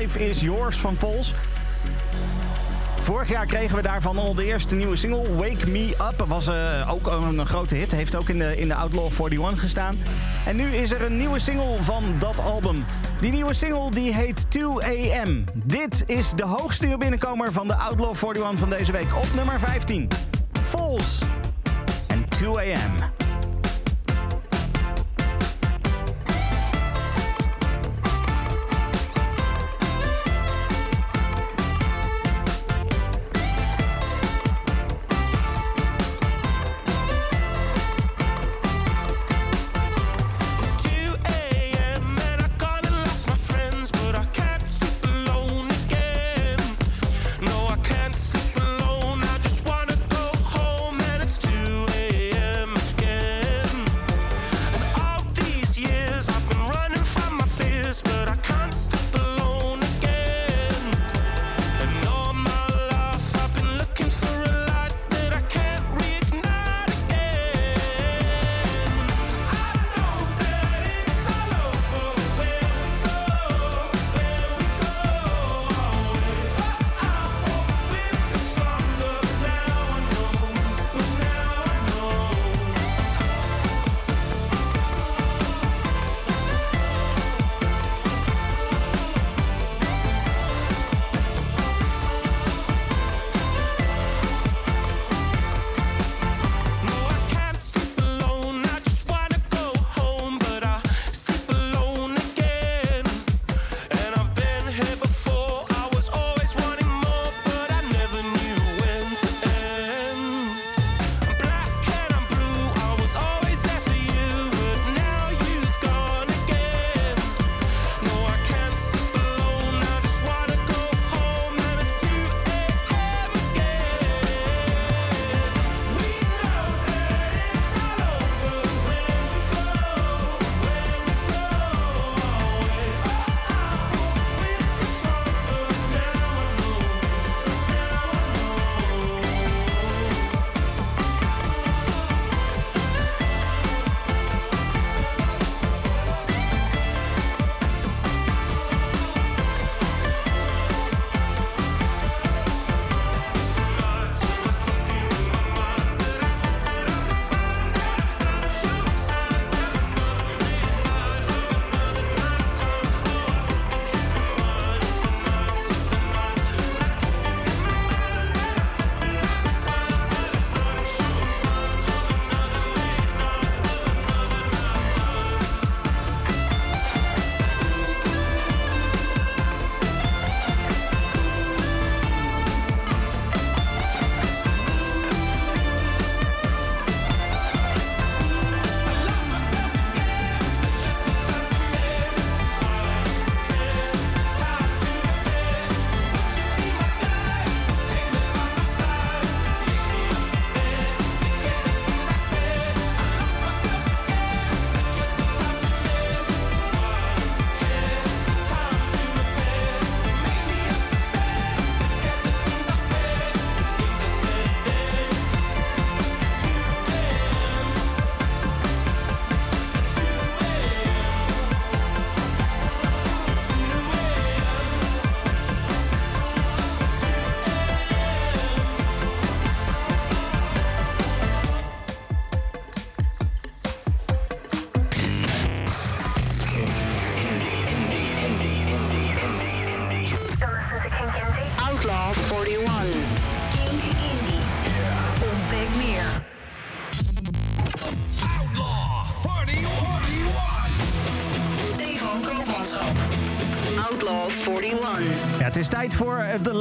Is 0.00 0.40
Yours 0.40 0.76
van 0.78 0.96
Vols. 0.96 1.34
Vorig 3.00 3.28
jaar 3.28 3.46
kregen 3.46 3.76
we 3.76 3.82
daarvan 3.82 4.18
al 4.18 4.34
de 4.34 4.44
eerste 4.44 4.76
nieuwe 4.76 4.96
single, 4.96 5.34
Wake 5.34 5.68
Me 5.68 5.88
Up. 5.88 6.24
Was 6.28 6.48
eh, 6.48 6.92
ook 6.92 7.06
een 7.06 7.46
grote 7.46 7.74
hit, 7.74 7.92
heeft 7.92 8.16
ook 8.16 8.28
in 8.28 8.38
de, 8.38 8.56
in 8.56 8.68
de 8.68 8.74
Outlaw 8.74 9.10
41 9.12 9.60
gestaan. 9.60 9.98
En 10.46 10.56
nu 10.56 10.74
is 10.74 10.90
er 10.90 11.02
een 11.02 11.16
nieuwe 11.16 11.38
single 11.38 11.82
van 11.82 12.14
dat 12.18 12.40
album. 12.40 12.84
Die 13.20 13.30
nieuwe 13.30 13.54
single 13.54 13.90
die 13.90 14.14
heet 14.14 14.50
2 14.50 14.64
AM. 15.20 15.44
Dit 15.54 16.04
is 16.06 16.30
de 16.30 16.44
hoogste 16.44 16.84
nieuwe 16.84 16.98
binnenkomer 16.98 17.52
van 17.52 17.66
de 17.66 17.74
Outlaw 17.74 18.14
41 18.14 18.58
van 18.58 18.70
deze 18.70 18.92
week. 18.92 19.16
Op 19.16 19.28
nummer 19.34 19.60
15, 19.60 20.08
Vols 20.62 21.22
en 22.06 22.28
2 22.28 22.74
AM. 22.74 23.19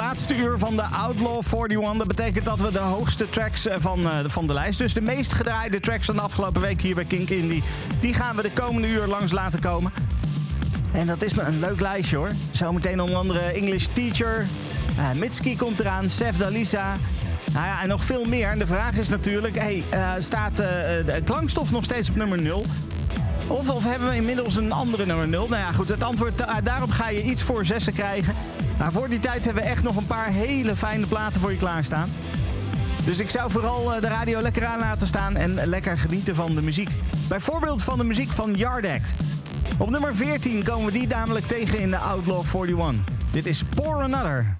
Laatste 0.10 0.36
uur 0.36 0.57
van 0.57 0.76
de 0.76 0.81
Outlaw 0.84 1.41
41. 1.53 1.98
Dat 1.98 2.07
betekent 2.07 2.45
dat 2.45 2.60
we 2.60 2.72
de 2.72 2.80
hoogste 2.80 3.30
tracks 3.30 3.65
eh, 3.65 3.76
van, 3.80 4.03
eh, 4.03 4.18
van 4.26 4.48
de 4.48 4.53
lijst... 4.53 4.80
dus 4.80 4.94
de 4.94 5.02
meest 5.02 5.34
gedraaide 5.34 5.80
tracks 5.80 6.06
van 6.06 6.15
de 6.15 6.22
afgelopen 6.22 6.61
week 6.61 6.81
hier 6.81 6.95
bij 6.95 7.06
Kink 7.06 7.30
Indie... 7.30 7.64
die 7.99 8.14
gaan 8.14 8.36
we 8.36 8.41
de 8.41 8.52
komende 8.52 8.88
uur 8.88 9.07
langs 9.07 9.31
laten 9.31 9.60
komen. 9.60 9.91
En 10.91 11.07
dat 11.07 11.22
is 11.22 11.34
me 11.34 11.41
een 11.41 11.60
leuk 11.60 11.80
lijstje 11.80 12.18
hoor. 12.18 12.31
Zometeen 12.52 13.02
onder 13.02 13.15
andere 13.15 13.40
English 13.40 13.86
Teacher. 13.94 14.45
eh 14.98 15.11
Mitski 15.11 15.57
komt 15.57 15.80
eraan, 15.80 16.10
Sef 16.10 16.38
Dalisa. 16.38 16.98
Nou 17.53 17.65
ja, 17.65 17.81
en 17.81 17.88
nog 17.88 18.03
veel 18.03 18.23
meer. 18.23 18.49
En 18.49 18.60
de 18.60 18.68
vraag 18.68 18.95
is 18.95 19.10
natuurlijk, 19.10 19.61
staat 20.18 20.56
de 20.56 21.22
klankstof 21.23 21.72
nog 21.72 21.84
steeds 21.84 22.10
op 22.10 22.15
nummer 22.15 22.41
0? 22.41 22.65
Of, 23.48 23.69
of 23.69 23.84
hebben 23.84 24.10
we 24.10 24.15
inmiddels 24.15 24.56
een 24.56 24.72
andere 24.72 25.06
nummer 25.06 25.27
0? 25.27 25.48
Nou 25.48 25.61
ja, 25.61 25.72
goed, 25.72 25.90
het 25.90 26.03
antwoord 26.03 26.38
da- 26.38 26.61
daarop 26.61 26.91
ga 26.91 27.10
je 27.10 27.23
iets 27.23 27.41
voor 27.41 27.65
zessen 27.65 27.94
krijgen. 27.94 28.36
Maar 28.80 28.91
voor 28.91 29.10
die 29.10 29.19
tijd 29.19 29.45
hebben 29.45 29.64
we 29.64 29.69
echt 29.69 29.84
nog 29.84 29.95
een 29.95 30.06
paar 30.06 30.27
hele 30.27 30.76
fijne 30.76 31.07
platen 31.07 31.41
voor 31.41 31.51
je 31.51 31.57
klaarstaan. 31.57 32.10
Dus 33.06 33.19
ik 33.19 33.30
zou 33.30 33.51
vooral 33.51 33.93
eh, 33.93 34.01
de 34.01 34.07
radio 34.07 34.41
lekker 34.41 34.65
aan 34.65 34.80
laten 34.80 35.07
staan 35.07 35.35
en 35.35 35.65
lekker 35.65 35.97
genieten 35.97 36.35
van 36.35 36.56
de 36.56 36.61
muziek. 36.61 36.89
Bijvoorbeeld 37.27 37.84
van 37.84 37.97
de 37.97 38.03
muziek 38.03 38.30
van 38.30 38.53
Yard 38.53 38.85
Act. 38.85 39.14
Op 39.77 39.89
nummer 39.89 40.15
14 40.15 40.64
komen 40.64 40.85
we 40.85 40.91
die 40.91 41.07
namelijk 41.07 41.47
tegen 41.47 41.80
in 41.80 41.89
de 41.89 41.97
Outlaw 41.97 42.43
41. 42.56 42.93
Dit 43.31 43.45
is 43.45 43.64
Pour 43.64 44.03
Another. 44.03 44.59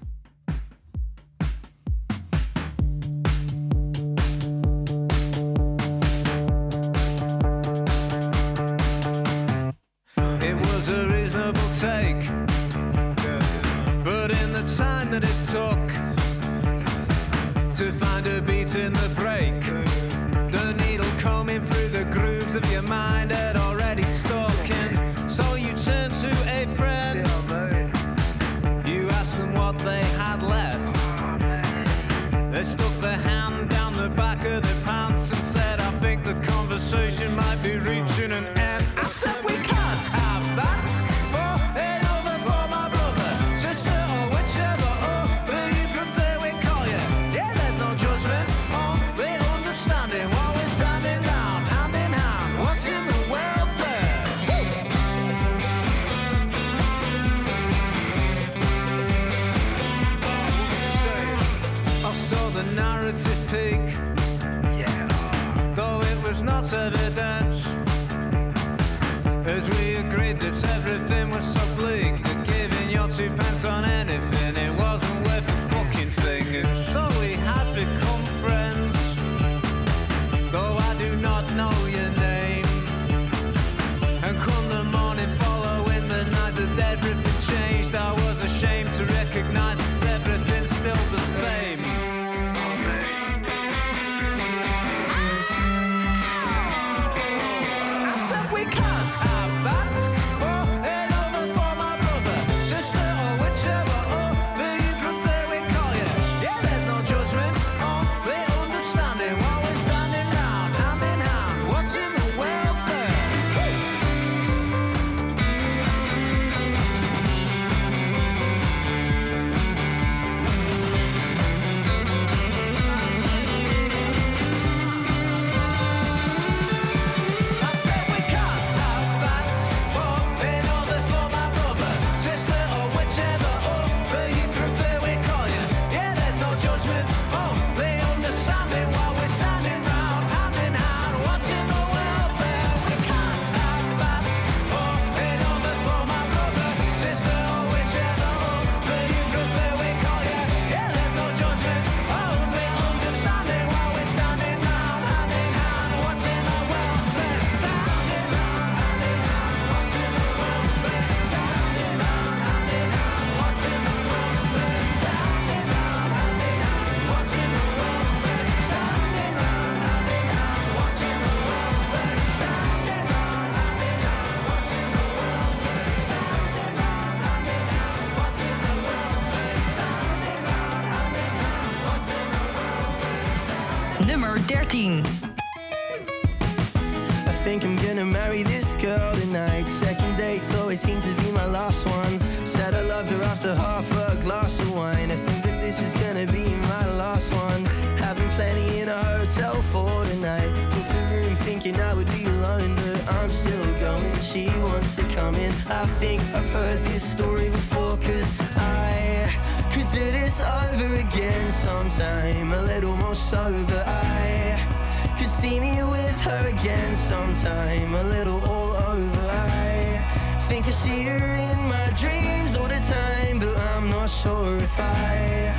To 205.50 205.62
come 205.64 205.70
in. 205.70 205.72
I 205.72 205.86
think 205.98 206.20
I've 206.34 206.50
heard 206.50 206.84
this 206.84 207.02
story 207.12 207.48
before, 207.50 207.96
cause 207.96 208.30
I 208.56 209.32
could 209.72 209.88
do 209.88 210.04
this 210.10 210.40
over 210.40 210.96
again 210.96 211.52
sometime. 211.52 212.52
A 212.52 212.62
little 212.62 212.96
more 212.96 213.14
sober. 213.14 213.84
I 213.86 215.16
could 215.18 215.30
see 215.30 215.60
me 215.60 215.82
with 215.82 216.20
her 216.20 216.46
again 216.46 216.96
sometime, 217.08 217.94
a 217.94 218.02
little 218.04 218.40
all 218.44 218.76
over. 218.76 219.28
I 219.30 220.44
think 220.48 220.66
I 220.66 220.70
see 220.70 221.02
her 221.04 221.34
in 221.50 221.58
my 221.68 221.90
dreams 221.98 222.56
all 222.56 222.68
the 222.68 222.80
time, 222.80 223.38
but 223.38 223.56
I'm 223.56 223.90
not 223.90 224.08
sure 224.08 224.56
if 224.56 224.78
I 224.78 225.54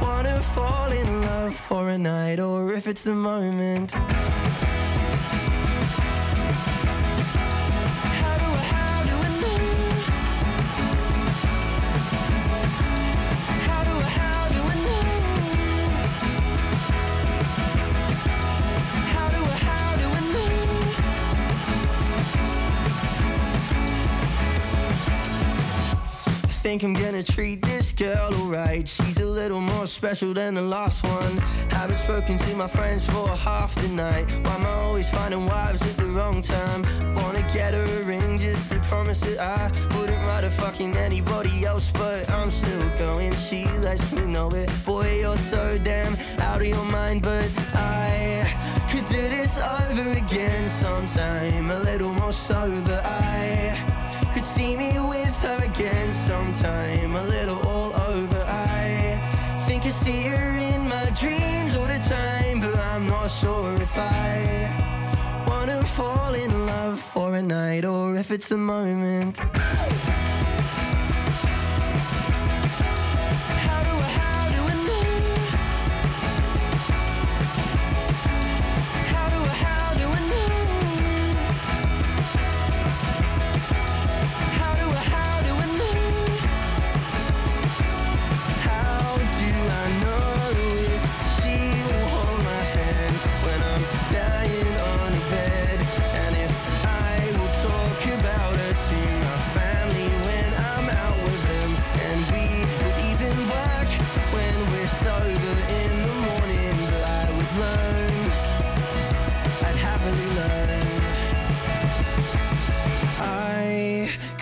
wanna 0.00 0.40
fall 0.54 0.90
in 0.92 1.22
love 1.22 1.54
for 1.54 1.88
a 1.88 1.98
night 1.98 2.38
or 2.40 2.72
if 2.72 2.86
it's 2.86 3.02
the 3.02 3.14
moment. 3.14 3.92
Think 26.62 26.84
I'm 26.84 26.94
gonna 26.94 27.24
treat 27.24 27.60
this 27.60 27.90
girl 27.90 28.32
alright. 28.34 28.86
She's 28.86 29.18
a 29.18 29.26
little 29.26 29.60
more 29.60 29.88
special 29.88 30.32
than 30.32 30.54
the 30.54 30.62
last 30.62 31.02
one. 31.02 31.36
Haven't 31.70 31.98
spoken 31.98 32.38
to 32.38 32.54
my 32.54 32.68
friends 32.68 33.04
for 33.04 33.26
half 33.30 33.74
the 33.74 33.88
night. 33.88 34.30
Why 34.44 34.54
am 34.54 34.66
I 34.66 34.74
always 34.74 35.08
finding 35.08 35.44
wives 35.44 35.82
at 35.82 35.96
the 35.96 36.04
wrong 36.04 36.40
time? 36.40 36.82
Wanna 37.16 37.42
get 37.52 37.74
her 37.74 37.82
a 37.82 38.04
ring 38.04 38.38
just 38.38 38.70
to 38.70 38.78
promise 38.82 39.18
that 39.22 39.40
I 39.40 39.72
wouldn't 39.96 40.24
rather 40.24 40.50
fucking 40.50 40.96
anybody 40.96 41.64
else, 41.64 41.90
but 41.94 42.30
I'm 42.30 42.52
still 42.52 42.88
going. 42.96 43.34
She 43.34 43.66
lets 43.78 44.12
me 44.12 44.24
know 44.24 44.48
it. 44.50 44.70
Boy, 44.84 45.18
you're 45.18 45.42
so 45.50 45.78
damn 45.78 46.16
out 46.38 46.60
of 46.60 46.66
your 46.66 46.84
mind, 46.84 47.22
but 47.22 47.50
I 47.74 48.86
could 48.88 49.06
do 49.06 49.22
this 49.36 49.58
over 49.58 50.12
again 50.12 50.70
sometime. 50.80 51.72
A 51.72 51.80
little 51.80 52.12
more 52.12 52.32
sober. 52.32 53.02
I 53.04 53.91
sometime. 56.26 57.16
A 57.16 57.24
little 57.24 57.58
all 57.66 57.92
over. 58.10 58.40
I 58.48 59.64
think 59.66 59.84
I 59.86 59.90
see 59.90 60.22
her 60.22 60.56
in 60.56 60.88
my 60.88 61.10
dreams 61.20 61.74
all 61.74 61.86
the 61.86 61.98
time, 61.98 62.60
but 62.60 62.76
I'm 62.76 63.06
not 63.06 63.28
sure 63.28 63.74
if 63.74 63.96
I 63.96 65.44
wanna 65.48 65.82
fall 65.84 66.34
in 66.34 66.66
love 66.66 67.00
for 67.00 67.36
a 67.36 67.42
night 67.42 67.84
or 67.84 68.16
if 68.16 68.30
it's 68.30 68.48
the 68.48 68.58
moment. 68.58 69.38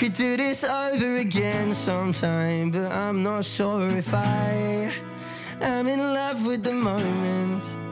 Could 0.00 0.14
do 0.14 0.34
this 0.34 0.64
over 0.64 1.18
again 1.18 1.74
sometime, 1.74 2.70
but 2.70 2.90
I'm 2.90 3.22
not 3.22 3.44
sure 3.44 3.86
if 3.90 4.14
I 4.14 4.94
am 5.60 5.88
in 5.88 6.14
love 6.14 6.46
with 6.46 6.62
the 6.62 6.72
moment. 6.72 7.89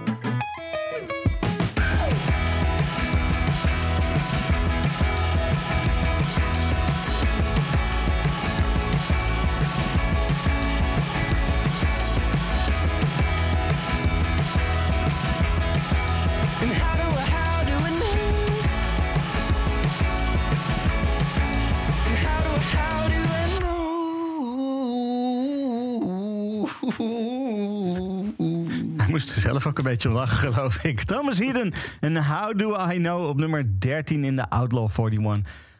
Hij 28.96 29.08
moest 29.08 29.34
er 29.34 29.40
zelf 29.40 29.66
ook 29.66 29.78
een 29.78 29.84
beetje 29.84 30.08
om 30.08 30.14
lachen, 30.14 30.52
geloof 30.52 30.84
ik. 30.84 31.02
Thomas 31.02 31.38
Heden 31.38 31.72
en 32.00 32.24
How 32.24 32.58
Do 32.58 32.90
I 32.90 32.96
Know 32.96 33.28
op 33.28 33.36
nummer 33.36 33.80
13 33.80 34.24
in 34.24 34.36
de 34.36 34.50
Outlaw 34.50 34.90
41. 34.98 35.38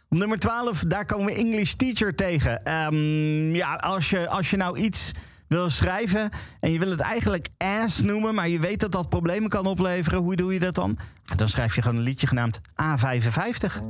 Op 0.09 0.19
nummer 0.19 0.39
12, 0.39 0.85
daar 0.87 1.05
komen 1.05 1.27
we 1.27 1.35
English 1.35 1.73
Teacher 1.73 2.15
tegen. 2.15 2.65
Ehm, 2.65 3.55
ja, 3.55 3.75
als 3.75 4.11
je, 4.11 4.29
als 4.29 4.51
je 4.51 4.57
nou 4.57 4.79
iets 4.79 5.13
wil 5.47 5.71
schrijven 5.71 6.31
en 6.61 6.73
je 6.73 6.79
wil 6.79 6.91
het 6.91 7.01
eigenlijk 7.01 7.49
ass 7.59 8.01
noemen... 8.01 8.35
maar 8.35 8.49
je 8.49 8.59
weet 8.59 8.81
dat 8.81 8.93
dat 8.93 9.09
problemen 9.09 9.49
kan 9.49 9.67
opleveren, 9.67 10.19
hoe 10.19 10.37
doe 10.37 10.53
je 10.53 10.59
dat 10.59 10.75
dan? 10.75 10.99
Dan 11.37 11.49
schrijf 11.49 11.75
je 11.75 11.83
gewoon 11.83 11.97
een 11.97 12.03
liedje 12.03 12.27
genaamd 12.27 12.61
A55. 12.61 13.83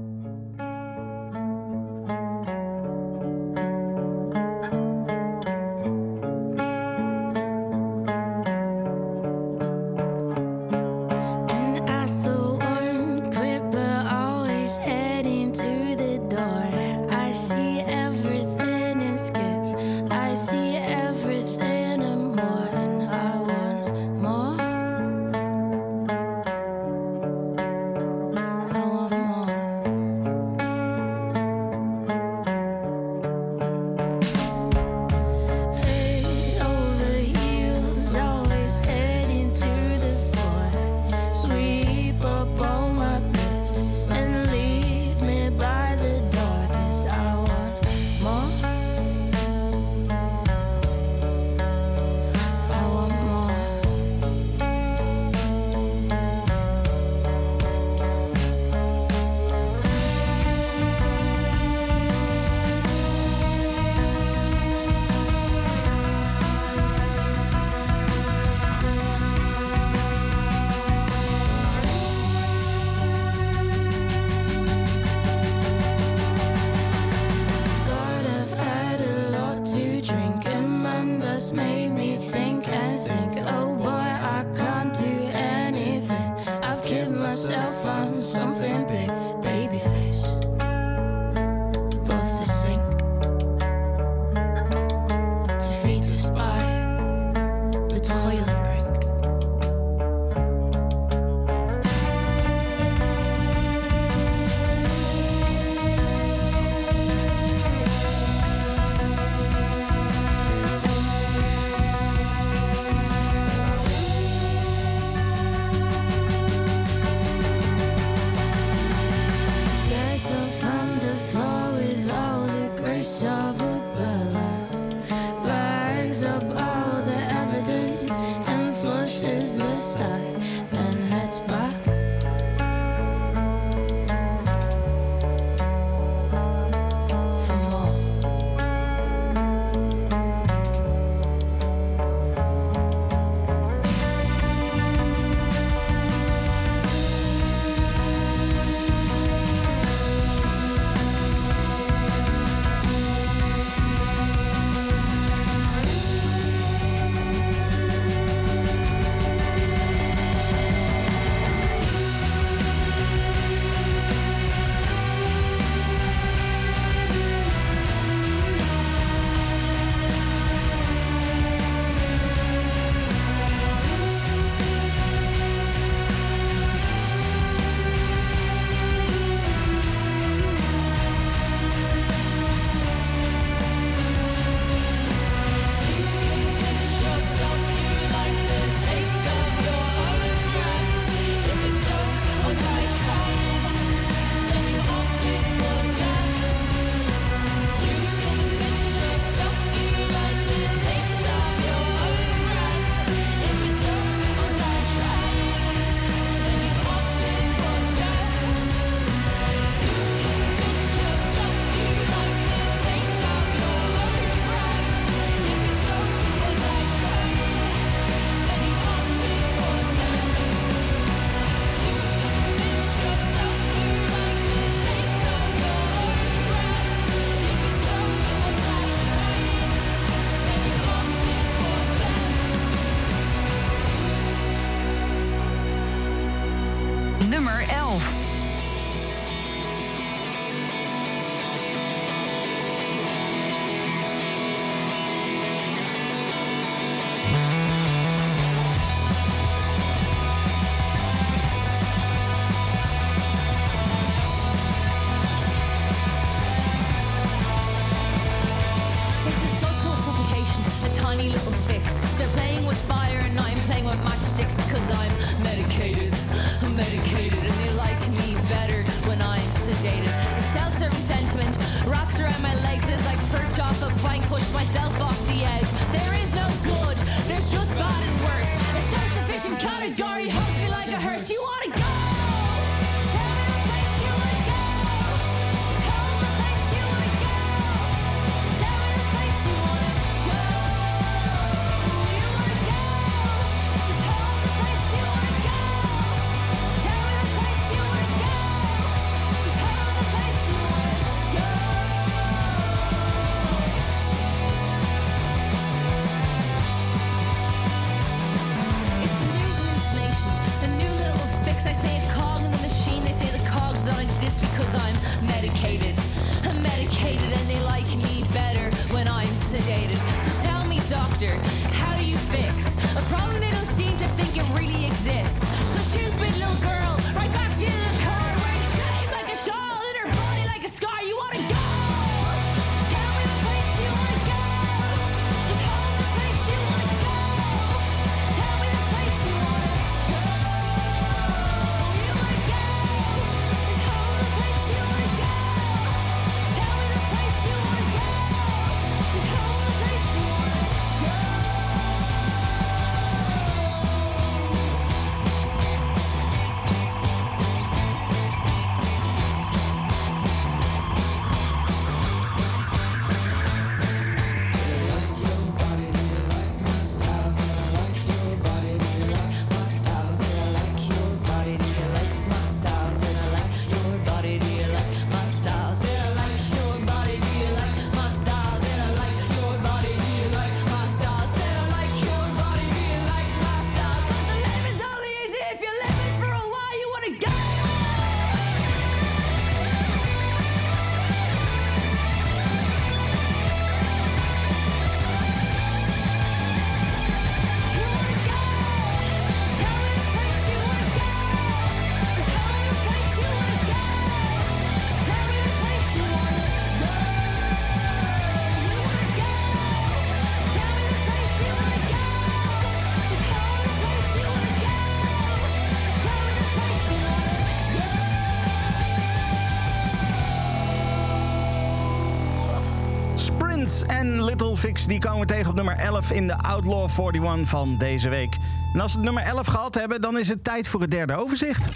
En 424.41 424.47
Little 424.47 424.69
Fix 424.69 424.87
die 424.87 424.99
komen 424.99 425.21
we 425.21 425.27
tegen 425.27 425.51
op 425.51 425.55
nummer 425.55 425.77
11 425.77 426.11
in 426.11 426.27
de 426.27 426.37
Outlaw 426.37 426.89
41 426.99 427.49
van 427.49 427.79
deze 427.79 428.09
week. 428.09 428.37
En 428.75 428.81
als 428.81 428.93
we 428.93 428.99
het 428.99 429.07
nummer 429.07 429.23
11 429.23 429.47
gehad 429.47 429.75
hebben, 429.75 430.01
dan 430.01 430.19
is 430.19 430.29
het 430.29 430.45
tijd 430.45 430.69
voor 430.69 430.81
het 430.81 430.91
derde 430.91 431.17
overzicht. 431.17 431.69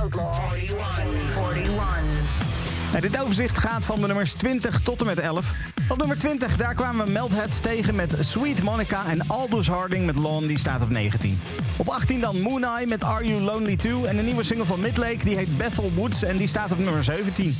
Outlaw 0.00 0.52
41. 0.54 1.36
41. 1.54 2.48
Nou, 2.90 3.00
dit 3.00 3.20
overzicht 3.20 3.58
gaat 3.58 3.84
van 3.84 4.00
de 4.00 4.06
nummers 4.06 4.32
20 4.32 4.80
tot 4.80 5.00
en 5.00 5.06
met 5.06 5.18
11. 5.18 5.54
Op 5.88 5.98
nummer 5.98 6.18
20, 6.18 6.56
daar 6.56 6.74
kwamen 6.74 7.06
we 7.06 7.12
Melthead 7.12 7.62
tegen 7.62 7.94
met 7.94 8.16
Sweet 8.20 8.62
Monica 8.62 9.06
en 9.06 9.28
Aldous 9.28 9.68
Harding 9.68 10.06
met 10.06 10.16
Lawn, 10.16 10.46
die 10.46 10.58
staat 10.58 10.82
op 10.82 10.90
19. 10.90 11.40
Op 11.76 11.88
18 11.88 12.20
dan 12.20 12.40
Moon 12.40 12.64
Eye 12.64 12.86
met 12.86 13.04
Are 13.04 13.24
You 13.24 13.40
Lonely 13.40 13.76
Too 13.76 14.04
en 14.04 14.18
een 14.18 14.24
nieuwe 14.24 14.42
single 14.42 14.66
van 14.66 14.80
Midlake, 14.80 15.24
die 15.24 15.36
heet 15.36 15.56
Bethel 15.56 15.92
Woods 15.94 16.22
en 16.22 16.36
die 16.36 16.48
staat 16.48 16.72
op 16.72 16.78
nummer 16.78 17.04
17. 17.04 17.56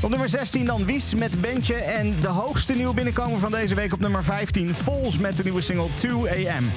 Op 0.00 0.10
nummer 0.10 0.28
16 0.28 0.64
dan 0.64 0.86
Wies 0.86 1.14
met 1.14 1.40
Bentje 1.40 1.74
en 1.74 2.20
de 2.20 2.28
hoogste 2.28 2.74
nieuwe 2.74 2.94
binnenkomer 2.94 3.38
van 3.38 3.50
deze 3.50 3.74
week 3.74 3.92
op 3.92 4.00
nummer 4.00 4.24
15, 4.24 4.74
Vols 4.74 5.18
met 5.18 5.36
de 5.36 5.42
nieuwe 5.42 5.60
single 5.60 5.86
2 5.96 6.50
AM. 6.50 6.70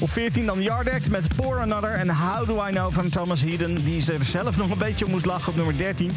Op 0.00 0.10
14 0.10 0.46
dan 0.46 0.62
Yardex 0.62 1.08
met 1.08 1.36
Pour 1.36 1.60
Another 1.60 1.92
en 1.92 2.08
How 2.08 2.46
Do 2.46 2.66
I 2.66 2.70
Know 2.70 2.92
van 2.92 3.08
Thomas 3.08 3.42
Heeden, 3.42 3.84
die 3.84 4.12
er 4.12 4.24
zelf 4.24 4.56
nog 4.56 4.70
een 4.70 4.78
beetje 4.78 5.04
om 5.04 5.10
moet 5.10 5.24
lachen 5.24 5.48
op 5.48 5.56
nummer 5.56 5.78
13. 5.78 6.10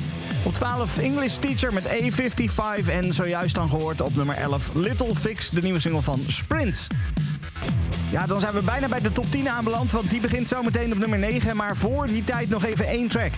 Op 0.44 0.54
12 0.54 0.98
English 0.98 1.36
Teacher 1.36 1.74
met 1.74 1.86
A55 1.88 2.90
en 2.90 3.14
zojuist 3.14 3.56
dan 3.56 3.70
gehoord 3.70 4.02
op 4.02 4.16
nummer 4.16 4.36
11 4.36 4.74
Little 4.74 5.16
Fix, 5.16 5.50
de 5.50 5.62
nieuwe 5.62 5.80
single 5.80 6.02
van 6.02 6.20
Sprints. 6.28 6.88
Ja, 8.12 8.26
dan 8.26 8.40
zijn 8.40 8.54
we 8.54 8.62
bijna 8.62 8.88
bij 8.88 9.02
de 9.02 9.12
top 9.12 9.32
10 9.32 9.50
aanbeland, 9.50 9.92
want 9.92 10.10
die 10.10 10.20
begint 10.20 10.48
zometeen 10.48 10.92
op 10.92 10.98
nummer 10.98 11.20
9. 11.20 11.56
Maar 11.56 11.76
voor 11.76 12.08
die 12.08 12.24
tijd 12.24 12.50
nog 12.50 12.66
even 12.66 12.88
één 12.88 13.08
track. 13.08 13.32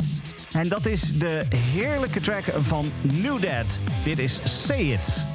En 0.53 0.67
dat 0.67 0.85
is 0.85 1.17
de 1.17 1.45
heerlijke 1.55 2.21
track 2.21 2.43
van 2.57 2.91
New 3.13 3.41
Dad. 3.41 3.79
Dit 4.03 4.19
is 4.19 4.39
Say 4.43 4.79
It. 4.79 5.32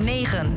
9. 0.00 0.49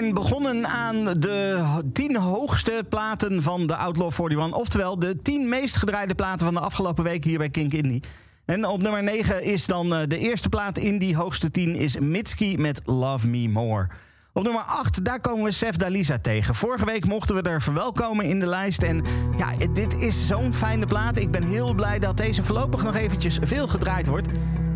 zijn 0.00 0.14
begonnen 0.14 0.66
aan 0.66 1.04
de 1.04 1.64
10 1.92 2.16
hoogste 2.16 2.84
platen 2.88 3.42
van 3.42 3.66
de 3.66 3.76
Outlaw 3.76 4.12
41. 4.12 4.52
Oftewel 4.52 4.98
de 4.98 5.22
10 5.22 5.48
meest 5.48 5.76
gedraaide 5.76 6.14
platen 6.14 6.46
van 6.46 6.54
de 6.54 6.60
afgelopen 6.60 7.04
week 7.04 7.24
hier 7.24 7.38
bij 7.38 7.50
Kink 7.50 7.72
Indie. 7.72 8.02
En 8.44 8.66
op 8.66 8.82
nummer 8.82 9.02
9 9.02 9.42
is 9.42 9.66
dan 9.66 9.94
eh, 9.94 10.08
de 10.08 10.18
eerste 10.18 10.48
plaat 10.48 10.78
in 10.78 10.98
die 10.98 11.16
hoogste 11.16 11.50
10 11.50 11.74
is 11.74 11.98
Mitski 11.98 12.58
met 12.58 12.80
Love 12.84 13.28
Me 13.28 13.48
More. 13.48 13.86
Op 14.32 14.42
nummer 14.42 14.62
8, 14.62 15.04
daar 15.04 15.20
komen 15.20 15.44
we 15.44 15.50
Sef 15.50 15.76
Dalisa 15.76 16.18
tegen. 16.18 16.54
Vorige 16.54 16.84
week 16.84 17.06
mochten 17.06 17.34
we 17.34 17.42
er 17.42 17.62
verwelkomen 17.62 18.24
in 18.24 18.40
de 18.40 18.46
lijst. 18.46 18.82
En 18.82 19.02
ja, 19.36 19.66
dit 19.72 19.94
is 19.96 20.26
zo'n 20.26 20.54
fijne 20.54 20.86
plaat. 20.86 21.18
Ik 21.18 21.30
ben 21.30 21.42
heel 21.42 21.74
blij 21.74 21.98
dat 21.98 22.16
deze 22.16 22.42
voorlopig 22.42 22.82
nog 22.82 22.94
eventjes 22.94 23.38
veel 23.42 23.68
gedraaid 23.68 24.06
wordt 24.06 24.28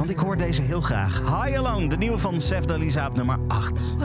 ik 0.09 0.19
hoor 0.19 0.37
deze 0.37 0.63
heel 0.63 0.81
graag. 0.81 1.19
High 1.19 1.59
Alone, 1.59 1.89
de 1.89 1.97
nieuwe 1.97 2.19
van 2.19 2.41
Sef 2.41 2.65
Dalisa 2.65 3.07
op 3.07 3.17
nummer 3.17 3.39
8. 3.49 3.97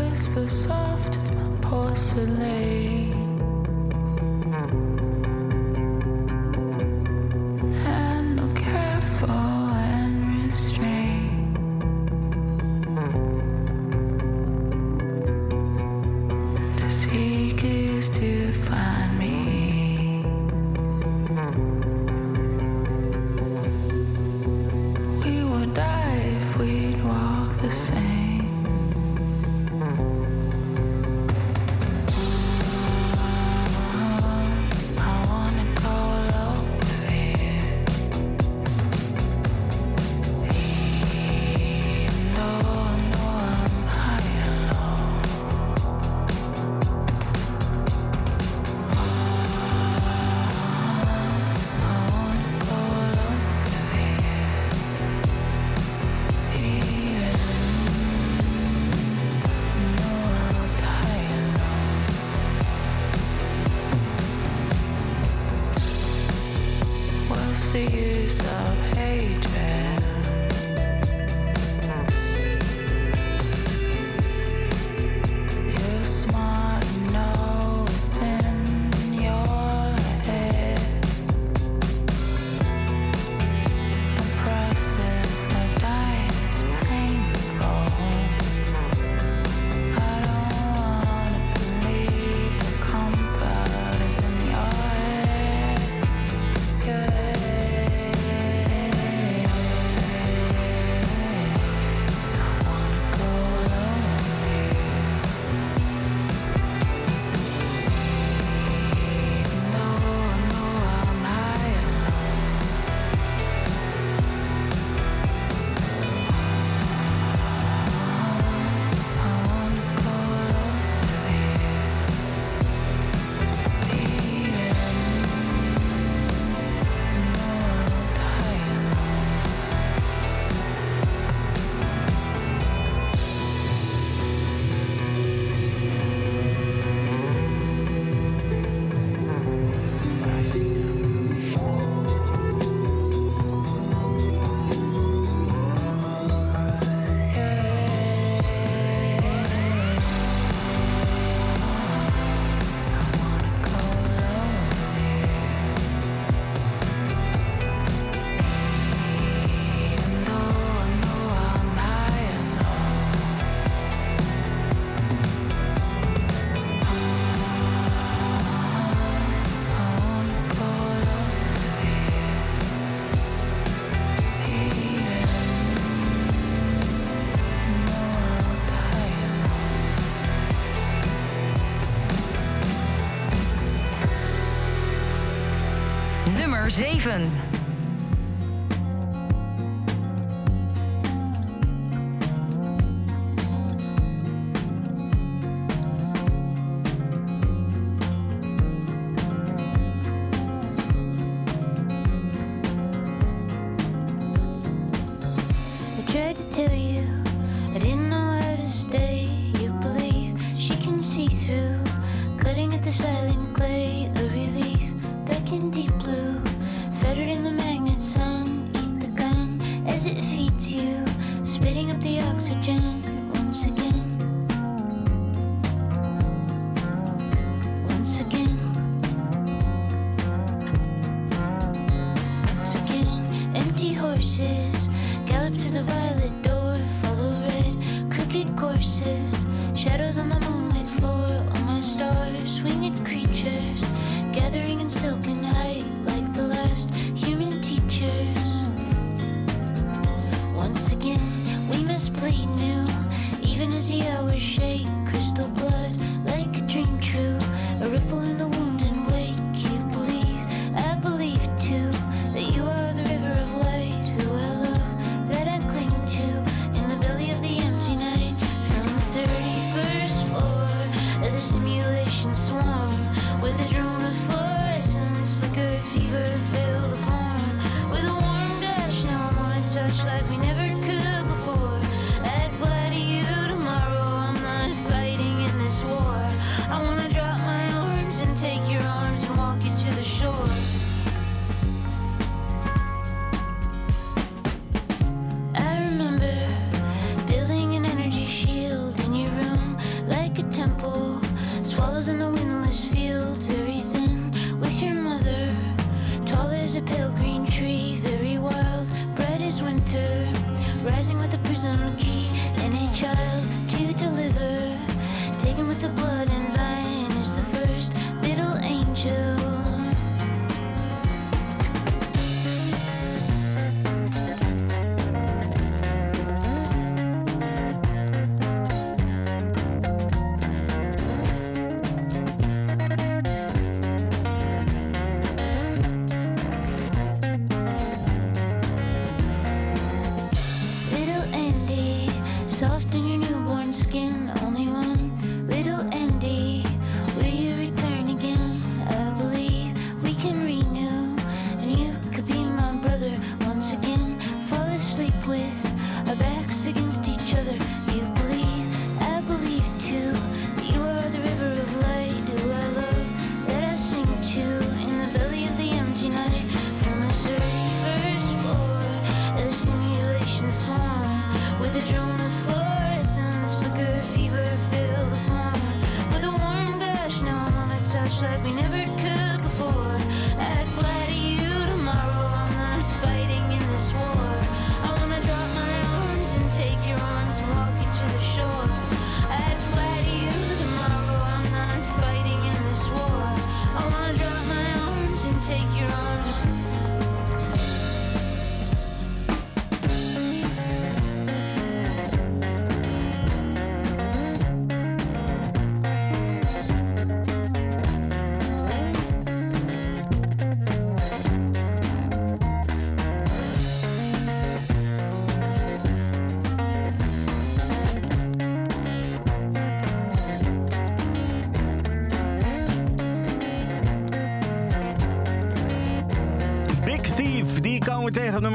7. 186.73 187.32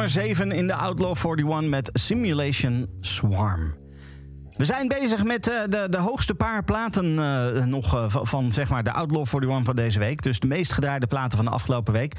7 0.08 0.52
in 0.52 0.66
de 0.66 0.74
Outlaw 0.74 1.16
41 1.16 1.68
met 1.68 1.90
Simulation 1.92 2.88
Swarm. 3.00 3.74
We 4.56 4.64
zijn 4.64 4.88
bezig 4.88 5.24
met 5.24 5.48
eh, 5.48 5.60
de, 5.68 5.86
de 5.90 5.98
hoogste 5.98 6.34
paar 6.34 6.64
platen 6.64 7.18
eh, 7.18 7.64
nog 7.64 7.94
eh, 7.94 8.04
van 8.08 8.52
zeg 8.52 8.68
maar, 8.68 8.84
de 8.84 8.92
Outlaw 8.92 9.26
41 9.26 9.64
van 9.64 9.76
deze 9.76 9.98
week. 9.98 10.22
Dus 10.22 10.40
de 10.40 10.46
meest 10.46 10.72
gedraaide 10.72 11.06
platen 11.06 11.36
van 11.36 11.46
de 11.46 11.52
afgelopen 11.52 11.92
week. 11.92 12.14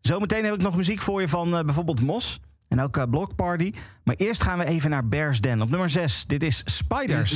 Zometeen 0.00 0.44
heb 0.44 0.54
ik 0.54 0.62
nog 0.62 0.76
muziek 0.76 1.02
voor 1.02 1.20
je 1.20 1.28
van 1.28 1.50
bijvoorbeeld 1.50 2.00
Mos. 2.00 2.40
En 2.68 2.80
ook 2.80 3.10
Block 3.10 3.34
Party. 3.34 3.72
Maar 4.04 4.14
eerst 4.14 4.42
gaan 4.42 4.58
we 4.58 4.64
even 4.64 4.90
naar 4.90 5.08
Bears 5.08 5.40
Den 5.40 5.62
op 5.62 5.70
nummer 5.70 5.90
6. 5.90 6.24
Dit 6.26 6.42
is 6.42 6.62
Spiders. 6.64 7.30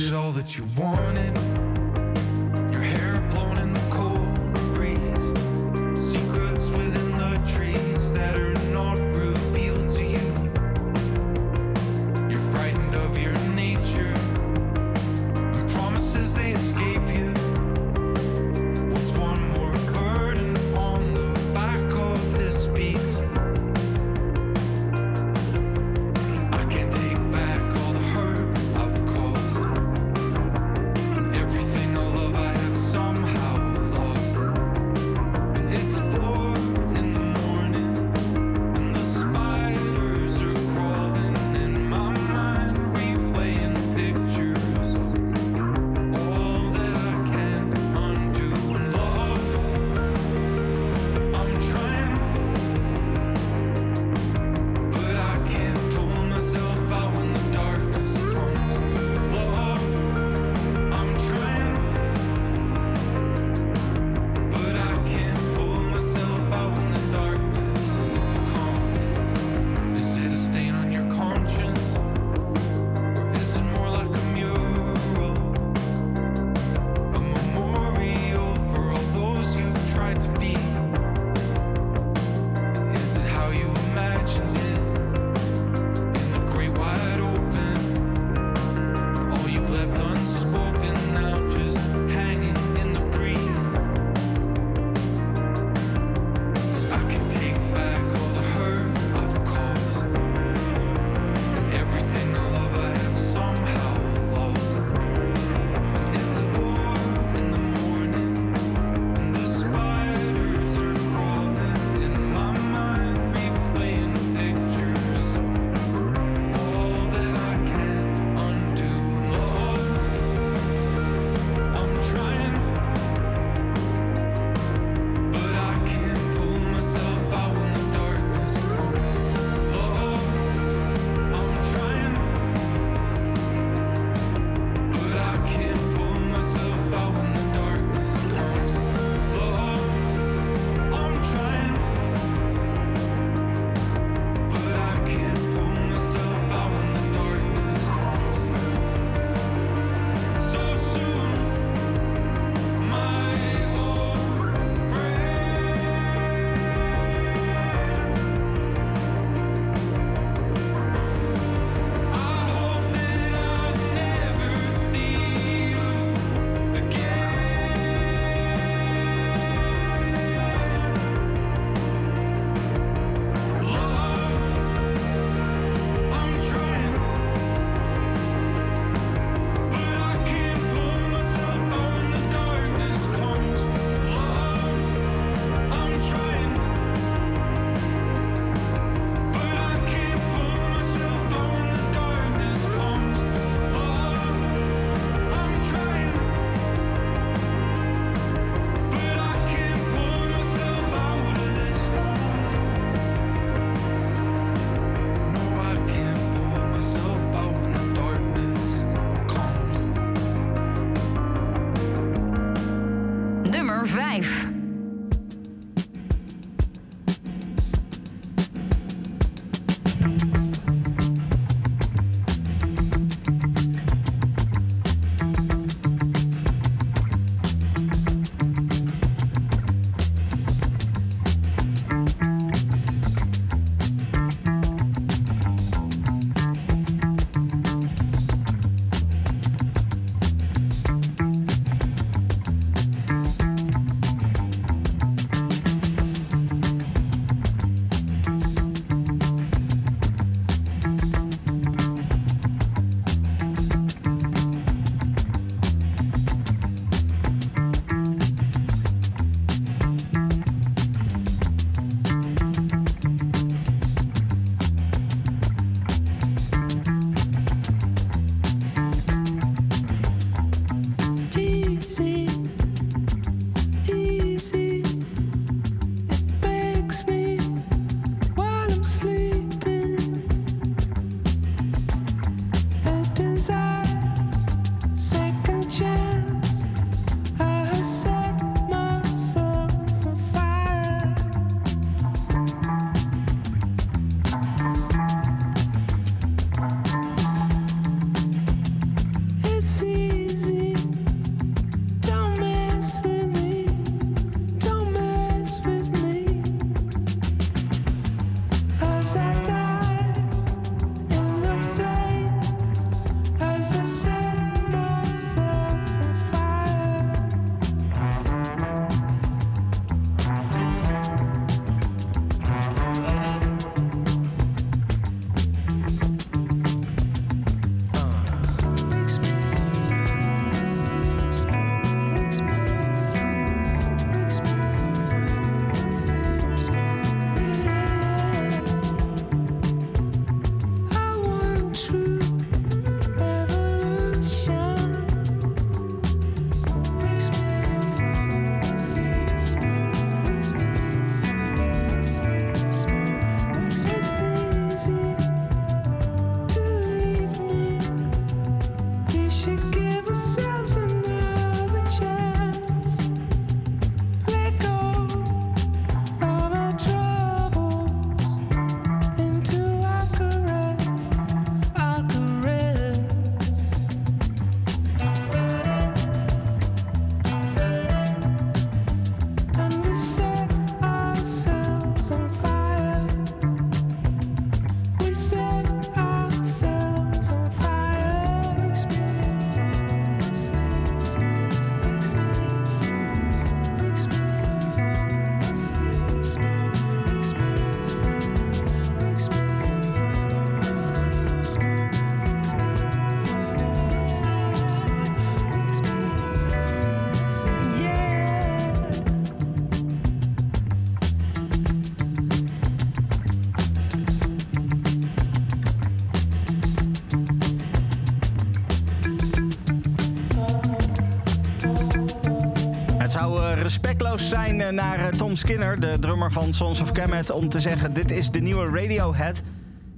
Respectloos 423.69 424.29
zijn 424.29 424.61
eh, 424.61 424.71
naar 424.71 424.99
eh, 424.99 425.17
Tom 425.17 425.35
Skinner, 425.35 425.79
de 425.79 425.97
drummer 425.99 426.31
van 426.31 426.53
Sons 426.53 426.81
of 426.81 426.91
Kemet, 426.91 427.31
om 427.31 427.49
te 427.49 427.59
zeggen: 427.59 427.93
dit 427.93 428.11
is 428.11 428.31
de 428.31 428.39
nieuwe 428.39 428.65
Radiohead. 428.65 429.41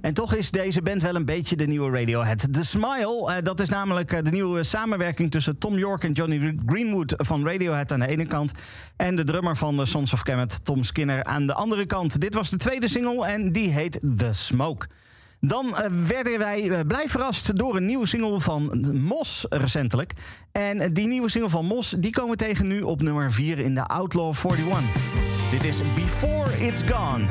En 0.00 0.14
toch 0.14 0.34
is 0.34 0.50
deze 0.50 0.82
band 0.82 1.02
wel 1.02 1.14
een 1.14 1.24
beetje 1.24 1.56
de 1.56 1.66
nieuwe 1.66 1.98
Radiohead. 1.98 2.52
The 2.52 2.64
Smile, 2.64 3.32
eh, 3.32 3.42
dat 3.42 3.60
is 3.60 3.68
namelijk 3.68 4.24
de 4.24 4.30
nieuwe 4.30 4.62
samenwerking 4.62 5.30
tussen 5.30 5.58
Tom 5.58 5.78
York 5.78 6.04
en 6.04 6.12
Johnny 6.12 6.56
Greenwood 6.66 7.14
van 7.16 7.46
Radiohead 7.46 7.92
aan 7.92 8.00
de 8.00 8.08
ene 8.08 8.26
kant. 8.26 8.52
En 8.96 9.16
de 9.16 9.24
drummer 9.24 9.56
van 9.56 9.76
de 9.76 9.84
Sons 9.84 10.12
of 10.12 10.22
Kemet, 10.22 10.64
Tom 10.64 10.82
Skinner, 10.82 11.24
aan 11.24 11.46
de 11.46 11.54
andere 11.54 11.86
kant. 11.86 12.20
Dit 12.20 12.34
was 12.34 12.50
de 12.50 12.56
tweede 12.56 12.88
single 12.88 13.26
en 13.26 13.52
die 13.52 13.70
heet 13.70 14.00
The 14.16 14.32
Smoke. 14.32 14.86
Dan 15.46 15.76
eh, 15.76 15.90
werden 16.06 16.38
wij 16.38 16.70
eh, 16.70 16.80
blij 16.86 17.08
verrast 17.08 17.56
door 17.56 17.76
een 17.76 17.86
nieuwe 17.86 18.06
single 18.06 18.40
van 18.40 18.86
Mos 18.92 19.46
recentelijk. 19.48 20.12
En 20.52 20.92
die 20.92 21.06
nieuwe 21.06 21.30
single 21.30 21.50
van 21.50 21.66
Mos, 21.66 21.94
die 21.98 22.12
komen 22.12 22.30
we 22.30 22.36
tegen 22.36 22.66
nu 22.66 22.82
op 22.82 23.02
nummer 23.02 23.32
4 23.32 23.58
in 23.58 23.74
de 23.74 23.86
Outlaw 23.86 24.34
41. 24.34 24.80
Dit 25.50 25.64
is 25.64 25.80
Before 25.94 26.66
It's 26.66 26.82
Gone. 26.82 27.24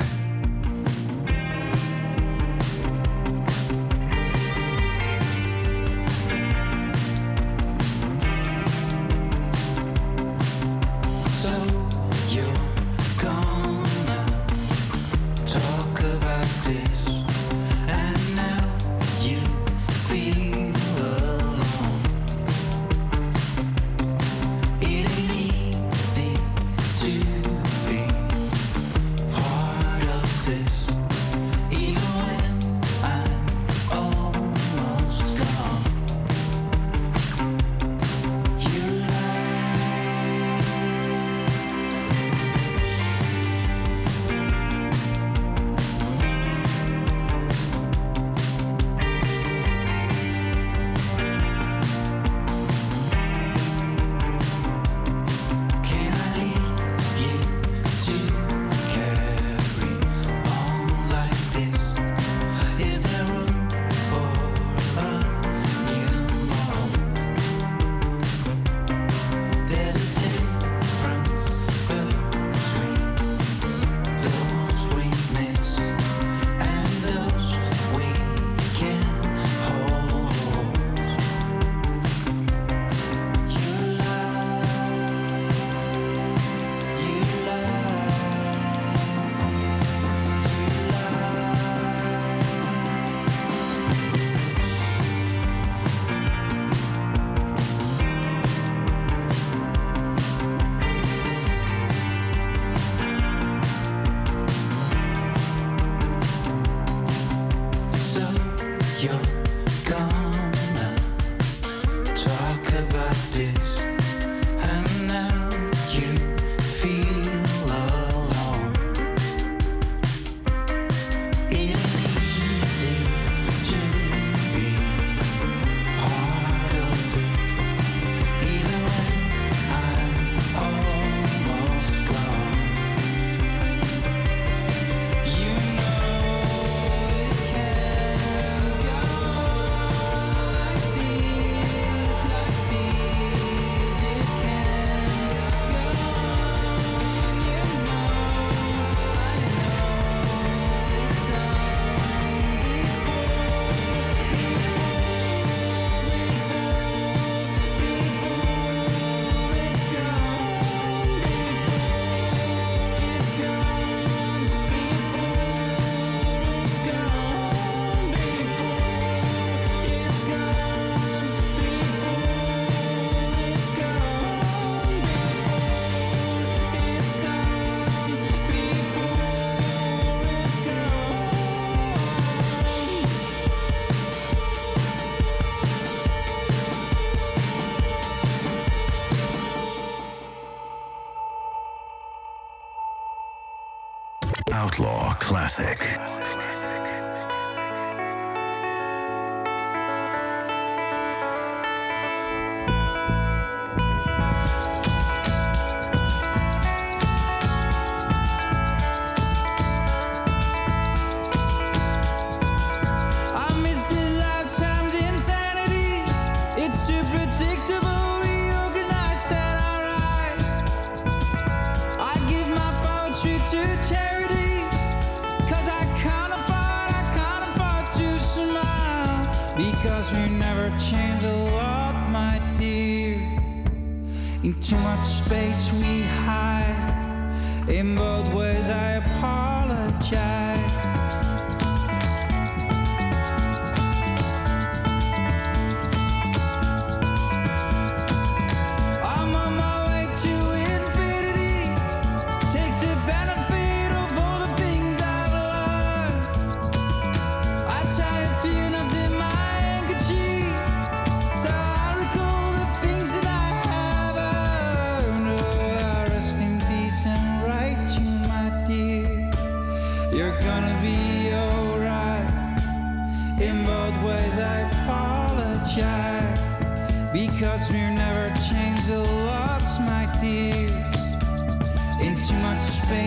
Classic. 195.52 196.01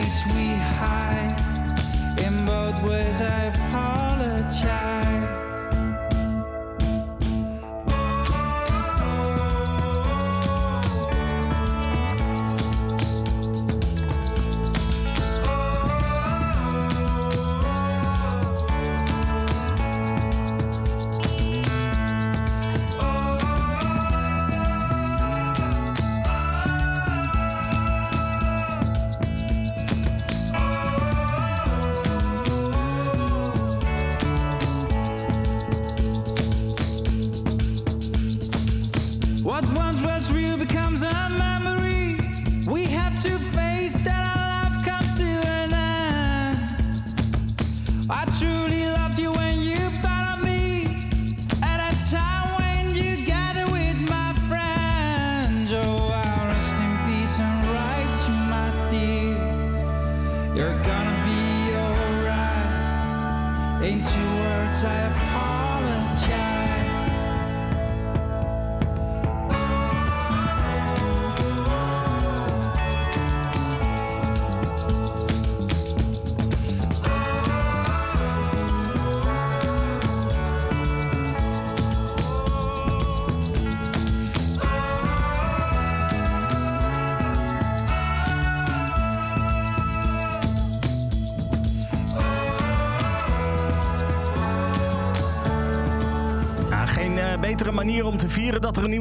Space, 0.09 0.35
we 0.35 0.55
hide. 0.57 1.37
In 2.19 2.45
both 2.45 2.83
ways, 2.83 3.21
I 3.21 3.45
apologize. 3.45 5.04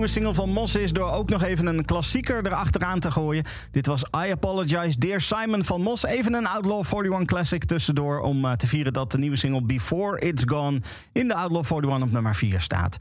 Nieuwe 0.03 0.19
single 0.19 0.43
van 0.43 0.49
Mos 0.49 0.75
is... 0.75 0.93
door 0.93 1.11
ook 1.11 1.29
nog 1.29 1.43
even 1.43 1.65
een 1.65 1.85
klassieker 1.85 2.45
erachteraan 2.45 2.99
te 2.99 3.11
gooien. 3.11 3.43
Dit 3.71 3.85
was 3.85 4.01
I 4.01 4.31
Apologize, 4.31 4.99
Dear 4.99 5.21
Simon 5.21 5.63
van 5.63 5.81
Mos. 5.81 6.05
Even 6.05 6.33
een 6.33 6.47
Outlaw 6.47 6.83
41 6.85 7.25
Classic 7.25 7.63
tussendoor... 7.63 8.19
om 8.19 8.45
eh, 8.45 8.51
te 8.51 8.67
vieren 8.67 8.93
dat 8.93 9.11
de 9.11 9.17
nieuwe 9.17 9.35
single 9.35 9.61
Before 9.61 10.19
It's 10.19 10.43
Gone... 10.45 10.81
in 11.11 11.27
de 11.27 11.33
Outlaw 11.33 11.63
41 11.65 12.01
op 12.01 12.11
nummer 12.11 12.35
4 12.35 12.61
staat. 12.61 12.97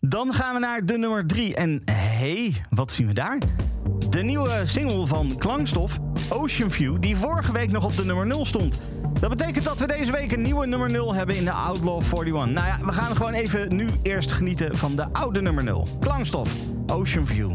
Dan 0.00 0.34
gaan 0.34 0.54
we 0.54 0.60
naar 0.60 0.86
de 0.86 0.98
nummer 0.98 1.26
3. 1.26 1.54
En 1.54 1.82
hey, 1.84 2.64
wat 2.70 2.92
zien 2.92 3.06
we 3.06 3.14
daar? 3.14 3.38
De 4.10 4.22
nieuwe 4.22 4.60
single 4.64 5.06
van 5.06 5.36
Klankstof, 5.38 5.98
Ocean 6.28 6.70
View... 6.70 6.96
die 7.00 7.16
vorige 7.16 7.52
week 7.52 7.70
nog 7.70 7.84
op 7.84 7.96
de 7.96 8.04
nummer 8.04 8.26
0 8.26 8.44
stond... 8.44 8.78
Dat 9.20 9.30
betekent 9.30 9.64
dat 9.64 9.80
we 9.80 9.86
deze 9.86 10.12
week 10.12 10.32
een 10.32 10.42
nieuwe 10.42 10.66
nummer 10.66 10.90
0 10.90 11.14
hebben 11.14 11.36
in 11.36 11.44
de 11.44 11.52
Outlaw 11.52 12.02
41. 12.02 12.32
Nou 12.34 12.66
ja, 12.66 12.78
we 12.84 12.92
gaan 12.92 13.16
gewoon 13.16 13.32
even 13.32 13.76
nu 13.76 13.88
eerst 14.02 14.32
genieten 14.32 14.78
van 14.78 14.96
de 14.96 15.06
oude 15.12 15.42
nummer 15.42 15.64
0. 15.64 15.88
Klankstof, 16.00 16.54
Ocean 16.86 17.26
View. 17.26 17.52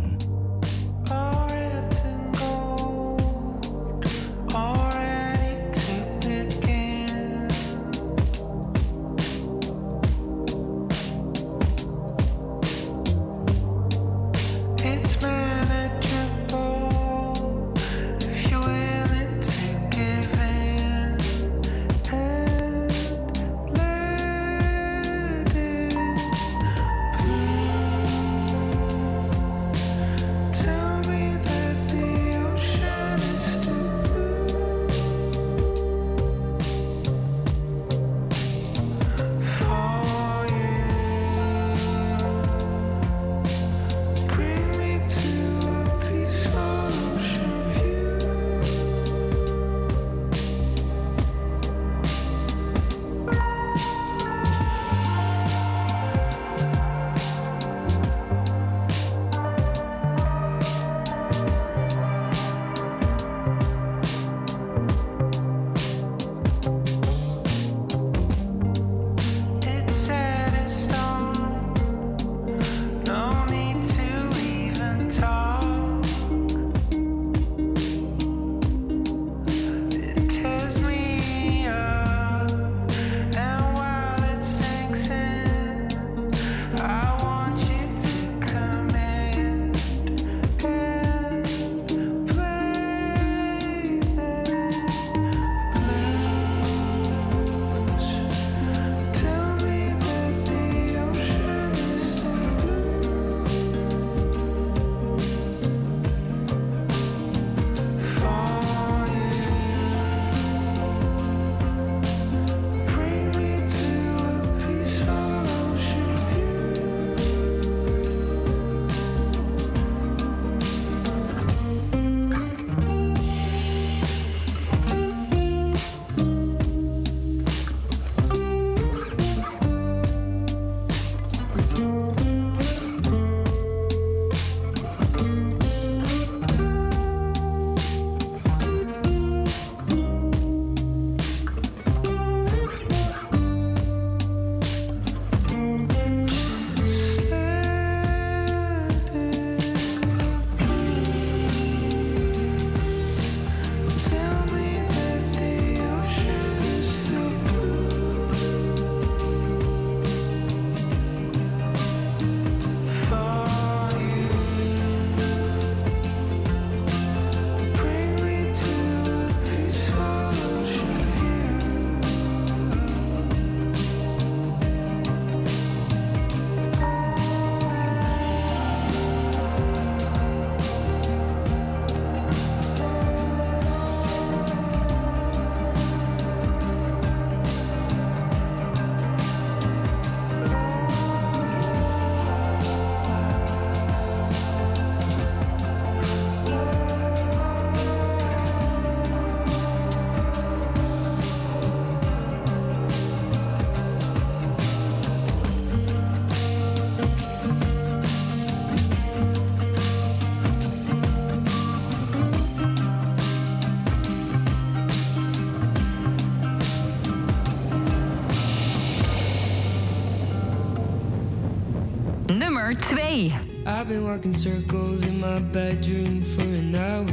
Nummer 222.69 222.81
2. 222.81 223.31
I've 223.65 223.87
been 223.87 224.03
walking 224.05 224.33
circles 224.33 225.03
in 225.03 225.19
my 225.19 225.39
bedroom 225.39 226.21
for 226.21 226.41
an 226.41 226.75
hour. 226.75 227.07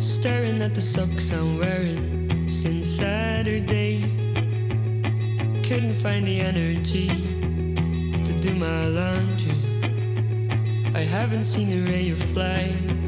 Staring 0.00 0.62
at 0.62 0.74
the 0.74 0.80
socks 0.80 1.30
I'm 1.30 1.58
wearing 1.58 2.48
since 2.48 2.86
Saturday. 2.86 4.00
Couldn't 5.62 5.94
find 5.94 6.26
the 6.26 6.40
energy 6.40 7.08
to 8.24 8.32
do 8.40 8.54
my 8.54 8.86
laundry. 8.86 9.52
I 10.94 11.00
haven't 11.00 11.44
seen 11.44 11.70
a 11.72 11.90
ray 11.90 12.10
of 12.10 12.36
light 12.36 13.03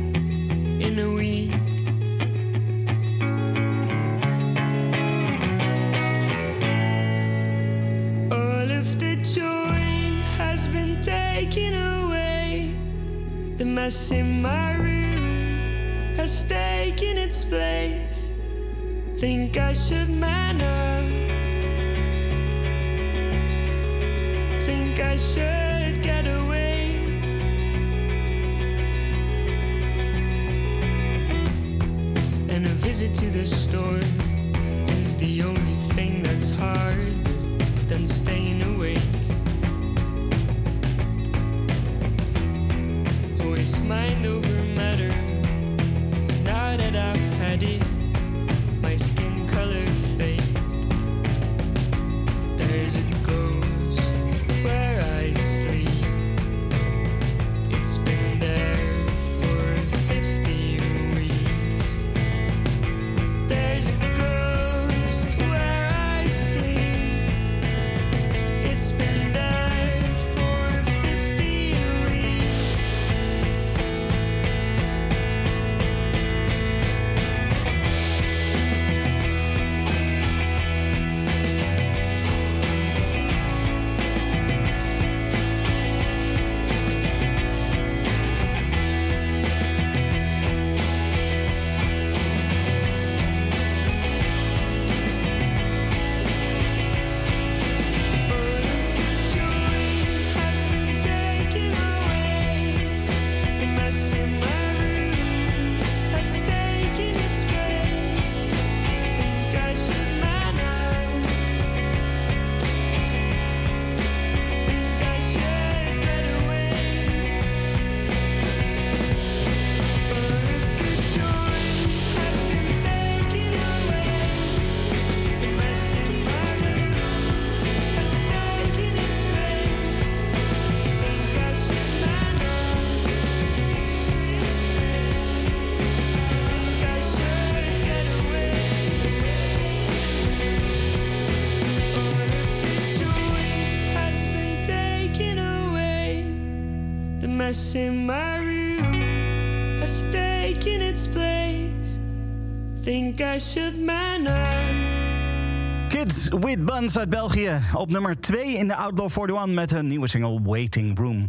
Uit 156.77 157.11
België. 157.11 157.61
Op 157.75 157.91
nummer 157.91 158.21
2 158.21 158.57
in 158.57 158.69
de 158.69 158.75
Outlaw 158.75 159.11
41 159.11 159.55
met 159.55 159.71
hun 159.71 159.87
nieuwe 159.87 160.09
single 160.09 160.43
Waiting 160.43 160.99
Room. 160.99 161.27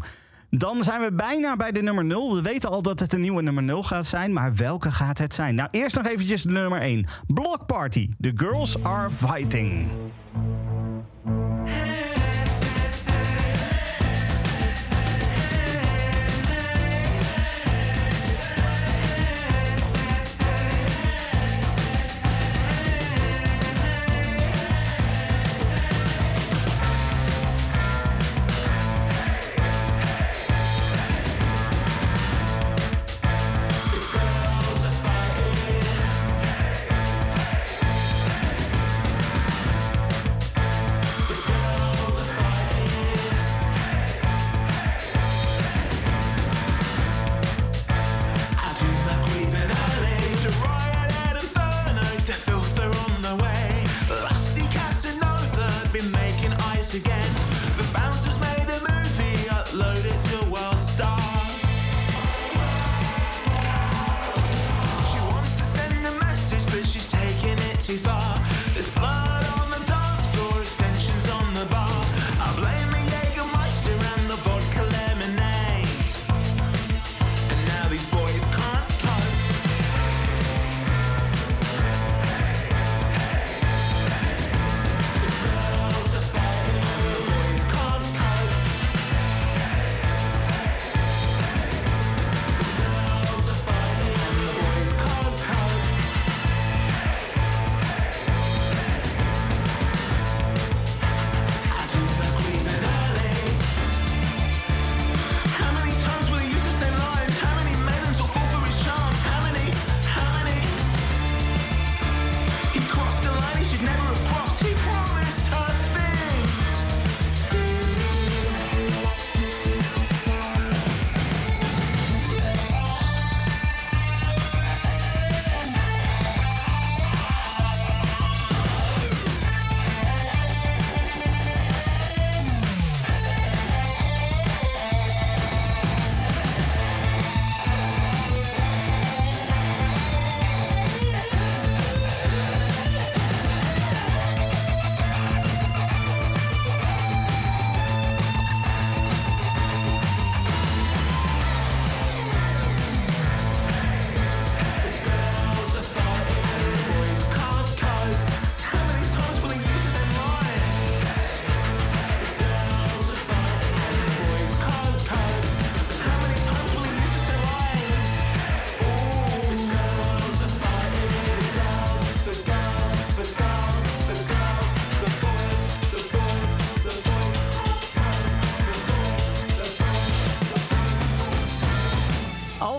Dan 0.49 0.83
zijn 0.83 1.01
we 1.01 1.11
bijna 1.11 1.55
bij 1.55 1.71
de 1.71 1.81
nummer 1.81 2.05
0. 2.05 2.35
We 2.35 2.41
weten 2.41 2.69
al 2.69 2.81
dat 2.81 2.99
het 2.99 3.13
een 3.13 3.21
nieuwe 3.21 3.41
nummer 3.41 3.63
0 3.63 3.83
gaat 3.83 4.05
zijn, 4.05 4.33
maar 4.33 4.55
welke 4.55 4.91
gaat 4.91 5.17
het 5.17 5.33
zijn? 5.33 5.55
Nou, 5.55 5.69
eerst 5.71 5.95
nog 5.95 6.05
eventjes 6.05 6.41
de 6.41 6.49
nummer 6.49 6.81
1. 6.81 7.05
Block 7.27 7.65
Party. 7.65 8.09
The 8.19 8.31
Girls 8.35 8.83
Are 8.83 9.09
Fighting. 9.09 9.87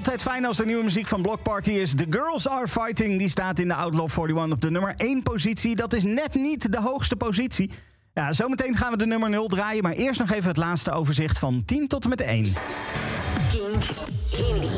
Altijd 0.08 0.28
fijn 0.28 0.44
als 0.44 0.58
er 0.58 0.66
nieuwe 0.66 0.84
muziek 0.84 1.06
van 1.06 1.22
Block 1.22 1.42
Party 1.42 1.70
is. 1.70 1.94
The 1.94 2.06
Girls 2.10 2.48
Are 2.48 2.68
Fighting, 2.68 3.18
die 3.18 3.28
staat 3.28 3.58
in 3.58 3.68
de 3.68 3.74
Outlaw 3.74 4.08
41 4.10 4.52
op 4.52 4.60
de 4.60 4.70
nummer 4.70 4.94
1 4.96 5.22
positie. 5.22 5.76
Dat 5.76 5.92
is 5.92 6.02
net 6.02 6.34
niet 6.34 6.72
de 6.72 6.78
hoogste 6.78 7.16
positie. 7.16 7.70
Ja, 8.14 8.32
zometeen 8.32 8.76
gaan 8.76 8.90
we 8.90 8.96
de 8.96 9.06
nummer 9.06 9.30
0 9.30 9.46
draaien, 9.46 9.82
maar 9.82 9.92
eerst 9.92 10.20
nog 10.20 10.30
even 10.30 10.48
het 10.48 10.56
laatste 10.56 10.90
overzicht 10.90 11.38
van 11.38 11.62
10 11.66 11.88
tot 11.88 12.02
en 12.02 12.08
met 12.08 12.20
1. 12.20 12.42
Kink 12.42 12.54
Indie 14.30 14.70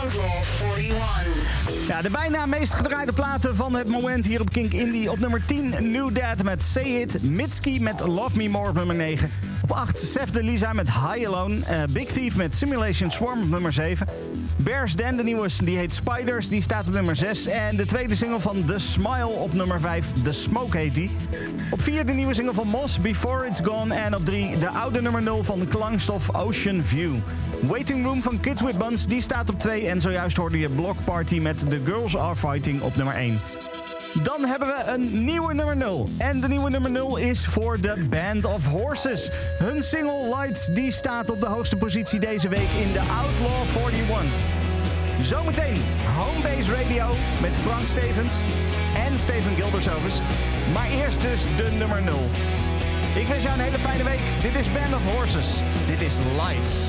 Outlaw 0.00 0.44
41. 0.78 1.86
Ja, 1.86 2.02
de 2.02 2.10
bijna 2.10 2.46
meest 2.46 2.72
gedraaide 2.72 3.12
platen 3.12 3.56
van 3.56 3.74
het 3.74 3.88
moment 3.88 4.26
hier 4.26 4.40
op 4.40 4.52
Kink 4.52 4.72
Indie. 4.72 5.10
Op 5.10 5.18
nummer 5.18 5.42
10 5.46 5.90
New 5.90 6.14
Dad 6.14 6.42
met 6.42 6.62
Say 6.62 6.84
It. 6.84 7.22
Mitski 7.22 7.80
met 7.80 8.00
Love 8.00 8.36
Me 8.36 8.48
More 8.48 8.68
op 8.68 8.74
nummer 8.74 8.96
9. 8.96 9.30
Op 9.70 9.76
8 9.76 9.98
Sef 9.98 10.30
de 10.30 10.42
Lisa 10.42 10.72
met 10.72 10.90
High 10.90 11.26
Alone. 11.26 11.64
Eh, 11.64 11.82
Big 11.90 12.06
Thief 12.06 12.36
met 12.36 12.54
Simulation 12.54 13.10
Swarm 13.10 13.42
op 13.42 13.48
nummer 13.48 13.72
7. 13.72 14.06
Bears 14.56 14.96
Den, 14.96 15.16
de 15.16 15.22
nieuwe, 15.22 15.48
die 15.64 15.76
heet 15.76 15.94
Spiders, 15.94 16.48
die 16.48 16.62
staat 16.62 16.86
op 16.86 16.92
nummer 16.92 17.16
6. 17.16 17.46
En 17.46 17.76
de 17.76 17.86
tweede 17.86 18.14
single 18.14 18.40
van 18.40 18.64
The 18.64 18.78
Smile 18.78 19.26
op 19.26 19.52
nummer 19.52 19.80
5. 19.80 20.06
The 20.22 20.32
Smoke 20.32 20.76
heet 20.76 20.94
die. 20.94 21.10
Op 21.70 21.82
4 21.82 22.06
de 22.06 22.12
nieuwe 22.12 22.34
single 22.34 22.54
van 22.54 22.66
Moss, 22.66 23.00
Before 23.00 23.46
It's 23.46 23.60
Gone. 23.62 23.94
En 23.94 24.14
op 24.14 24.24
3 24.24 24.58
de 24.58 24.68
oude 24.68 25.02
nummer 25.02 25.22
0 25.22 25.44
van 25.44 25.66
Klangstof 25.68 26.34
Ocean 26.34 26.82
View. 26.82 27.14
Waiting 27.62 28.04
Room 28.04 28.22
van 28.22 28.40
Kids 28.40 28.62
With 28.62 28.78
Buns, 28.78 29.06
die 29.06 29.22
staat 29.22 29.50
op 29.50 29.60
2. 29.60 29.88
En 29.88 30.00
zojuist 30.00 30.36
hoorde 30.36 30.58
je 30.58 30.68
Block 30.68 30.96
Party 31.04 31.38
met 31.38 31.58
The 31.70 31.80
Girls 31.84 32.16
Are 32.16 32.36
Fighting 32.36 32.82
op 32.82 32.96
nummer 32.96 33.14
1. 33.14 33.38
Dan 34.22 34.44
hebben 34.44 34.68
we 34.68 34.82
een 34.86 35.24
nieuwe 35.24 35.54
nummer 35.54 35.76
0. 35.76 36.08
En 36.18 36.40
de 36.40 36.48
nieuwe 36.48 36.70
nummer 36.70 36.90
0 36.90 37.16
is 37.16 37.46
voor 37.46 37.80
de 37.80 38.06
Band 38.10 38.44
of 38.44 38.66
Horses. 38.66 39.30
Hun 39.58 39.82
single 39.82 40.36
Lights 40.36 40.66
die 40.66 40.92
staat 40.92 41.30
op 41.30 41.40
de 41.40 41.46
hoogste 41.46 41.76
positie 41.76 42.20
deze 42.20 42.48
week 42.48 42.68
in 42.80 42.92
de 42.92 43.00
Outlaw 43.00 43.86
41. 43.92 44.24
Zometeen 45.20 45.76
Homebase 46.16 46.72
Radio 46.74 47.06
met 47.40 47.56
Frank 47.56 47.88
Stevens 47.88 48.34
en 48.94 49.18
Steven 49.18 49.54
Gildersovers. 49.54 50.20
Maar 50.72 50.90
eerst 50.90 51.22
dus 51.22 51.42
de 51.56 51.70
nummer 51.78 52.02
0. 52.02 52.14
Ik 53.14 53.26
wens 53.26 53.42
jou 53.42 53.58
een 53.58 53.64
hele 53.64 53.78
fijne 53.78 54.04
week. 54.04 54.20
Dit 54.42 54.56
is 54.56 54.70
Band 54.70 54.94
of 54.94 55.14
Horses. 55.14 55.62
Dit 55.86 56.02
is 56.02 56.18
Lights. 56.36 56.88